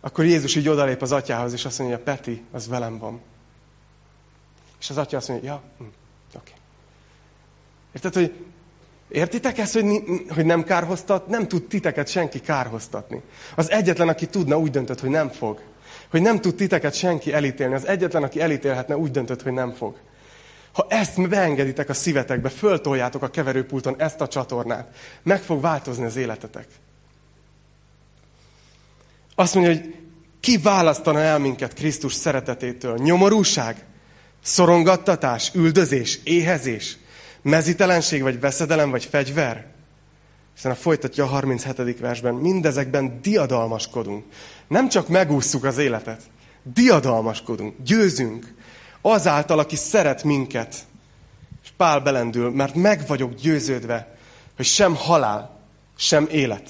akkor 0.00 0.24
Jézus 0.24 0.54
így 0.56 0.68
odalép 0.68 1.02
az 1.02 1.12
atyához, 1.12 1.52
és 1.52 1.64
azt 1.64 1.78
mondja, 1.78 1.98
Peti, 1.98 2.42
az 2.52 2.68
velem 2.68 2.98
van. 2.98 3.20
És 4.80 4.90
az 4.90 4.96
atya 4.96 5.16
azt 5.16 5.28
mondja, 5.28 5.50
ja, 5.50 5.62
hm, 5.78 5.84
oké. 5.84 5.92
Okay. 6.36 6.54
Érted, 7.92 8.14
hogy 8.14 8.44
értitek 9.08 9.58
ezt, 9.58 9.72
hogy, 9.72 10.02
hogy 10.34 10.44
nem 10.44 10.64
kárhoztat? 10.64 11.26
Nem 11.26 11.48
tud 11.48 11.62
titeket 11.62 12.08
senki 12.08 12.40
kárhoztatni. 12.40 13.22
Az 13.54 13.70
egyetlen, 13.70 14.08
aki 14.08 14.26
tudna, 14.26 14.58
úgy 14.58 14.70
döntött, 14.70 15.00
hogy 15.00 15.10
nem 15.10 15.28
fog. 15.28 15.60
Hogy 16.10 16.22
nem 16.22 16.40
tud 16.40 16.54
titeket 16.54 16.94
senki 16.94 17.32
elítélni. 17.32 17.74
Az 17.74 17.86
egyetlen, 17.86 18.22
aki 18.22 18.40
elítélhetne, 18.40 18.96
úgy 18.96 19.10
döntött, 19.10 19.42
hogy 19.42 19.52
nem 19.52 19.72
fog. 19.72 19.96
Ha 20.72 20.86
ezt 20.88 21.28
beengeditek 21.28 21.88
a 21.88 21.94
szívetekbe, 21.94 22.48
föltoljátok 22.48 23.22
a 23.22 23.30
keverőpulton 23.30 23.94
ezt 23.98 24.20
a 24.20 24.28
csatornát, 24.28 24.96
meg 25.22 25.42
fog 25.42 25.60
változni 25.60 26.04
az 26.04 26.16
életetek. 26.16 26.66
Azt 29.34 29.54
mondja, 29.54 29.72
hogy 29.72 29.94
ki 30.40 30.58
választana 30.58 31.20
el 31.20 31.38
minket 31.38 31.74
Krisztus 31.74 32.12
szeretetétől? 32.12 32.96
Nyomorúság? 32.96 33.84
Szorongattatás? 34.42 35.50
Üldözés? 35.54 36.20
Éhezés? 36.24 36.96
Mezitelenség? 37.42 38.22
Vagy 38.22 38.40
veszedelem? 38.40 38.90
Vagy 38.90 39.04
fegyver? 39.04 39.66
Hiszen 40.54 40.70
a 40.70 40.74
folytatja 40.74 41.24
a 41.24 41.26
37. 41.26 41.98
versben. 42.00 42.34
Mindezekben 42.34 43.20
diadalmaskodunk. 43.22 44.24
Nem 44.68 44.88
csak 44.88 45.08
megússzuk 45.08 45.64
az 45.64 45.78
életet. 45.78 46.22
Diadalmaskodunk. 46.62 47.74
Győzünk. 47.84 48.54
Azáltal, 49.00 49.58
aki 49.58 49.76
szeret 49.76 50.24
minket. 50.24 50.74
És 51.62 51.68
Pál 51.76 52.00
belendül, 52.00 52.50
mert 52.50 52.74
meg 52.74 53.06
vagyok 53.06 53.34
győződve, 53.34 54.16
hogy 54.56 54.64
sem 54.64 54.94
halál, 54.94 55.58
sem 55.96 56.28
élet, 56.30 56.68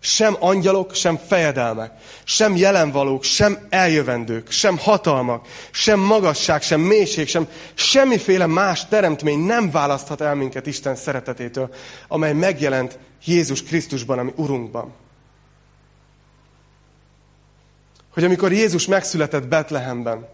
sem 0.00 0.36
angyalok, 0.40 0.94
sem 0.94 1.16
fejedelmek, 1.16 1.92
sem 2.24 2.56
jelenvalók, 2.56 3.22
sem 3.22 3.66
eljövendők, 3.68 4.50
sem 4.50 4.78
hatalmak, 4.78 5.46
sem 5.70 6.00
magasság, 6.00 6.62
sem 6.62 6.80
mélység, 6.80 7.28
sem 7.28 7.48
semmiféle 7.74 8.46
más 8.46 8.86
teremtmény 8.86 9.38
nem 9.38 9.70
választhat 9.70 10.20
el 10.20 10.34
minket 10.34 10.66
Isten 10.66 10.96
szeretetétől, 10.96 11.74
amely 12.08 12.32
megjelent 12.32 12.98
Jézus 13.24 13.62
Krisztusban, 13.62 14.18
ami 14.18 14.32
Urunkban. 14.36 14.92
Hogy 18.12 18.24
amikor 18.24 18.52
Jézus 18.52 18.86
megszületett 18.86 19.46
Betlehemben, 19.48 20.28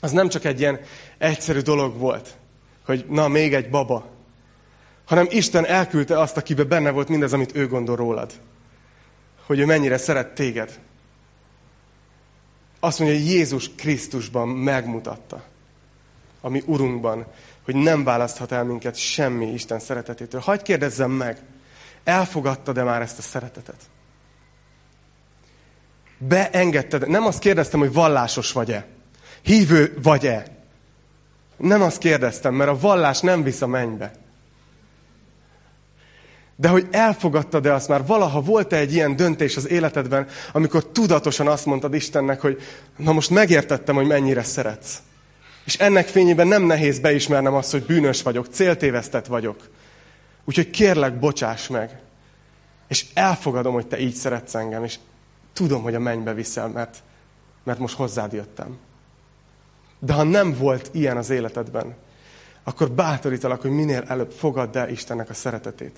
az 0.00 0.10
nem 0.10 0.28
csak 0.28 0.44
egy 0.44 0.60
ilyen 0.60 0.80
egyszerű 1.18 1.60
dolog 1.60 1.98
volt, 1.98 2.28
hogy 2.84 3.04
na, 3.08 3.28
még 3.28 3.54
egy 3.54 3.70
baba, 3.70 4.06
hanem 5.04 5.26
Isten 5.30 5.66
elküldte 5.66 6.20
azt, 6.20 6.36
akiben 6.36 6.68
benne 6.68 6.90
volt 6.90 7.08
mindez, 7.08 7.32
amit 7.32 7.56
ő 7.56 7.68
gondol 7.68 7.96
rólad 7.96 8.32
hogy 9.50 9.58
ő 9.58 9.64
mennyire 9.64 9.98
szeret 9.98 10.34
téged. 10.34 10.78
Azt 12.80 12.98
mondja, 12.98 13.18
hogy 13.18 13.26
Jézus 13.26 13.70
Krisztusban 13.76 14.48
megmutatta, 14.48 15.44
ami 16.40 16.62
Urunkban, 16.66 17.26
hogy 17.62 17.74
nem 17.74 18.04
választhat 18.04 18.52
el 18.52 18.64
minket 18.64 18.96
semmi 18.96 19.52
Isten 19.52 19.78
szeretetétől. 19.78 20.40
Hagy 20.40 20.62
kérdezzem 20.62 21.10
meg, 21.10 21.42
elfogadtad-e 22.04 22.82
már 22.82 23.02
ezt 23.02 23.18
a 23.18 23.22
szeretetet? 23.22 23.80
Beengedted? 26.18 27.08
Nem 27.08 27.26
azt 27.26 27.38
kérdeztem, 27.38 27.80
hogy 27.80 27.92
vallásos 27.92 28.52
vagy-e? 28.52 28.86
Hívő 29.42 29.98
vagy-e? 30.02 30.46
Nem 31.56 31.82
azt 31.82 31.98
kérdeztem, 31.98 32.54
mert 32.54 32.70
a 32.70 32.78
vallás 32.78 33.20
nem 33.20 33.42
visz 33.42 33.62
a 33.62 33.66
mennybe. 33.66 34.12
De 36.60 36.68
hogy 36.68 36.86
elfogadtad-e 36.90 37.74
azt 37.74 37.88
már, 37.88 38.06
valaha 38.06 38.40
volt-e 38.40 38.76
egy 38.76 38.92
ilyen 38.92 39.16
döntés 39.16 39.56
az 39.56 39.68
életedben, 39.68 40.26
amikor 40.52 40.86
tudatosan 40.86 41.46
azt 41.46 41.66
mondtad 41.66 41.94
Istennek, 41.94 42.40
hogy 42.40 42.60
na 42.96 43.12
most 43.12 43.30
megértettem, 43.30 43.94
hogy 43.94 44.06
mennyire 44.06 44.42
szeretsz. 44.42 44.98
És 45.64 45.78
ennek 45.78 46.06
fényében 46.06 46.46
nem 46.46 46.62
nehéz 46.62 46.98
beismernem 46.98 47.54
azt, 47.54 47.70
hogy 47.70 47.82
bűnös 47.82 48.22
vagyok, 48.22 48.46
céltévesztett 48.50 49.26
vagyok. 49.26 49.68
Úgyhogy 50.44 50.70
kérlek, 50.70 51.18
bocsáss 51.18 51.68
meg. 51.68 52.00
És 52.88 53.06
elfogadom, 53.14 53.72
hogy 53.72 53.86
te 53.86 53.98
így 53.98 54.14
szeretsz 54.14 54.54
engem, 54.54 54.84
és 54.84 54.98
tudom, 55.52 55.82
hogy 55.82 55.94
a 55.94 56.00
mennybe 56.00 56.34
viszel, 56.34 56.68
mert, 56.68 57.02
mert 57.64 57.78
most 57.78 57.96
hozzád 57.96 58.32
jöttem. 58.32 58.78
De 59.98 60.12
ha 60.12 60.22
nem 60.22 60.56
volt 60.58 60.90
ilyen 60.92 61.16
az 61.16 61.30
életedben, 61.30 61.94
akkor 62.64 62.90
bátorítalak, 62.90 63.60
hogy 63.60 63.70
minél 63.70 64.04
előbb 64.08 64.30
fogadd 64.30 64.76
el 64.76 64.88
Istennek 64.88 65.30
a 65.30 65.34
szeretetét 65.34 65.96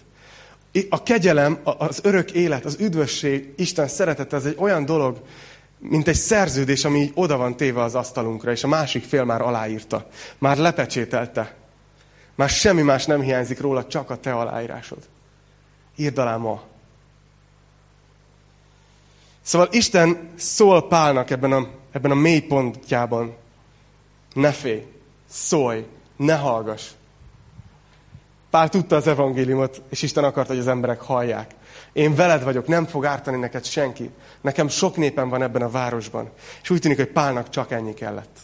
a 0.88 1.02
kegyelem, 1.02 1.58
az 1.64 2.00
örök 2.02 2.30
élet, 2.30 2.64
az 2.64 2.76
üdvösség, 2.80 3.52
Isten 3.56 3.88
szeretete, 3.88 4.36
ez 4.36 4.44
egy 4.44 4.56
olyan 4.58 4.84
dolog, 4.84 5.22
mint 5.78 6.08
egy 6.08 6.14
szerződés, 6.14 6.84
ami 6.84 6.98
így 6.98 7.12
oda 7.14 7.36
van 7.36 7.56
téve 7.56 7.82
az 7.82 7.94
asztalunkra, 7.94 8.50
és 8.50 8.64
a 8.64 8.68
másik 8.68 9.04
fél 9.04 9.24
már 9.24 9.40
aláírta. 9.40 10.08
Már 10.38 10.56
lepecsételte. 10.56 11.54
Már 12.34 12.48
semmi 12.48 12.82
más 12.82 13.06
nem 13.06 13.20
hiányzik 13.20 13.60
róla, 13.60 13.86
csak 13.86 14.10
a 14.10 14.16
te 14.16 14.32
aláírásod. 14.32 14.98
Írd 15.96 16.18
alá 16.18 16.36
ma. 16.36 16.62
Szóval 19.42 19.68
Isten 19.70 20.30
szól 20.36 20.88
Pálnak 20.88 21.30
ebben 21.30 21.52
a, 21.52 21.68
ebben 21.90 22.10
a 22.10 22.14
mély 22.14 22.40
pontjában. 22.40 23.36
Ne 24.32 24.52
félj, 24.52 24.86
szólj, 25.28 25.86
ne 26.16 26.34
hallgass. 26.34 26.90
Pál 28.52 28.68
tudta 28.68 28.96
az 28.96 29.06
evangéliumot, 29.06 29.82
és 29.88 30.02
Isten 30.02 30.24
akarta, 30.24 30.52
hogy 30.52 30.60
az 30.60 30.68
emberek 30.68 31.00
hallják. 31.00 31.50
Én 31.92 32.14
veled 32.14 32.42
vagyok, 32.42 32.66
nem 32.66 32.86
fog 32.86 33.04
ártani 33.04 33.36
neked 33.36 33.64
senki. 33.64 34.10
Nekem 34.40 34.68
sok 34.68 34.96
népem 34.96 35.28
van 35.28 35.42
ebben 35.42 35.62
a 35.62 35.70
városban. 35.70 36.30
És 36.62 36.70
úgy 36.70 36.80
tűnik, 36.80 36.96
hogy 36.96 37.06
Pálnak 37.06 37.48
csak 37.48 37.70
ennyi 37.70 37.94
kellett. 37.94 38.38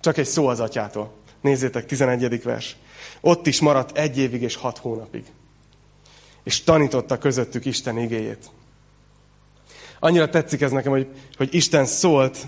Csak 0.00 0.16
egy 0.16 0.26
szó 0.26 0.46
az 0.46 0.60
atyától. 0.60 1.12
Nézzétek, 1.40 1.86
11. 1.86 2.42
vers. 2.42 2.76
Ott 3.20 3.46
is 3.46 3.60
maradt 3.60 3.98
egy 3.98 4.18
évig 4.18 4.42
és 4.42 4.56
hat 4.56 4.78
hónapig. 4.78 5.24
És 6.44 6.62
tanította 6.62 7.18
közöttük 7.18 7.64
Isten 7.64 7.98
igéjét. 7.98 8.50
Annyira 9.98 10.28
tetszik 10.28 10.60
ez 10.60 10.70
nekem, 10.70 10.92
hogy, 10.92 11.08
hogy 11.36 11.54
Isten 11.54 11.84
szólt, 11.86 12.38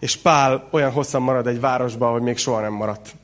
és 0.00 0.16
Pál 0.16 0.68
olyan 0.70 0.90
hosszan 0.90 1.22
marad 1.22 1.46
egy 1.46 1.60
városban, 1.60 2.12
hogy 2.12 2.22
még 2.22 2.36
soha 2.36 2.60
nem 2.60 2.72
maradt 2.72 3.14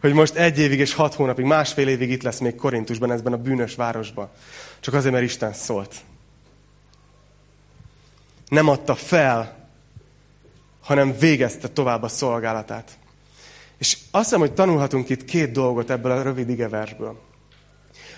hogy 0.00 0.12
most 0.12 0.34
egy 0.34 0.58
évig 0.58 0.78
és 0.78 0.94
hat 0.94 1.14
hónapig, 1.14 1.44
másfél 1.44 1.88
évig 1.88 2.10
itt 2.10 2.22
lesz 2.22 2.38
még 2.38 2.54
Korintusban, 2.54 3.12
ezben 3.12 3.32
a 3.32 3.36
bűnös 3.36 3.74
városban. 3.74 4.28
Csak 4.80 4.94
azért, 4.94 5.12
mert 5.12 5.24
Isten 5.24 5.52
szólt. 5.52 5.94
Nem 8.48 8.68
adta 8.68 8.94
fel, 8.94 9.68
hanem 10.80 11.18
végezte 11.18 11.68
tovább 11.68 12.02
a 12.02 12.08
szolgálatát. 12.08 12.98
És 13.78 13.98
azt 14.10 14.24
hiszem, 14.24 14.40
hogy 14.40 14.52
tanulhatunk 14.52 15.08
itt 15.08 15.24
két 15.24 15.52
dolgot 15.52 15.90
ebből 15.90 16.12
a 16.12 16.22
rövid 16.22 16.48
igeversből. 16.48 17.20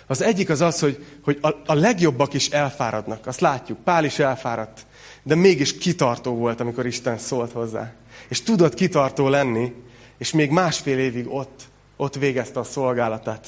Az 0.07 0.23
egyik 0.23 0.51
az 0.51 0.61
az, 0.61 0.81
hogy, 0.81 1.05
hogy 1.23 1.39
a, 1.41 1.49
a 1.67 1.75
legjobbak 1.75 2.35
is 2.35 2.49
elfáradnak. 2.49 3.27
Azt 3.27 3.41
látjuk, 3.41 3.79
Pál 3.79 4.05
is 4.05 4.19
elfáradt. 4.19 4.87
De 5.23 5.35
mégis 5.35 5.79
kitartó 5.79 6.35
volt, 6.35 6.61
amikor 6.61 6.87
Isten 6.87 7.19
szólt 7.19 7.53
hozzá. 7.53 7.93
És 8.29 8.43
tudott 8.43 8.75
kitartó 8.75 9.29
lenni, 9.29 9.73
és 10.19 10.33
még 10.33 10.51
másfél 10.51 10.99
évig 10.99 11.29
ott 11.29 11.71
ott 11.97 12.15
végezte 12.15 12.61
a 12.61 12.65
szolgálatát. 12.65 13.47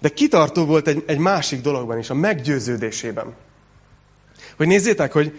De 0.00 0.08
kitartó 0.08 0.64
volt 0.64 0.88
egy, 0.88 1.04
egy 1.06 1.18
másik 1.18 1.60
dologban 1.60 1.98
is, 1.98 2.10
a 2.10 2.14
meggyőződésében. 2.14 3.34
Hogy 4.56 4.66
nézzétek, 4.66 5.12
hogy, 5.12 5.38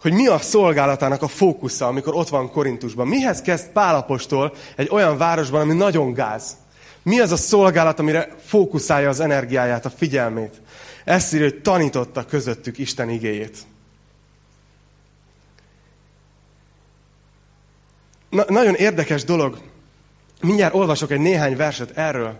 hogy 0.00 0.12
mi 0.12 0.26
a 0.26 0.38
szolgálatának 0.38 1.22
a 1.22 1.28
fókusza, 1.28 1.86
amikor 1.86 2.14
ott 2.14 2.28
van 2.28 2.50
Korintusban. 2.50 3.08
Mihez 3.08 3.42
kezd 3.42 3.68
Pálapostól 3.68 4.54
egy 4.76 4.88
olyan 4.90 5.16
városban, 5.16 5.60
ami 5.60 5.74
nagyon 5.74 6.12
gáz? 6.12 6.56
Mi 7.02 7.20
az 7.20 7.32
a 7.32 7.36
szolgálat, 7.36 7.98
amire 7.98 8.34
fókuszálja 8.44 9.08
az 9.08 9.20
energiáját, 9.20 9.84
a 9.84 9.90
figyelmét? 9.90 10.60
Ezt 11.04 11.34
írja, 11.34 11.48
hogy 11.48 11.62
tanította 11.62 12.24
közöttük 12.24 12.78
Isten 12.78 13.10
igéjét. 13.10 13.58
Na, 18.30 18.44
nagyon 18.48 18.74
érdekes 18.74 19.24
dolog, 19.24 19.58
Mindjárt 20.40 20.74
olvasok 20.74 21.10
egy 21.10 21.20
néhány 21.20 21.56
verset 21.56 21.96
erről. 21.96 22.38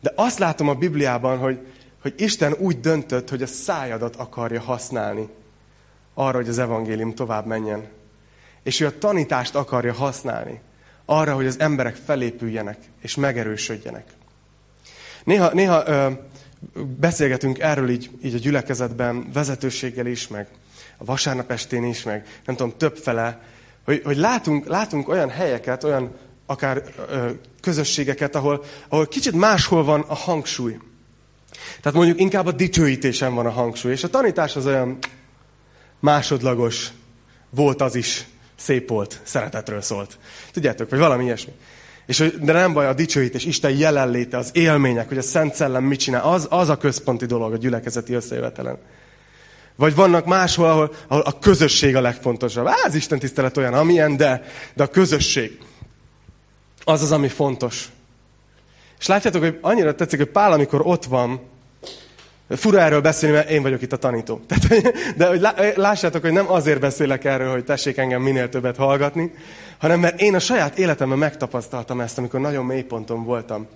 De 0.00 0.12
azt 0.14 0.38
látom 0.38 0.68
a 0.68 0.74
Bibliában, 0.74 1.38
hogy, 1.38 1.66
hogy 2.02 2.14
Isten 2.16 2.54
úgy 2.58 2.80
döntött, 2.80 3.28
hogy 3.28 3.42
a 3.42 3.46
szájadat 3.46 4.16
akarja 4.16 4.60
használni 4.60 5.28
arra, 6.14 6.36
hogy 6.36 6.48
az 6.48 6.58
evangélium 6.58 7.14
tovább 7.14 7.46
menjen. 7.46 7.88
És 8.62 8.80
ő 8.80 8.86
a 8.86 8.98
tanítást 8.98 9.54
akarja 9.54 9.92
használni 9.92 10.60
arra, 11.04 11.34
hogy 11.34 11.46
az 11.46 11.60
emberek 11.60 11.94
felépüljenek 11.94 12.78
és 13.00 13.14
megerősödjenek. 13.14 14.04
Néha, 15.24 15.50
néha 15.52 15.86
ö, 15.86 16.10
beszélgetünk 16.98 17.58
erről 17.58 17.90
így, 17.90 18.10
így 18.22 18.34
a 18.34 18.38
gyülekezetben, 18.38 19.30
vezetőséggel 19.32 20.06
is, 20.06 20.28
meg 20.28 20.46
a 20.96 21.04
vasárnap 21.04 21.50
estén 21.50 21.84
is, 21.84 22.02
meg 22.02 22.26
nem 22.44 22.56
tudom, 22.56 22.76
többfele, 22.76 23.40
hogy, 23.84 24.00
hogy 24.04 24.16
látunk, 24.16 24.66
látunk 24.66 25.08
olyan 25.08 25.30
helyeket, 25.30 25.84
olyan 25.84 26.14
akár 26.46 26.82
ö, 27.10 27.30
közösségeket, 27.60 28.34
ahol, 28.34 28.64
ahol 28.88 29.06
kicsit 29.06 29.32
máshol 29.32 29.84
van 29.84 30.00
a 30.00 30.14
hangsúly. 30.14 30.78
Tehát 31.80 31.98
mondjuk 31.98 32.20
inkább 32.20 32.46
a 32.46 32.52
dicsőítésen 32.52 33.34
van 33.34 33.46
a 33.46 33.50
hangsúly, 33.50 33.92
és 33.92 34.04
a 34.04 34.10
tanítás 34.10 34.56
az 34.56 34.66
olyan 34.66 34.98
másodlagos, 36.00 36.88
volt 37.50 37.80
az 37.80 37.94
is, 37.94 38.24
szép 38.56 38.88
volt, 38.88 39.20
szeretetről 39.22 39.80
szólt. 39.80 40.18
Tudjátok, 40.52 40.90
vagy 40.90 40.98
valami 40.98 41.24
ilyesmi. 41.24 41.52
És 42.06 42.32
de 42.40 42.52
nem 42.52 42.72
baj, 42.72 42.86
a 42.86 42.92
dicsőítés, 42.92 43.44
Isten 43.44 43.76
jelenléte, 43.76 44.36
az 44.36 44.50
élmények, 44.52 45.08
hogy 45.08 45.18
a 45.18 45.22
Szent 45.22 45.54
Szellem 45.54 45.84
mit 45.84 46.00
csinál, 46.00 46.22
az, 46.22 46.46
az 46.50 46.68
a 46.68 46.76
központi 46.76 47.26
dolog 47.26 47.52
a 47.52 47.56
gyülekezeti 47.56 48.12
összejövetelen. 48.12 48.78
Vagy 49.76 49.94
vannak 49.94 50.24
máshol, 50.24 50.68
ahol, 50.68 50.94
ahol 51.08 51.22
a 51.22 51.38
közösség 51.38 51.96
a 51.96 52.00
legfontosabb. 52.00 52.66
Á, 52.66 52.74
az 52.84 52.94
Isten 52.94 53.18
tisztelet 53.18 53.56
olyan, 53.56 53.74
amilyen, 53.74 54.16
de, 54.16 54.44
de 54.74 54.82
a 54.82 54.86
közösség. 54.86 55.58
Az 56.84 57.02
az, 57.02 57.12
ami 57.12 57.28
fontos. 57.28 57.88
És 58.98 59.06
látjátok, 59.06 59.42
hogy 59.42 59.58
annyira 59.60 59.94
tetszik, 59.94 60.18
hogy 60.18 60.28
Pál, 60.28 60.52
amikor 60.52 60.80
ott 60.84 61.04
van, 61.04 61.40
Fura 62.48 62.80
erről 62.80 63.00
beszélni, 63.00 63.34
mert 63.34 63.50
én 63.50 63.62
vagyok 63.62 63.82
itt 63.82 63.92
a 63.92 63.96
tanító. 63.96 64.40
Tehát, 64.48 64.92
de 65.16 65.26
hogy 65.26 65.48
lássátok, 65.76 66.22
hogy 66.22 66.32
nem 66.32 66.50
azért 66.50 66.80
beszélek 66.80 67.24
erről, 67.24 67.50
hogy 67.52 67.64
tessék 67.64 67.96
engem 67.96 68.22
minél 68.22 68.48
többet 68.48 68.76
hallgatni, 68.76 69.34
hanem 69.78 70.00
mert 70.00 70.20
én 70.20 70.34
a 70.34 70.38
saját 70.38 70.78
életemben 70.78 71.18
megtapasztaltam 71.18 72.00
ezt, 72.00 72.18
amikor 72.18 72.40
nagyon 72.40 72.64
mély 72.64 72.82
ponton 72.82 73.24
voltam. 73.24 73.66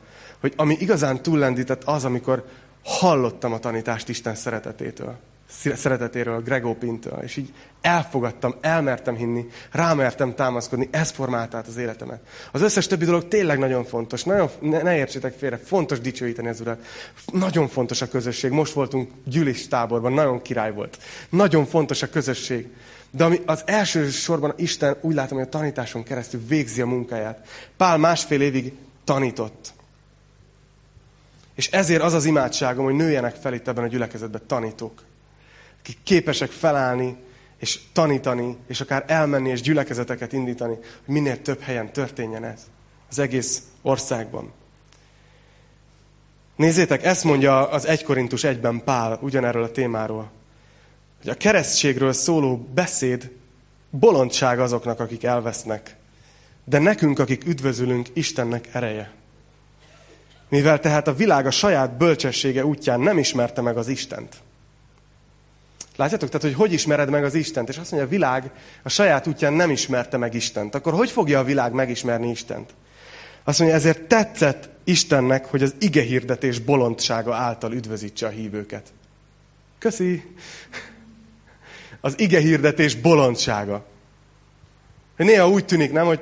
Hogy 0.41 0.53
ami 0.57 0.77
igazán 0.81 1.23
túllendített 1.23 1.85
az, 1.85 2.05
amikor 2.05 2.45
hallottam 2.85 3.53
a 3.53 3.59
tanítást 3.59 4.09
Isten 4.09 4.35
szeretetétől 4.35 5.17
szeretetéről, 5.49 6.43
Gregó 6.43 6.75
Pintől, 6.75 7.19
és 7.23 7.37
így 7.37 7.53
elfogadtam, 7.81 8.55
elmertem 8.61 9.17
hinni, 9.17 9.49
rámertem 9.73 10.35
támaszkodni, 10.35 10.89
ez 10.91 11.11
formált 11.11 11.55
át 11.55 11.67
az 11.67 11.77
életemet. 11.77 12.21
Az 12.53 12.61
összes 12.61 12.87
többi 12.87 13.05
dolog 13.05 13.29
tényleg 13.29 13.59
nagyon 13.59 13.85
fontos, 13.85 14.25
nagyon, 14.25 14.51
ne, 14.61 14.83
ne 14.83 14.97
értsétek 14.97 15.39
félre, 15.39 15.57
fontos 15.57 16.01
dicsőíteni 16.01 16.49
az 16.49 16.61
Urat. 16.61 16.85
Nagyon 17.33 17.69
fontos 17.69 18.03
a 18.03 18.09
közösség. 18.09 18.51
Most 18.51 18.73
voltunk 18.73 19.11
gyűlis 19.25 19.69
táborban, 19.69 20.13
nagyon 20.13 20.43
király 20.43 20.73
volt. 20.73 20.99
Nagyon 21.29 21.67
fontos 21.67 22.03
a 22.03 22.09
közösség. 22.09 22.69
De 23.11 23.25
ami 23.25 23.41
az 23.47 23.63
első 23.67 24.11
sorban 24.11 24.53
Isten 24.57 24.97
úgy 25.01 25.15
látom, 25.15 25.39
hogy 25.39 25.47
a 25.47 25.51
tanításon 25.51 26.03
keresztül 26.03 26.41
végzi 26.49 26.81
a 26.81 26.87
munkáját. 26.87 27.49
Pál 27.77 27.97
másfél 27.97 28.41
évig 28.41 28.73
tanított. 29.05 29.73
És 31.55 31.71
ezért 31.71 32.03
az 32.03 32.13
az 32.13 32.25
imádságom, 32.25 32.85
hogy 32.85 32.95
nőjenek 32.95 33.35
fel 33.35 33.55
itt 33.55 33.69
ebben 33.69 33.85
a 33.85 33.89
gyülekezetben 33.89 34.43
tanítók 34.47 35.03
akik 35.87 35.99
képesek 36.03 36.51
felállni, 36.51 37.17
és 37.59 37.81
tanítani, 37.93 38.57
és 38.67 38.81
akár 38.81 39.05
elmenni, 39.07 39.51
és 39.51 39.61
gyülekezeteket 39.61 40.33
indítani, 40.33 40.75
hogy 40.75 41.15
minél 41.15 41.43
több 41.43 41.61
helyen 41.61 41.93
történjen 41.93 42.45
ez. 42.45 42.61
Az 43.11 43.19
egész 43.19 43.63
országban. 43.83 44.53
Nézzétek, 46.57 47.05
ezt 47.05 47.25
mondja 47.25 47.69
az 47.69 47.87
1 47.87 48.03
Korintus 48.03 48.43
1-ben 48.45 48.83
Pál 48.85 49.19
ugyanerről 49.23 49.63
a 49.63 49.71
témáról. 49.71 50.31
Hogy 51.21 51.31
a 51.31 51.35
keresztségről 51.35 52.13
szóló 52.13 52.69
beszéd 52.75 53.31
bolondság 53.91 54.61
azoknak, 54.61 55.01
akik 55.01 55.25
elvesznek. 55.25 55.97
De 56.65 56.79
nekünk, 56.79 57.19
akik 57.19 57.47
üdvözülünk, 57.47 58.09
Istennek 58.13 58.69
ereje. 58.73 59.13
Mivel 60.49 60.81
tehát 60.81 61.09
a 61.09 61.15
világ 61.15 61.47
a 61.47 61.51
saját 61.51 61.97
bölcsessége 61.97 62.65
útján 62.65 63.01
nem 63.01 63.19
ismerte 63.19 63.61
meg 63.61 63.77
az 63.77 63.89
Istent. 63.89 64.45
Látjátok? 65.97 66.29
Tehát, 66.29 66.47
hogy 66.47 66.55
hogy 66.55 66.73
ismered 66.73 67.11
meg 67.11 67.25
az 67.25 67.35
Istent? 67.35 67.69
És 67.69 67.77
azt 67.77 67.91
mondja, 67.91 68.09
a 68.09 68.11
világ 68.11 68.51
a 68.83 68.89
saját 68.89 69.27
útján 69.27 69.53
nem 69.53 69.71
ismerte 69.71 70.17
meg 70.17 70.35
Istent. 70.35 70.75
Akkor 70.75 70.93
hogy 70.93 71.11
fogja 71.11 71.39
a 71.39 71.45
világ 71.45 71.73
megismerni 71.73 72.31
Istent? 72.31 72.75
Azt 73.45 73.59
mondja, 73.59 73.77
ezért 73.77 74.03
tetszett 74.03 74.69
Istennek, 74.85 75.47
hogy 75.47 75.63
az 75.63 75.75
ige 75.79 76.03
hirdetés 76.03 76.59
bolondsága 76.59 77.35
által 77.35 77.73
üdvözítse 77.73 78.27
a 78.27 78.31
hívőket. 78.31 78.93
Köszi! 79.79 80.25
Az 82.01 82.19
ige 82.19 82.41
hirdetés 82.41 82.95
bolondsága. 82.95 83.87
Néha 85.17 85.49
úgy 85.49 85.65
tűnik, 85.65 85.93
nem, 85.93 86.07
hogy 86.07 86.21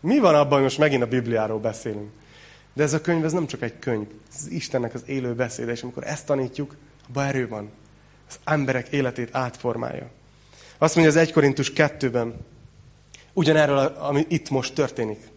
mi 0.00 0.18
van 0.18 0.34
abban, 0.34 0.52
hogy 0.52 0.62
most 0.62 0.78
megint 0.78 1.02
a 1.02 1.06
Bibliáról 1.06 1.58
beszélünk. 1.58 2.10
De 2.74 2.82
ez 2.82 2.92
a 2.92 3.00
könyv, 3.00 3.24
ez 3.24 3.32
nem 3.32 3.46
csak 3.46 3.62
egy 3.62 3.78
könyv. 3.78 4.06
Ez 4.34 4.46
Istennek 4.50 4.94
az 4.94 5.02
élő 5.06 5.34
beszéde, 5.34 5.72
és 5.72 5.82
amikor 5.82 6.06
ezt 6.06 6.26
tanítjuk, 6.26 6.76
abban 7.08 7.24
erő 7.24 7.48
van 7.48 7.70
az 8.32 8.38
emberek 8.44 8.88
életét 8.88 9.28
átformálja. 9.32 10.10
Azt 10.78 10.94
mondja 10.94 11.12
az 11.12 11.18
1 11.18 11.32
Korintus 11.32 11.72
2-ben, 11.74 12.34
ugyanerről, 13.32 13.78
ami 13.78 14.26
itt 14.28 14.50
most 14.50 14.74
történik. 14.74 15.30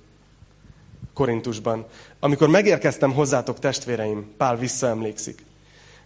Korintusban. 1.13 1.85
Amikor 2.19 2.49
megérkeztem 2.49 3.13
hozzátok, 3.13 3.59
testvéreim, 3.59 4.33
Pál 4.37 4.57
visszaemlékszik. 4.57 5.43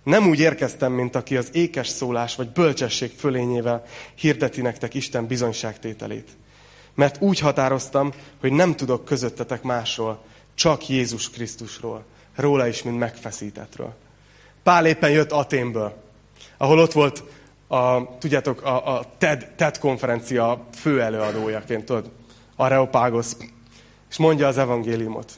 Nem 0.04 0.28
úgy 0.28 0.40
érkeztem, 0.40 0.92
mint 0.92 1.16
aki 1.16 1.38
az 1.38 1.50
ékes 1.52 1.88
szólás 1.88 2.36
vagy 2.36 2.50
bölcsesség 2.50 3.12
fölényével 3.18 3.86
hirdeti 4.16 4.62
nektek 4.62 4.94
Isten 4.94 5.28
bizonyságtételét. 5.28 6.30
Mert 6.96 7.22
úgy 7.22 7.40
határoztam, 7.40 8.14
hogy 8.40 8.52
nem 8.52 8.76
tudok 8.76 9.06
közöttetek 9.06 9.62
másról, 9.62 10.24
csak 10.56 10.90
Jézus 10.90 11.30
Krisztusról, 11.30 12.06
róla 12.36 12.68
is, 12.68 12.84
mint 12.84 13.00
megfeszítetről. 13.00 13.94
Pál 14.64 14.86
éppen 14.86 15.12
jött 15.12 15.32
Aténből 15.32 16.08
ahol 16.62 16.80
ott 16.80 16.92
volt 16.92 17.24
a, 17.68 18.18
tudjátok, 18.18 18.62
a, 18.62 18.98
a 18.98 19.06
TED, 19.18 19.52
TED 19.56 19.78
konferencia 19.78 20.66
fő 20.74 21.02
előadójaként, 21.02 21.86
tudod, 21.86 22.12
Areopágos, 22.56 23.32
és 24.10 24.18
mondja 24.18 24.48
az 24.48 24.58
evangéliumot. 24.58 25.32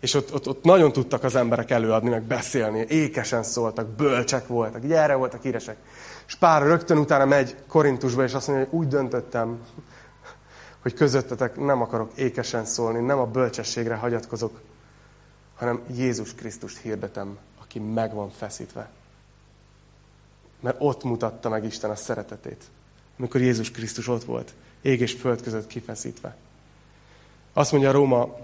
És 0.00 0.14
ott, 0.14 0.34
ott, 0.34 0.48
ott 0.48 0.64
nagyon 0.64 0.92
tudtak 0.92 1.24
az 1.24 1.36
emberek 1.36 1.70
előadni, 1.70 2.08
meg 2.08 2.22
beszélni, 2.22 2.84
ékesen 2.88 3.42
szóltak, 3.42 3.88
bölcsek 3.88 4.46
voltak, 4.46 4.84
így 4.84 4.92
erre 4.92 5.14
voltak 5.14 5.42
híresek. 5.42 5.76
És 6.26 6.34
pár 6.34 6.62
rögtön 6.62 6.98
utána 6.98 7.24
megy 7.24 7.56
Korintusba, 7.68 8.22
és 8.22 8.34
azt 8.34 8.46
mondja, 8.48 8.66
hogy 8.70 8.78
úgy 8.78 8.88
döntöttem, 8.88 9.60
hogy 10.82 10.94
közöttetek 10.94 11.56
nem 11.56 11.82
akarok 11.82 12.10
ékesen 12.16 12.64
szólni, 12.64 13.00
nem 13.00 13.18
a 13.18 13.26
bölcsességre 13.26 13.94
hagyatkozok, 13.94 14.60
hanem 15.56 15.82
Jézus 15.94 16.34
Krisztust 16.34 16.78
hirdetem, 16.78 17.38
aki 17.62 17.78
meg 17.78 18.14
van 18.14 18.30
feszítve. 18.30 18.90
Mert 20.60 20.76
ott 20.78 21.04
mutatta 21.04 21.48
meg 21.48 21.64
Isten 21.64 21.90
a 21.90 21.96
szeretetét. 21.96 22.64
Amikor 23.18 23.40
Jézus 23.40 23.70
Krisztus 23.70 24.08
ott 24.08 24.24
volt, 24.24 24.54
ég 24.82 25.00
és 25.00 25.12
föld 25.12 25.42
között 25.42 25.66
kifeszítve. 25.66 26.36
Azt 27.52 27.72
mondja 27.72 27.88
a 27.88 27.92
Róma 27.92 28.36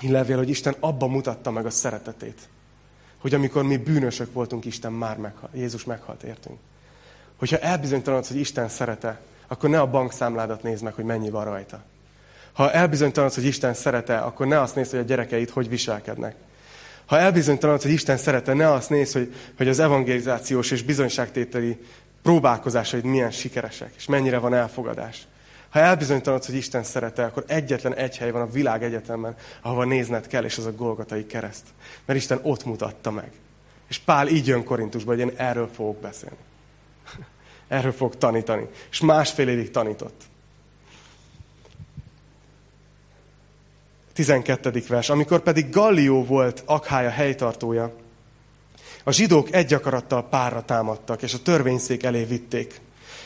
levél, 0.00 0.36
hogy 0.36 0.48
Isten 0.48 0.74
abban 0.80 1.10
mutatta 1.10 1.50
meg 1.50 1.66
a 1.66 1.70
szeretetét. 1.70 2.48
Hogy 3.18 3.34
amikor 3.34 3.62
mi 3.62 3.76
bűnösök 3.76 4.32
voltunk, 4.32 4.64
Isten 4.64 4.92
már 4.92 5.16
meghalt, 5.16 5.54
Jézus 5.54 5.84
meghalt 5.84 6.22
értünk. 6.22 6.58
Hogyha 7.36 7.58
elbizonytalanodsz, 7.58 8.28
hogy 8.28 8.36
Isten 8.36 8.68
szerete, 8.68 9.20
akkor 9.46 9.70
ne 9.70 9.80
a 9.80 9.90
bankszámládat 9.90 10.62
nézd 10.62 10.82
meg, 10.82 10.94
hogy 10.94 11.04
mennyi 11.04 11.30
van 11.30 11.44
rajta. 11.44 11.82
Ha 12.52 12.72
elbizonytalanodsz, 12.72 13.34
hogy 13.34 13.44
Isten 13.44 13.74
szerete, 13.74 14.18
akkor 14.18 14.46
ne 14.46 14.60
azt 14.60 14.74
nézd, 14.74 14.90
hogy 14.90 14.98
a 14.98 15.02
gyerekeid 15.02 15.50
hogy 15.50 15.68
viselkednek, 15.68 16.36
ha 17.06 17.18
elbizonytalanod, 17.18 17.82
hogy 17.82 17.90
Isten 17.90 18.16
szerete, 18.16 18.52
ne 18.52 18.72
azt 18.72 18.90
néz, 18.90 19.12
hogy, 19.12 19.34
hogy 19.56 19.68
az 19.68 19.78
evangelizációs 19.78 20.70
és 20.70 20.82
bizonyságtételi 20.82 21.78
próbálkozásaid 22.22 23.04
milyen 23.04 23.30
sikeresek, 23.30 23.92
és 23.96 24.06
mennyire 24.06 24.38
van 24.38 24.54
elfogadás. 24.54 25.26
Ha 25.68 25.80
elbizonytalanod, 25.80 26.44
hogy 26.44 26.54
Isten 26.54 26.82
szerete, 26.82 27.24
akkor 27.24 27.44
egyetlen 27.46 27.94
egy 27.94 28.16
hely 28.16 28.30
van 28.30 28.42
a 28.42 28.50
világ 28.50 28.82
egyetemben, 28.82 29.36
ahova 29.62 29.84
nézned 29.84 30.26
kell, 30.26 30.44
és 30.44 30.58
az 30.58 30.66
a 30.66 30.72
Golgatai 30.72 31.26
kereszt. 31.26 31.66
Mert 32.04 32.18
Isten 32.18 32.38
ott 32.42 32.64
mutatta 32.64 33.10
meg. 33.10 33.30
És 33.88 33.98
Pál 33.98 34.28
így 34.28 34.46
jön 34.46 34.64
Korintusba, 34.64 35.10
hogy 35.10 35.20
én 35.20 35.32
erről 35.36 35.68
fogok 35.74 36.00
beszélni. 36.00 36.36
Erről 37.68 37.92
fog 37.92 38.16
tanítani. 38.16 38.66
És 38.90 39.00
másfél 39.00 39.48
évig 39.48 39.70
tanított. 39.70 40.22
12. 44.14 44.82
vers. 44.88 45.08
Amikor 45.08 45.40
pedig 45.40 45.70
Gallió 45.70 46.24
volt 46.24 46.62
Akhája 46.66 47.10
helytartója, 47.10 47.92
a 49.04 49.12
zsidók 49.12 49.52
egy 49.52 49.74
akarattal 49.74 50.28
párra 50.28 50.62
támadtak, 50.62 51.22
és 51.22 51.34
a 51.34 51.42
törvényszék 51.42 52.02
elé 52.02 52.24
vitték. 52.24 52.80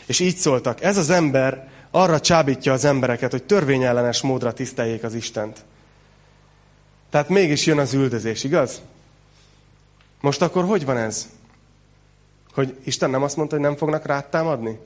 És 0.07 0.20
így 0.20 0.36
szóltak, 0.36 0.82
ez 0.82 0.97
az 0.97 1.11
ember 1.11 1.68
arra 1.91 2.20
csábítja 2.20 2.72
az 2.72 2.84
embereket, 2.84 3.30
hogy 3.30 3.43
törvényellenes 3.43 4.20
módra 4.20 4.53
tiszteljék 4.53 5.03
az 5.03 5.14
Istent. 5.14 5.64
Tehát 7.11 7.28
mégis 7.28 7.66
jön 7.66 7.78
az 7.78 7.95
üldözés, 7.95 8.45
igaz? 8.45 8.80
Most 10.20 10.43
akkor 10.43 10.64
hogy 10.64 10.84
van 10.84 10.97
ez? 10.97 11.28
Hogy 12.53 12.76
Isten 12.84 13.11
nem 13.11 13.22
azt 13.22 13.36
mondta, 13.36 13.55
hogy 13.55 13.64
nem 13.64 13.76
fognak 13.76 14.07
rád 14.07 14.28
támadni? 14.28 14.78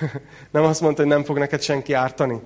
nem 0.50 0.62
azt 0.62 0.80
mondta, 0.80 1.02
hogy 1.02 1.10
nem 1.10 1.24
fog 1.24 1.38
neked 1.38 1.62
senki 1.62 1.92
ártani? 1.92 2.40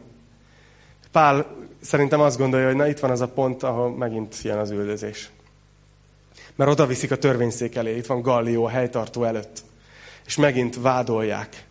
Pál 1.12 1.46
szerintem 1.80 2.20
azt 2.20 2.38
gondolja, 2.38 2.66
hogy 2.66 2.76
na 2.76 2.86
itt 2.86 2.98
van 2.98 3.10
az 3.10 3.20
a 3.20 3.28
pont, 3.28 3.62
ahol 3.62 3.90
megint 3.90 4.42
jön 4.42 4.58
az 4.58 4.70
üldözés. 4.70 5.30
Mert 6.54 6.70
oda 6.70 6.86
viszik 6.86 7.10
a 7.10 7.16
törvényszék 7.16 7.76
elé, 7.76 7.96
itt 7.96 8.06
van 8.06 8.22
Gallió 8.22 8.64
a 8.64 8.68
helytartó 8.68 9.24
előtt. 9.24 9.62
És 10.26 10.36
megint 10.36 10.80
vádolják. 10.80 11.66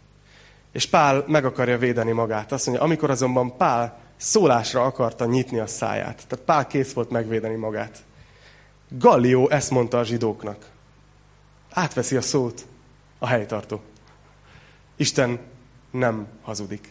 És 0.71 0.85
Pál 0.85 1.23
meg 1.27 1.45
akarja 1.45 1.77
védeni 1.77 2.11
magát. 2.11 2.51
Azt 2.51 2.65
mondja, 2.65 2.83
amikor 2.83 3.09
azonban 3.09 3.57
Pál 3.57 3.99
szólásra 4.17 4.83
akarta 4.83 5.25
nyitni 5.25 5.59
a 5.59 5.67
száját. 5.67 6.27
Tehát 6.27 6.45
Pál 6.45 6.67
kész 6.67 6.93
volt 6.93 7.09
megvédeni 7.09 7.55
magát. 7.55 8.03
Gallió 8.89 9.49
ezt 9.49 9.69
mondta 9.69 9.99
a 9.99 10.03
zsidóknak. 10.03 10.69
Átveszi 11.69 12.15
a 12.15 12.21
szót 12.21 12.65
a 13.19 13.27
helytartó. 13.27 13.81
Isten 14.95 15.39
nem 15.91 16.27
hazudik. 16.41 16.89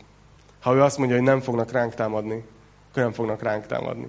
Ha 0.60 0.74
ő 0.74 0.82
azt 0.82 0.98
mondja, 0.98 1.16
hogy 1.16 1.24
nem 1.24 1.40
fognak 1.40 1.72
ránk 1.72 1.94
támadni, 1.94 2.44
akkor 2.90 3.02
nem 3.02 3.12
fognak 3.12 3.42
ránk 3.42 3.66
támadni. 3.66 4.08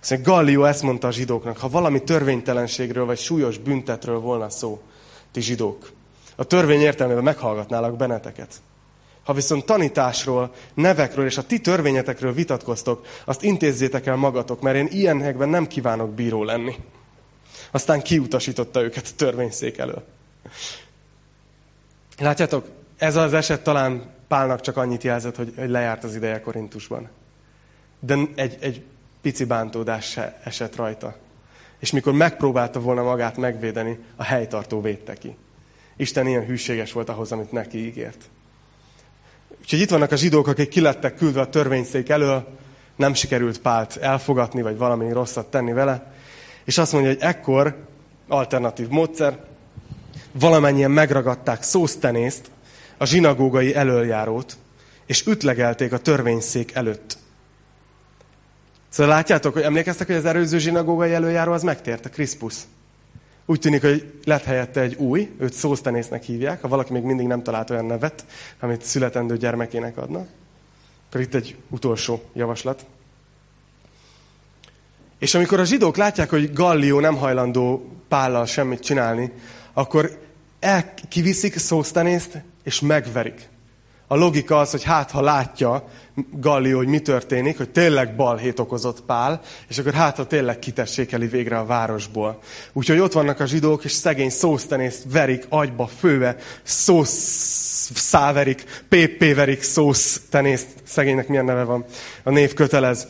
Azt 0.00 0.10
mondja, 0.10 0.32
Gallió 0.32 0.64
ezt 0.64 0.82
mondta 0.82 1.06
a 1.06 1.12
zsidóknak, 1.12 1.56
ha 1.56 1.68
valami 1.68 2.02
törvénytelenségről 2.02 3.04
vagy 3.04 3.18
súlyos 3.18 3.58
büntetről 3.58 4.18
volna 4.18 4.50
szó, 4.50 4.82
ti 5.30 5.40
zsidók, 5.40 5.90
a 6.36 6.44
törvény 6.44 6.80
értelmében 6.80 7.22
meghallgatnálak 7.22 7.96
benneteket. 7.96 8.54
Ha 9.24 9.32
viszont 9.32 9.64
tanításról, 9.64 10.52
nevekről 10.74 11.26
és 11.26 11.36
a 11.36 11.46
ti 11.46 11.60
törvényetekről 11.60 12.32
vitatkoztok, 12.32 13.06
azt 13.24 13.42
intézzétek 13.42 14.06
el 14.06 14.16
magatok, 14.16 14.60
mert 14.60 14.76
én 14.76 14.88
ilyenekben 14.90 15.48
nem 15.48 15.66
kívánok 15.66 16.10
bíró 16.10 16.44
lenni. 16.44 16.74
Aztán 17.70 18.02
kiutasította 18.02 18.82
őket 18.82 19.06
a 19.06 19.16
törvényszék 19.16 19.78
elől. 19.78 20.04
Látjátok, 22.18 22.66
ez 22.96 23.16
az 23.16 23.32
eset 23.32 23.62
talán 23.62 24.10
Pálnak 24.28 24.60
csak 24.60 24.76
annyit 24.76 25.02
jelzett, 25.02 25.36
hogy, 25.36 25.52
hogy 25.56 25.68
lejárt 25.68 26.04
az 26.04 26.14
ideje 26.14 26.40
Korintusban. 26.40 27.08
De 28.00 28.18
egy, 28.34 28.56
egy 28.60 28.82
pici 29.22 29.44
bántódás 29.44 30.10
se 30.10 30.40
esett 30.44 30.76
rajta. 30.76 31.16
És 31.78 31.90
mikor 31.90 32.12
megpróbálta 32.12 32.80
volna 32.80 33.02
magát 33.02 33.36
megvédeni, 33.36 33.98
a 34.16 34.22
helytartó 34.22 34.80
védte 34.80 35.14
ki. 35.14 35.36
Isten 35.96 36.26
ilyen 36.26 36.46
hűséges 36.46 36.92
volt 36.92 37.08
ahhoz, 37.08 37.32
amit 37.32 37.52
neki 37.52 37.86
ígért. 37.86 38.28
Úgyhogy 39.60 39.80
itt 39.80 39.90
vannak 39.90 40.12
a 40.12 40.16
zsidók, 40.16 40.46
akik 40.46 40.68
kilettek 40.68 41.14
küldve 41.14 41.40
a 41.40 41.48
törvényszék 41.48 42.08
elől, 42.08 42.58
nem 42.96 43.14
sikerült 43.14 43.60
Pált 43.60 43.96
elfogatni, 43.96 44.62
vagy 44.62 44.76
valami 44.76 45.12
rosszat 45.12 45.50
tenni 45.50 45.72
vele, 45.72 46.12
és 46.64 46.78
azt 46.78 46.92
mondja, 46.92 47.10
hogy 47.10 47.20
ekkor, 47.20 47.76
alternatív 48.28 48.88
módszer, 48.88 49.44
valamennyien 50.32 50.90
megragadták 50.90 51.62
szósztenészt, 51.62 52.50
a 52.98 53.06
zsinagógai 53.06 53.74
elöljárót, 53.74 54.56
és 55.06 55.26
ütlegelték 55.26 55.92
a 55.92 55.98
törvényszék 55.98 56.74
előtt. 56.74 57.18
Szóval 58.88 59.14
látjátok, 59.14 59.52
hogy 59.52 59.62
emlékeztek, 59.62 60.06
hogy 60.06 60.16
az 60.16 60.24
erőző 60.24 60.58
zsinagógai 60.58 61.12
előjáró 61.12 61.52
az 61.52 61.62
megtért, 61.62 62.06
a 62.06 62.08
Kriszpus. 62.08 62.54
Úgy 63.46 63.60
tűnik, 63.60 63.80
hogy 63.80 64.12
lett 64.24 64.44
helyette 64.44 64.80
egy 64.80 64.94
új, 64.94 65.30
őt 65.38 65.52
szósztenésznek 65.52 66.22
hívják, 66.22 66.60
ha 66.60 66.68
valaki 66.68 66.92
még 66.92 67.02
mindig 67.02 67.26
nem 67.26 67.42
talált 67.42 67.70
olyan 67.70 67.84
nevet, 67.84 68.24
amit 68.60 68.82
születendő 68.82 69.36
gyermekének 69.36 69.96
adna. 69.96 70.26
Akkor 71.08 71.20
itt 71.20 71.34
egy 71.34 71.56
utolsó 71.68 72.22
javaslat. 72.32 72.86
És 75.18 75.34
amikor 75.34 75.60
a 75.60 75.64
zsidók 75.64 75.96
látják, 75.96 76.30
hogy 76.30 76.52
Gallió 76.52 77.00
nem 77.00 77.16
hajlandó 77.16 77.90
pállal 78.08 78.46
semmit 78.46 78.80
csinálni, 78.80 79.32
akkor 79.72 80.18
elkiviszik 80.60 81.58
szósztenészt, 81.58 82.38
és 82.68 82.80
megverik. 82.80 83.48
A 84.06 84.16
logika 84.16 84.58
az, 84.58 84.70
hogy 84.70 84.82
hát, 84.82 85.10
ha 85.10 85.20
látja 85.20 85.88
Gallió, 86.30 86.76
hogy 86.76 86.86
mi 86.86 86.98
történik, 86.98 87.56
hogy 87.56 87.70
tényleg 87.70 88.16
balhét 88.16 88.58
okozott 88.58 89.02
Pál, 89.02 89.40
és 89.68 89.78
akkor 89.78 89.92
hát, 89.92 90.16
ha 90.16 90.26
tényleg 90.26 90.58
kitessékeli 90.58 91.26
végre 91.26 91.58
a 91.58 91.66
városból. 91.66 92.38
Úgyhogy 92.72 92.98
ott 92.98 93.12
vannak 93.12 93.40
a 93.40 93.46
zsidók, 93.46 93.84
és 93.84 93.92
szegény 93.92 94.30
szósztenészt 94.30 95.04
verik 95.12 95.46
agyba, 95.48 95.86
főve, 95.86 96.36
szósz 96.62 97.90
száverik, 97.94 98.84
PP 98.88 99.34
verik 99.34 99.62
szósztenészt, 99.62 100.68
szegénynek 100.84 101.28
milyen 101.28 101.44
neve 101.44 101.62
van, 101.62 101.84
a 102.22 102.30
név 102.30 102.54
kötelez. 102.54 103.06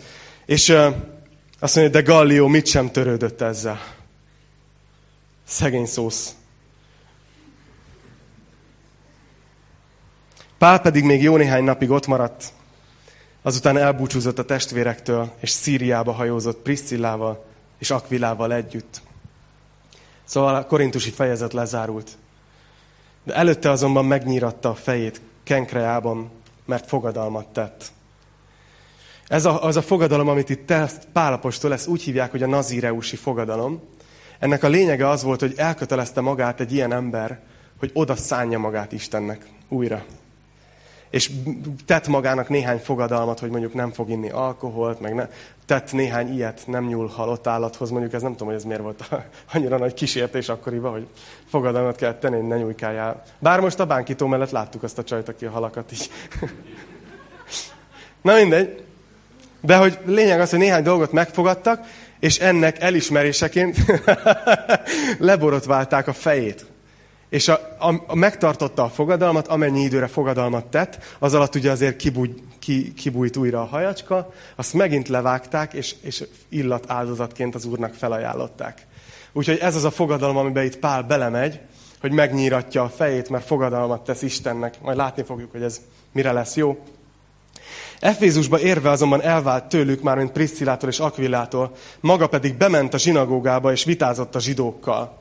És 0.47 0.69
uh, 0.69 0.95
azt 1.61 1.75
mondja, 1.77 2.01
de 2.01 2.13
Gallió 2.13 2.47
mit 2.47 2.67
sem 2.67 2.91
törődött 2.91 3.41
ezzel. 3.41 3.81
Szegény 5.47 5.87
szósz 5.87 6.38
Pál 10.59 10.81
pedig 10.81 11.05
még 11.05 11.23
jó 11.23 11.37
néhány 11.37 11.65
napig 11.65 11.91
ott 11.91 12.07
maradt, 12.07 12.53
azután 13.43 13.77
elbúcsúzott 13.77 14.39
a 14.39 14.45
testvérektől, 14.45 15.33
és 15.41 15.51
Szíriába 15.51 16.13
hajózott 16.13 16.63
Priscillával 16.63 17.45
és 17.79 17.91
Akvilával 17.91 18.53
együtt. 18.53 19.01
Szóval 20.25 20.55
a 20.55 20.67
korintusi 20.67 21.11
fejezet 21.11 21.53
lezárult. 21.53 22.11
De 23.25 23.35
előtte 23.35 23.71
azonban 23.71 24.05
megnyíratta 24.05 24.69
a 24.69 24.75
fejét 24.75 25.21
Kenkreában, 25.43 26.31
mert 26.65 26.89
fogadalmat 26.89 27.47
tett. 27.47 27.85
Ez 29.27 29.45
a, 29.45 29.65
az 29.65 29.77
a 29.77 29.83
fogadalom, 29.83 30.29
amit 30.29 30.49
itt 30.49 30.73
Pálapostól, 31.13 31.73
ezt 31.73 31.87
úgy 31.87 32.03
hívják, 32.03 32.31
hogy 32.31 32.43
a 32.43 32.47
nazíreusi 32.47 33.17
fogadalom. 33.17 33.83
Ennek 34.39 34.63
a 34.63 34.69
lényege 34.69 35.09
az 35.09 35.23
volt, 35.23 35.41
hogy 35.41 35.53
elkötelezte 35.57 36.21
magát 36.21 36.61
egy 36.61 36.73
ilyen 36.73 36.93
ember, 36.93 37.41
hogy 37.79 37.91
oda 37.95 38.17
szánja 38.17 38.59
magát 38.59 38.93
Istennek 38.93 39.47
újra 39.69 40.05
és 41.11 41.31
tett 41.87 42.09
magának 42.09 42.49
néhány 42.49 42.79
fogadalmat, 42.79 43.39
hogy 43.39 43.51
mondjuk 43.51 43.75
nem 43.75 43.93
fog 43.93 44.11
inni 44.11 44.31
alkoholt, 44.31 45.01
meg 45.01 45.15
ne, 45.15 45.29
tett 45.67 45.93
néhány 45.93 46.35
ilyet, 46.35 46.63
nem 46.67 46.87
nyúl 46.87 47.07
halott 47.07 47.47
állathoz, 47.47 47.91
mondjuk 47.91 48.13
ez 48.13 48.23
nem 48.23 48.31
tudom, 48.31 48.47
hogy 48.47 48.57
ez 48.57 48.65
miért 48.65 48.83
volt 48.83 49.09
annyira 49.53 49.79
nagy 49.79 49.95
kísértés 49.95 50.49
akkoriban, 50.49 50.93
hogy 50.93 51.07
fogadalmat 51.49 51.97
kellett 51.97 52.21
tenni, 52.21 52.37
hogy 52.37 52.47
ne 52.47 52.57
nyújkáljál. 52.57 53.23
Bár 53.39 53.61
most 53.61 53.81
a 53.81 53.87
bánkító 53.87 54.27
mellett 54.27 54.51
láttuk 54.51 54.83
azt 54.83 54.99
a 54.99 55.05
csajt, 55.05 55.29
aki 55.29 55.45
a 55.45 55.51
halakat 55.51 55.93
így. 55.93 56.11
Na 58.23 58.35
mindegy. 58.35 58.83
De 59.61 59.77
hogy 59.77 59.99
lényeg 60.05 60.41
az, 60.41 60.51
hogy 60.51 60.59
néhány 60.59 60.83
dolgot 60.83 61.13
megfogadtak, 61.13 61.81
és 62.21 62.39
ennek 62.39 62.81
elismeréseként 62.81 63.77
leborotválták 65.19 66.09
a 66.09 66.13
fejét. 66.13 66.67
És 67.29 67.49
a, 67.49 67.77
a, 67.79 68.05
a 68.07 68.15
megtartotta 68.15 68.83
a 68.83 68.89
fogadalmat, 68.89 69.47
amennyi 69.47 69.81
időre 69.81 70.07
fogadalmat 70.07 70.67
tett, 70.67 70.99
az 71.19 71.35
alatt 71.35 71.55
ugye 71.55 71.71
azért 71.71 71.97
kibúj, 71.97 72.35
ki, 72.59 72.93
kibújt 72.93 73.37
újra 73.37 73.61
a 73.61 73.65
hajacska, 73.65 74.33
azt 74.57 74.73
megint 74.73 75.09
levágták, 75.09 75.73
és, 75.73 75.95
és 76.01 76.25
illat 76.49 76.85
áldozatként 76.91 77.55
az 77.55 77.65
úrnak 77.65 77.95
felajánlották. 77.95 78.87
Úgyhogy 79.33 79.59
ez 79.59 79.75
az 79.75 79.85
a 79.85 79.91
fogadalom, 79.91 80.37
amiben 80.37 80.65
itt 80.65 80.79
Pál 80.79 81.03
belemegy, 81.03 81.61
hogy 82.01 82.13
megnyíratja 82.13 82.83
a 82.83 82.89
fejét, 82.89 83.29
mert 83.29 83.47
fogadalmat 83.47 84.05
tesz 84.05 84.23
Istennek. 84.23 84.81
Majd 84.81 84.97
látni 84.97 85.23
fogjuk, 85.23 85.51
hogy 85.51 85.63
ez 85.63 85.81
mire 86.13 86.33
lesz 86.33 86.57
jó. 86.57 86.79
Efézusba 88.01 88.61
érve 88.61 88.91
azonban 88.91 89.23
elvált 89.23 89.65
tőlük, 89.65 90.03
már 90.03 90.17
mint 90.17 90.33
Priscillától 90.33 90.89
és 90.89 90.99
Aquillától, 90.99 91.73
maga 92.01 92.27
pedig 92.27 92.55
bement 92.55 92.95
a 92.95 92.99
zsinagógába 92.99 93.73
és 93.73 93.85
vitázott 93.85 94.35
a 94.35 94.41
zsidókkal 94.41 95.18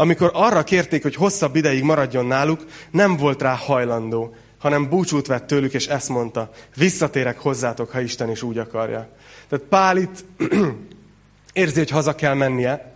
amikor 0.00 0.30
arra 0.34 0.62
kérték, 0.62 1.02
hogy 1.02 1.14
hosszabb 1.14 1.56
ideig 1.56 1.82
maradjon 1.82 2.26
náluk, 2.26 2.64
nem 2.90 3.16
volt 3.16 3.42
rá 3.42 3.54
hajlandó, 3.54 4.34
hanem 4.58 4.88
búcsút 4.88 5.26
vett 5.26 5.46
tőlük, 5.46 5.72
és 5.72 5.86
ezt 5.86 6.08
mondta, 6.08 6.50
visszatérek 6.76 7.38
hozzátok, 7.38 7.90
ha 7.90 8.00
Isten 8.00 8.30
is 8.30 8.42
úgy 8.42 8.58
akarja. 8.58 9.08
Tehát 9.48 9.64
Pál 9.64 9.96
itt 9.96 10.24
érzi, 11.52 11.78
hogy 11.78 11.90
haza 11.90 12.14
kell 12.14 12.34
mennie, 12.34 12.89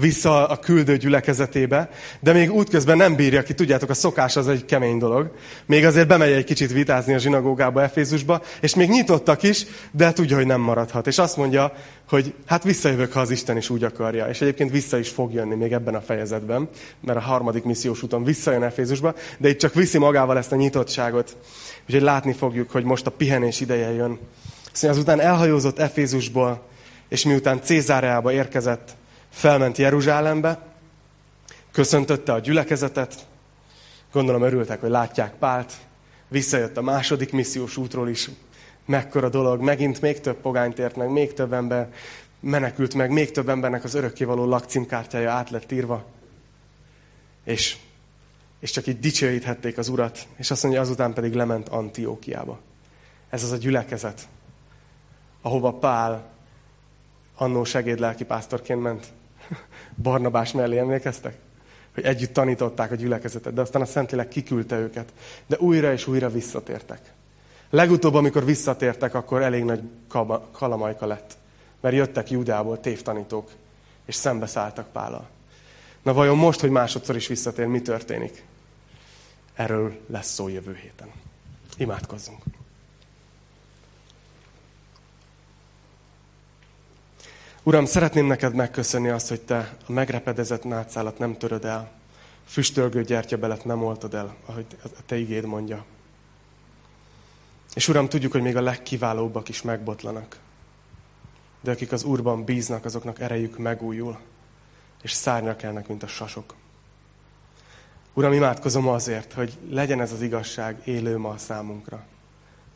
vissza 0.00 0.48
a 0.48 0.58
küldő 0.58 0.96
gyülekezetébe, 0.96 1.90
de 2.20 2.32
még 2.32 2.52
útközben 2.52 2.96
nem 2.96 3.14
bírja 3.14 3.42
ki, 3.42 3.54
tudjátok, 3.54 3.90
a 3.90 3.94
szokás 3.94 4.36
az 4.36 4.48
egy 4.48 4.64
kemény 4.64 4.98
dolog. 4.98 5.30
Még 5.66 5.84
azért 5.84 6.08
bemegy 6.08 6.32
egy 6.32 6.44
kicsit 6.44 6.72
vitázni 6.72 7.14
a 7.14 7.18
zsinagógába, 7.18 7.82
Efézusba, 7.82 8.42
és 8.60 8.74
még 8.74 8.88
nyitottak 8.88 9.42
is, 9.42 9.66
de 9.90 10.12
tudja, 10.12 10.36
hogy 10.36 10.46
nem 10.46 10.60
maradhat. 10.60 11.06
És 11.06 11.18
azt 11.18 11.36
mondja, 11.36 11.72
hogy 12.08 12.34
hát 12.46 12.62
visszajövök, 12.62 13.12
ha 13.12 13.20
az 13.20 13.30
Isten 13.30 13.56
is 13.56 13.70
úgy 13.70 13.84
akarja. 13.84 14.26
És 14.26 14.40
egyébként 14.40 14.70
vissza 14.70 14.98
is 14.98 15.08
fog 15.08 15.32
jönni 15.32 15.54
még 15.54 15.72
ebben 15.72 15.94
a 15.94 16.00
fejezetben, 16.00 16.68
mert 17.00 17.18
a 17.18 17.22
harmadik 17.22 17.64
missziós 17.64 18.02
úton 18.02 18.24
visszajön 18.24 18.62
Efézusba, 18.62 19.14
de 19.38 19.48
itt 19.48 19.58
csak 19.58 19.74
viszi 19.74 19.98
magával 19.98 20.38
ezt 20.38 20.52
a 20.52 20.56
nyitottságot. 20.56 21.36
Úgyhogy 21.86 22.02
látni 22.02 22.32
fogjuk, 22.32 22.70
hogy 22.70 22.84
most 22.84 23.06
a 23.06 23.10
pihenés 23.10 23.60
ideje 23.60 23.92
jön. 23.92 24.18
Szóval 24.72 24.96
azután 24.96 25.20
elhajózott 25.20 25.78
Efézusból, 25.78 26.62
és 27.08 27.24
miután 27.24 27.62
Cézáreába 27.62 28.32
érkezett, 28.32 28.96
felment 29.36 29.78
Jeruzsálembe, 29.78 30.58
köszöntötte 31.70 32.32
a 32.32 32.38
gyülekezetet, 32.38 33.26
gondolom 34.12 34.42
örültek, 34.42 34.80
hogy 34.80 34.90
látják 34.90 35.34
Pált, 35.34 35.72
visszajött 36.28 36.76
a 36.76 36.82
második 36.82 37.32
missziós 37.32 37.76
útról 37.76 38.08
is, 38.08 38.30
mekkora 38.86 39.28
dolog, 39.28 39.60
megint 39.60 40.00
még 40.00 40.20
több 40.20 40.36
pogányt 40.36 40.78
ért 40.78 40.96
meg, 40.96 41.10
még 41.10 41.32
több 41.32 41.52
ember 41.52 41.92
menekült 42.40 42.94
meg, 42.94 43.10
még 43.10 43.30
több 43.30 43.48
embernek 43.48 43.84
az 43.84 43.94
örökkévaló 43.94 44.44
lakcímkártyája 44.44 45.30
át 45.30 45.50
lett 45.50 45.72
írva. 45.72 46.04
És, 47.44 47.76
és 48.60 48.70
csak 48.70 48.86
így 48.86 48.98
dicsőíthették 48.98 49.78
az 49.78 49.88
urat, 49.88 50.26
és 50.36 50.50
azt 50.50 50.62
mondja, 50.62 50.80
azután 50.80 51.12
pedig 51.12 51.32
lement 51.32 51.68
Antiókiába. 51.68 52.58
Ez 53.30 53.42
az 53.42 53.50
a 53.50 53.56
gyülekezet, 53.56 54.28
ahova 55.42 55.72
Pál 55.72 56.30
annó 57.34 57.64
segédlelki 57.64 58.24
pásztorként 58.24 58.82
ment. 58.82 59.14
Barnabás 60.02 60.52
mellé 60.52 60.78
emlékeztek? 60.78 61.36
Hogy 61.94 62.04
együtt 62.04 62.32
tanították 62.32 62.90
a 62.90 62.94
gyülekezetet, 62.94 63.54
de 63.54 63.60
aztán 63.60 63.82
a 63.82 63.86
Szentlélek 63.86 64.28
kiküldte 64.28 64.78
őket. 64.78 65.12
De 65.46 65.56
újra 65.58 65.92
és 65.92 66.06
újra 66.06 66.30
visszatértek. 66.30 67.12
Legutóbb, 67.70 68.14
amikor 68.14 68.44
visszatértek, 68.44 69.14
akkor 69.14 69.42
elég 69.42 69.64
nagy 69.64 69.82
kalamajka 70.52 71.06
lett. 71.06 71.36
Mert 71.80 71.94
jöttek 71.94 72.30
Judából 72.30 72.80
tévtanítók, 72.80 73.50
és 74.04 74.14
szembeszálltak 74.14 74.92
Pállal. 74.92 75.28
Na 76.02 76.12
vajon 76.12 76.36
most, 76.36 76.60
hogy 76.60 76.70
másodszor 76.70 77.16
is 77.16 77.26
visszatér, 77.26 77.66
mi 77.66 77.82
történik? 77.82 78.44
erről 79.56 80.00
lesz 80.06 80.32
szó 80.32 80.48
jövő 80.48 80.74
héten. 80.74 81.10
Imádkozzunk! 81.76 82.55
Uram, 87.66 87.84
szeretném 87.84 88.26
neked 88.26 88.54
megköszönni 88.54 89.08
azt, 89.08 89.28
hogy 89.28 89.40
te 89.40 89.76
a 89.86 89.92
megrepedezett 89.92 90.64
nátszálat 90.64 91.18
nem 91.18 91.36
töröd 91.36 91.64
el, 91.64 91.90
füstölgő 92.44 93.02
gyertyabelet 93.02 93.64
nem 93.64 93.82
oltad 93.82 94.14
el, 94.14 94.34
ahogy 94.44 94.66
a 94.82 94.88
te 95.06 95.16
igéd 95.16 95.44
mondja. 95.44 95.84
És 97.74 97.88
Uram, 97.88 98.08
tudjuk, 98.08 98.32
hogy 98.32 98.42
még 98.42 98.56
a 98.56 98.60
legkiválóbbak 98.60 99.48
is 99.48 99.62
megbotlanak. 99.62 100.38
De 101.60 101.70
akik 101.70 101.92
az 101.92 102.04
Úrban 102.04 102.44
bíznak, 102.44 102.84
azoknak 102.84 103.20
erejük 103.20 103.58
megújul, 103.58 104.18
és 105.02 105.12
szárnyak 105.12 105.62
elnek, 105.62 105.88
mint 105.88 106.02
a 106.02 106.06
sasok. 106.06 106.54
Uram, 108.12 108.32
imádkozom 108.32 108.88
azért, 108.88 109.32
hogy 109.32 109.58
legyen 109.70 110.00
ez 110.00 110.12
az 110.12 110.22
igazság 110.22 110.80
élő 110.84 111.18
ma 111.18 111.28
a 111.28 111.38
számunkra. 111.38 112.04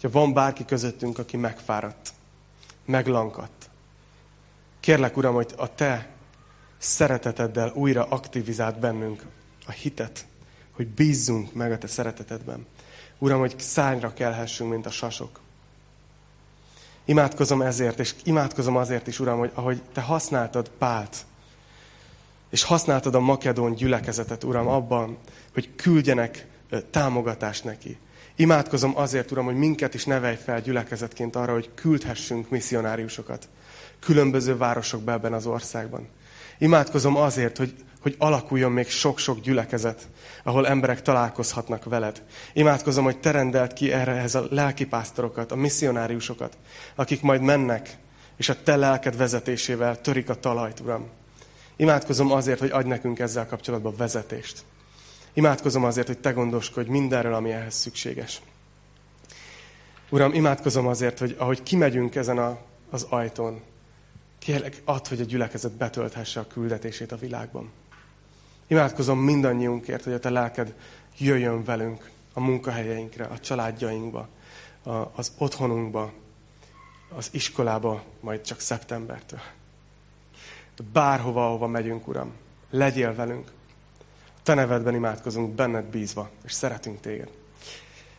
Ha 0.03 0.11
van 0.11 0.33
bárki 0.33 0.65
közöttünk, 0.65 1.19
aki 1.19 1.37
megfáradt, 1.37 2.13
meglankadt, 2.85 3.60
kérlek, 4.91 5.17
Uram, 5.17 5.35
hogy 5.35 5.53
a 5.57 5.75
Te 5.75 6.09
szereteteddel 6.79 7.73
újra 7.75 8.05
aktivizált 8.05 8.79
bennünk 8.79 9.23
a 9.67 9.71
hitet, 9.71 10.27
hogy 10.71 10.87
bízzunk 10.87 11.53
meg 11.53 11.73
a 11.73 11.79
Te 11.79 11.87
szeretetedben. 11.87 12.67
Uram, 13.19 13.39
hogy 13.39 13.55
szányra 13.59 14.13
kelhessünk, 14.13 14.71
mint 14.71 14.87
a 14.87 14.91
sasok. 14.91 15.41
Imádkozom 17.05 17.63
ezért, 17.63 17.99
és 17.99 18.15
imádkozom 18.25 18.77
azért 18.77 19.07
is, 19.07 19.21
Uram, 19.21 19.39
hogy 19.39 19.51
ahogy 19.55 19.83
Te 19.93 20.01
használtad 20.01 20.71
Pált, 20.79 21.17
és 22.49 22.63
használtad 22.63 23.15
a 23.15 23.21
makedón 23.21 23.75
gyülekezetet, 23.75 24.45
Uram, 24.45 24.69
abban, 24.69 25.19
hogy 25.53 25.75
küldjenek 25.77 26.47
támogatást 26.91 27.65
neki. 27.65 27.99
Imádkozom 28.37 28.97
azért, 28.97 29.31
Uram, 29.31 29.45
hogy 29.45 29.57
minket 29.57 29.95
is 29.95 30.05
nevelj 30.05 30.37
fel 30.37 30.61
gyülekezetként 30.61 31.37
arra, 31.37 31.53
hogy 31.53 31.71
küldhessünk 31.75 32.51
misszionáriusokat 32.51 33.49
különböző 34.01 34.57
városokba 34.57 35.13
ebben 35.13 35.33
az 35.33 35.47
országban. 35.47 36.09
Imádkozom 36.59 37.17
azért, 37.17 37.57
hogy, 37.57 37.75
hogy 38.01 38.15
alakuljon 38.19 38.73
még 38.73 38.89
sok-sok 38.89 39.41
gyülekezet, 39.41 40.09
ahol 40.43 40.67
emberek 40.67 41.03
találkozhatnak 41.03 41.85
veled. 41.85 42.23
Imádkozom, 42.53 43.05
hogy 43.05 43.19
te 43.21 43.31
rendelt 43.31 43.73
ki 43.73 43.93
ehhez 43.93 44.35
a 44.35 44.47
lelkipásztorokat, 44.51 45.53
a 45.53 45.57
misszionáriusokat, 45.57 46.59
akik 46.95 47.23
majd 47.23 47.41
mennek, 47.41 47.97
és 48.37 48.49
a 48.49 48.63
te 48.63 48.77
lelked 48.77 49.17
vezetésével 49.17 50.01
törik 50.01 50.29
a 50.29 50.35
talajt, 50.35 50.81
Uram. 50.81 51.09
Imádkozom 51.77 52.33
azért, 52.33 52.59
hogy 52.59 52.71
adj 52.71 52.89
nekünk 52.89 53.19
ezzel 53.19 53.47
kapcsolatban 53.47 53.97
vezetést. 53.97 54.65
Imádkozom 55.33 55.85
azért, 55.85 56.07
hogy 56.07 56.19
te 56.19 56.31
gondoskodj 56.31 56.91
mindenről, 56.91 57.35
ami 57.35 57.51
ehhez 57.51 57.75
szükséges. 57.75 58.41
Uram, 60.11 60.35
imádkozom 60.35 60.87
azért, 60.87 61.19
hogy 61.19 61.35
ahogy 61.39 61.63
kimegyünk 61.63 62.15
ezen 62.15 62.39
a, 62.39 62.59
az 62.91 63.07
ajtón, 63.09 63.61
kérlek, 64.41 64.83
add, 64.85 65.09
hogy 65.09 65.21
a 65.21 65.25
gyülekezet 65.25 65.73
betölthesse 65.73 66.41
a 66.41 66.47
küldetését 66.47 67.13
a 67.13 67.17
világban. 67.17 67.71
Imádkozom 68.67 69.19
mindannyiunkért, 69.19 70.05
hogy 70.05 70.13
a 70.13 70.19
te 70.19 70.31
lelked 70.31 70.75
jöjjön 71.19 71.65
velünk 71.65 72.11
a 72.33 72.41
munkahelyeinkre, 72.41 73.25
a 73.25 73.39
családjainkba, 73.39 74.29
a, 74.83 74.91
az 74.91 75.33
otthonunkba, 75.39 76.13
az 77.15 77.29
iskolába, 77.33 78.05
majd 78.21 78.41
csak 78.41 78.61
szeptembertől. 78.61 79.41
Bárhova, 80.93 81.47
ahova 81.47 81.67
megyünk, 81.67 82.09
Uram, 82.09 82.33
legyél 82.71 83.15
velünk. 83.15 83.51
Te 84.43 84.55
nevedben 84.55 84.95
imádkozunk, 84.95 85.55
benned 85.55 85.85
bízva, 85.85 86.31
és 86.45 86.53
szeretünk 86.53 87.01
téged. 87.01 87.29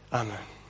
Amen. 0.09 0.60